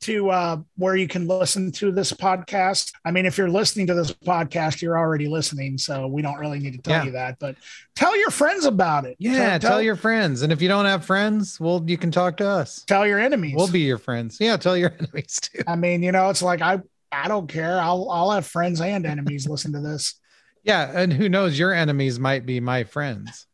to 0.01 0.30
uh, 0.30 0.57
where 0.78 0.95
you 0.95 1.07
can 1.07 1.28
listen 1.28 1.72
to 1.72 1.91
this 1.91 2.11
podcast. 2.13 2.91
I 3.05 3.09
mean, 3.11 3.26
if 3.26 3.38
you're 3.39 3.49
listening 3.49 3.88
to 3.88 3.95
this 3.95 4.11
podcast, 4.11 4.82
you're 4.82 4.97
already 4.97 5.28
listening, 5.28 5.80
so 5.80 6.05
we 6.05 6.22
don't 6.22 6.38
really 6.38 6.59
need 6.59 6.74
to 6.74 6.78
tell 6.80 6.97
Yeah. 6.99 7.03
you 7.05 7.11
that. 7.13 7.39
But 7.39 7.55
tell 7.95 8.16
your 8.16 8.30
friends 8.30 8.66
about 8.66 9.05
it. 9.05 9.16
Yeah, 9.18 9.57
tell, 9.57 9.82
your 9.82 9.95
friends. 9.95 10.43
And 10.43 10.51
if 10.53 10.61
you 10.61 10.68
don't 10.68 10.86
have 10.86 11.05
friends, 11.05 11.59
well, 11.59 11.84
you 11.88 11.97
can 11.97 12.11
talk 12.11 12.38
to 12.38 12.47
us. 12.47 12.84
tell 12.86 13.07
your 13.07 13.18
enemies. 13.18 13.55
We'll 13.55 13.72
be 13.72 13.80
your 13.80 13.97
friends. 13.97 14.38
Yeah, 14.39 14.57
tell 14.57 14.78
your 14.78 14.91
enemies 14.99 15.39
too. 15.41 15.63
I 15.66 15.76
mean, 15.76 16.03
you 16.03 16.11
know, 16.11 16.30
it's 16.30 16.43
like 16.43 16.61
I 16.61 16.82
I 17.11 17.28
don't 17.28 17.47
care. 17.47 17.80
I'll 17.80 18.09
I'll 18.11 18.32
have 18.32 18.45
friends 18.45 18.82
and 18.82 19.05
enemies 19.07 19.47
listen 19.47 19.74
to 19.74 19.80
this. 19.80 20.16
Yeah, 20.63 20.91
and 20.93 21.13
who 21.13 21.30
knows, 21.30 21.57
your 21.57 21.74
enemies 21.74 22.20
might 22.20 22.45
be 22.45 22.59
my 22.59 22.84
friends. 22.84 23.47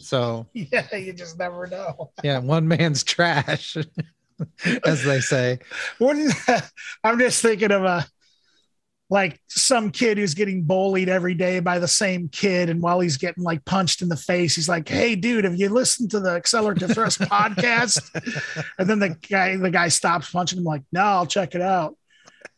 So 0.00 0.46
Yeah, 0.52 0.94
you 0.94 1.12
just 1.12 1.38
never 1.38 1.66
know. 1.66 2.10
yeah, 2.22 2.38
one 2.38 2.68
man's 2.68 3.04
trash, 3.04 3.76
as 4.84 5.04
they 5.04 5.20
say. 5.20 5.58
Wouldn't 5.98 6.34
I'm 7.04 7.18
just 7.18 7.42
thinking 7.42 7.72
of 7.72 7.84
a 7.84 8.06
like 9.08 9.40
some 9.46 9.92
kid 9.92 10.18
who's 10.18 10.34
getting 10.34 10.64
bullied 10.64 11.08
every 11.08 11.34
day 11.34 11.60
by 11.60 11.78
the 11.78 11.86
same 11.86 12.28
kid, 12.28 12.68
and 12.68 12.82
while 12.82 12.98
he's 12.98 13.16
getting 13.16 13.44
like 13.44 13.64
punched 13.64 14.02
in 14.02 14.08
the 14.08 14.16
face, 14.16 14.56
he's 14.56 14.68
like, 14.68 14.88
"Hey, 14.88 15.14
dude, 15.14 15.44
have 15.44 15.54
you 15.54 15.68
listened 15.68 16.10
to 16.10 16.20
the 16.20 16.30
Accelerative 16.30 16.90
Thrust 16.90 17.20
podcast?" 17.20 18.02
And 18.78 18.90
then 18.90 18.98
the 18.98 19.10
guy 19.10 19.56
the 19.56 19.70
guy 19.70 19.88
stops 19.88 20.30
punching 20.30 20.58
him, 20.58 20.64
like, 20.64 20.82
"No, 20.92 21.02
I'll 21.02 21.26
check 21.26 21.54
it 21.54 21.62
out." 21.62 21.96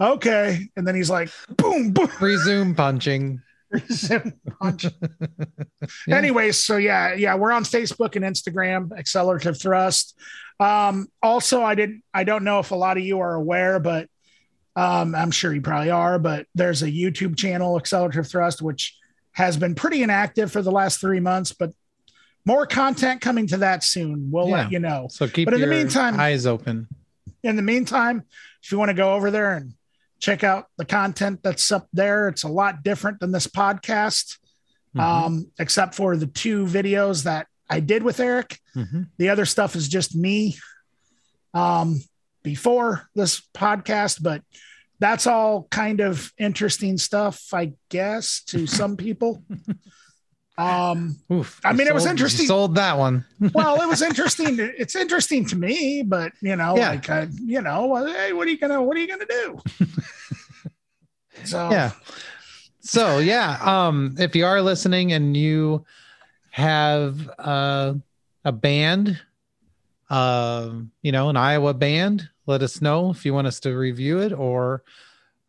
Okay, 0.00 0.68
and 0.74 0.86
then 0.86 0.94
he's 0.94 1.10
like, 1.10 1.28
"Boom, 1.56 1.92
boom." 1.92 2.08
Resume 2.18 2.74
punching. 2.74 3.42
Punch. 4.60 4.86
Yeah. 6.06 6.16
Anyways, 6.16 6.58
so 6.58 6.76
yeah, 6.76 7.14
yeah, 7.14 7.34
we're 7.36 7.52
on 7.52 7.64
Facebook 7.64 8.16
and 8.16 8.24
Instagram, 8.24 8.96
Accelerative 8.98 9.60
Thrust. 9.60 10.18
Um, 10.60 11.06
also, 11.22 11.62
I 11.62 11.74
didn't, 11.76 12.02
I 12.12 12.24
don't 12.24 12.44
know 12.44 12.58
if 12.58 12.72
a 12.72 12.74
lot 12.74 12.96
of 12.98 13.04
you 13.04 13.20
are 13.20 13.34
aware, 13.34 13.78
but 13.78 14.08
um, 14.74 15.14
I'm 15.14 15.30
sure 15.30 15.54
you 15.54 15.60
probably 15.60 15.90
are. 15.90 16.18
But 16.18 16.46
there's 16.54 16.82
a 16.82 16.90
YouTube 16.90 17.36
channel, 17.36 17.76
Accelerative 17.78 18.26
Thrust, 18.26 18.60
which 18.60 18.96
has 19.32 19.56
been 19.56 19.74
pretty 19.74 20.02
inactive 20.02 20.50
for 20.50 20.62
the 20.62 20.72
last 20.72 21.00
three 21.00 21.20
months, 21.20 21.52
but 21.52 21.70
more 22.44 22.66
content 22.66 23.20
coming 23.20 23.46
to 23.48 23.58
that 23.58 23.84
soon. 23.84 24.30
We'll 24.30 24.50
let 24.50 24.72
you 24.72 24.78
know. 24.80 25.06
So 25.10 25.28
keep 25.28 25.46
But 25.46 25.54
in 25.54 25.60
the 25.60 25.66
your 25.66 25.74
meantime- 25.74 26.18
eyes 26.18 26.44
open. 26.46 26.88
In 27.44 27.54
the 27.56 27.62
meantime, 27.62 28.24
if 28.62 28.72
you 28.72 28.78
want 28.78 28.88
to 28.88 28.94
go 28.94 29.14
over 29.14 29.30
there 29.30 29.54
and 29.54 29.74
check 30.18 30.42
out 30.44 30.66
the 30.76 30.84
content 30.84 31.40
that's 31.42 31.70
up 31.70 31.86
there, 31.92 32.28
it's 32.28 32.42
a 32.42 32.48
lot 32.48 32.82
different 32.82 33.20
than 33.20 33.32
this 33.32 33.46
podcast 33.46 34.36
Mhm, 34.96 35.00
um, 35.02 35.50
except 35.58 35.94
for 35.94 36.16
the 36.16 36.26
two 36.26 36.64
videos 36.64 37.24
that 37.24 37.46
I 37.68 37.80
did 37.80 38.02
with 38.02 38.20
Eric. 38.20 38.58
mhm. 38.74 39.08
The 39.18 39.28
other 39.28 39.44
stuff 39.44 39.76
is 39.76 39.86
just 39.86 40.16
me 40.16 40.56
um, 41.54 42.00
before 42.42 43.08
this 43.14 43.42
podcast, 43.54 44.22
but 44.22 44.42
that's 44.98 45.26
all 45.26 45.64
kind 45.70 46.00
of 46.00 46.32
interesting 46.38 46.96
stuff, 46.98 47.52
I 47.52 47.74
guess, 47.90 48.42
to 48.46 48.66
some 48.80 48.96
people. 48.96 49.42
Um, 50.58 51.16
Oof, 51.32 51.60
I 51.64 51.72
mean, 51.72 51.86
it 51.86 51.94
was 51.94 52.02
sold- 52.02 52.10
interesting. 52.10 52.46
Sold 52.46 52.74
that 52.74 52.98
one. 52.98 53.24
well, 53.54 53.80
it 53.80 53.86
was 53.88 54.02
interesting. 54.02 54.56
It's 54.58 54.96
interesting 54.96 55.46
to 55.46 55.56
me, 55.56 56.02
but 56.04 56.32
you 56.42 56.56
know, 56.56 56.76
Yeah. 56.76 56.90
like, 56.90 57.08
uh, 57.08 57.26
you 57.44 57.62
know, 57.62 57.94
hey, 58.06 58.32
what 58.32 58.46
are 58.48 58.50
you 58.50 58.58
gonna, 58.58 58.82
what 58.82 58.96
are 58.96 59.00
you 59.00 59.06
gonna 59.08 59.24
do? 59.26 59.60
so, 61.44 61.70
yeah 61.70 61.92
so 62.80 63.18
yeah 63.18 63.58
um 63.62 64.14
if 64.18 64.34
you 64.34 64.44
are 64.46 64.60
listening 64.62 65.12
and 65.12 65.36
you 65.36 65.84
have 66.50 67.28
uh, 67.38 67.92
a 68.44 68.52
band 68.52 69.20
um 70.10 70.90
you 71.02 71.12
know 71.12 71.28
an 71.28 71.36
iowa 71.36 71.74
band 71.74 72.28
let 72.46 72.62
us 72.62 72.80
know 72.80 73.10
if 73.10 73.24
you 73.26 73.34
want 73.34 73.46
us 73.46 73.60
to 73.60 73.76
review 73.76 74.18
it 74.20 74.32
or 74.32 74.82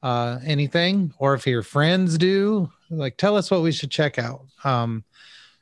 uh 0.03 0.37
anything 0.45 1.13
or 1.17 1.33
if 1.33 1.47
your 1.47 1.63
friends 1.63 2.17
do 2.17 2.69
like 2.89 3.17
tell 3.17 3.35
us 3.37 3.49
what 3.51 3.61
we 3.61 3.71
should 3.71 3.91
check 3.91 4.17
out. 4.19 4.45
Um 4.63 5.03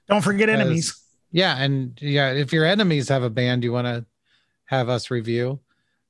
don't 0.08 0.22
forget 0.24 0.50
enemies. 0.50 1.02
yeah 1.32 1.58
and 1.58 1.98
yeah 2.02 2.32
if 2.32 2.54
your 2.54 2.66
enemies 2.66 3.10
have 3.10 3.24
a 3.24 3.30
band 3.30 3.64
you 3.64 3.72
want 3.74 3.88
to 3.88 4.06
have 4.66 4.88
us 4.90 5.12
review 5.12 5.60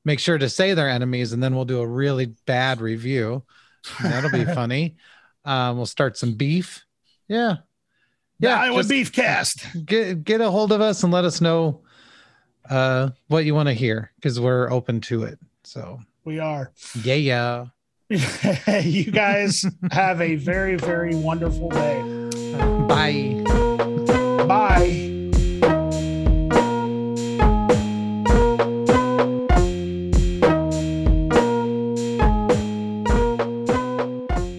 make 0.05 0.20
sure 0.20 0.38
to 0.38 0.47
say 0.49 0.74
they're 0.74 0.89
enemies 0.89 1.34
and 1.34 1.41
then 1.43 1.53
we'll 1.55 1.65
do 1.65 1.80
a 1.82 1.88
really 1.88 2.28
bad 2.45 2.80
review. 2.80 3.43
That'll 4.01 4.32
be 4.32 4.45
funny. 4.53 4.95
Um 5.45 5.78
we'll 5.78 5.86
start 5.86 6.18
some 6.18 6.34
beef. 6.36 6.86
Yeah. 7.28 7.57
The 8.39 8.47
yeah 8.49 8.61
Iowa 8.61 8.78
just 8.78 8.89
Beef 8.89 9.11
Cast. 9.11 9.65
get 9.86 10.24
get 10.24 10.41
a 10.41 10.49
hold 10.51 10.72
of 10.72 10.80
us 10.82 11.03
and 11.03 11.11
let 11.11 11.26
us 11.26 11.41
know 11.41 11.82
uh 12.70 13.09
what 13.28 13.45
you 13.45 13.55
want 13.55 13.68
to 13.68 13.74
hear 13.74 14.11
because 14.15 14.39
we're 14.39 14.70
open 14.72 15.01
to 15.01 15.24
it 15.24 15.39
so. 15.63 15.99
We 16.26 16.39
are. 16.39 16.72
yeah 17.03 17.15
yeah 17.15 17.65
you 18.10 19.12
guys 19.12 19.66
have 19.91 20.22
a 20.22 20.36
very, 20.36 20.78
very 20.78 21.14
wonderful 21.14 21.70
day. 21.70 22.01
bye 22.88 23.43
Bye. 24.47 25.14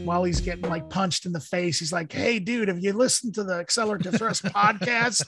While 0.05 0.25
he's 0.25 0.43
getting 0.43 0.69
like 0.69 0.91
punched 0.91 1.25
in 1.25 1.33
the 1.33 1.41
face, 1.41 1.79
he's 1.79 1.93
like, 1.93 2.13
Hey, 2.13 2.39
dude, 2.39 2.69
have 2.69 2.81
you 2.81 2.93
listened 2.93 3.35
to 3.37 3.45
the 3.45 3.55
Accelerative 3.55 4.17
Thrust 4.17 4.45
podcast? 4.45 5.25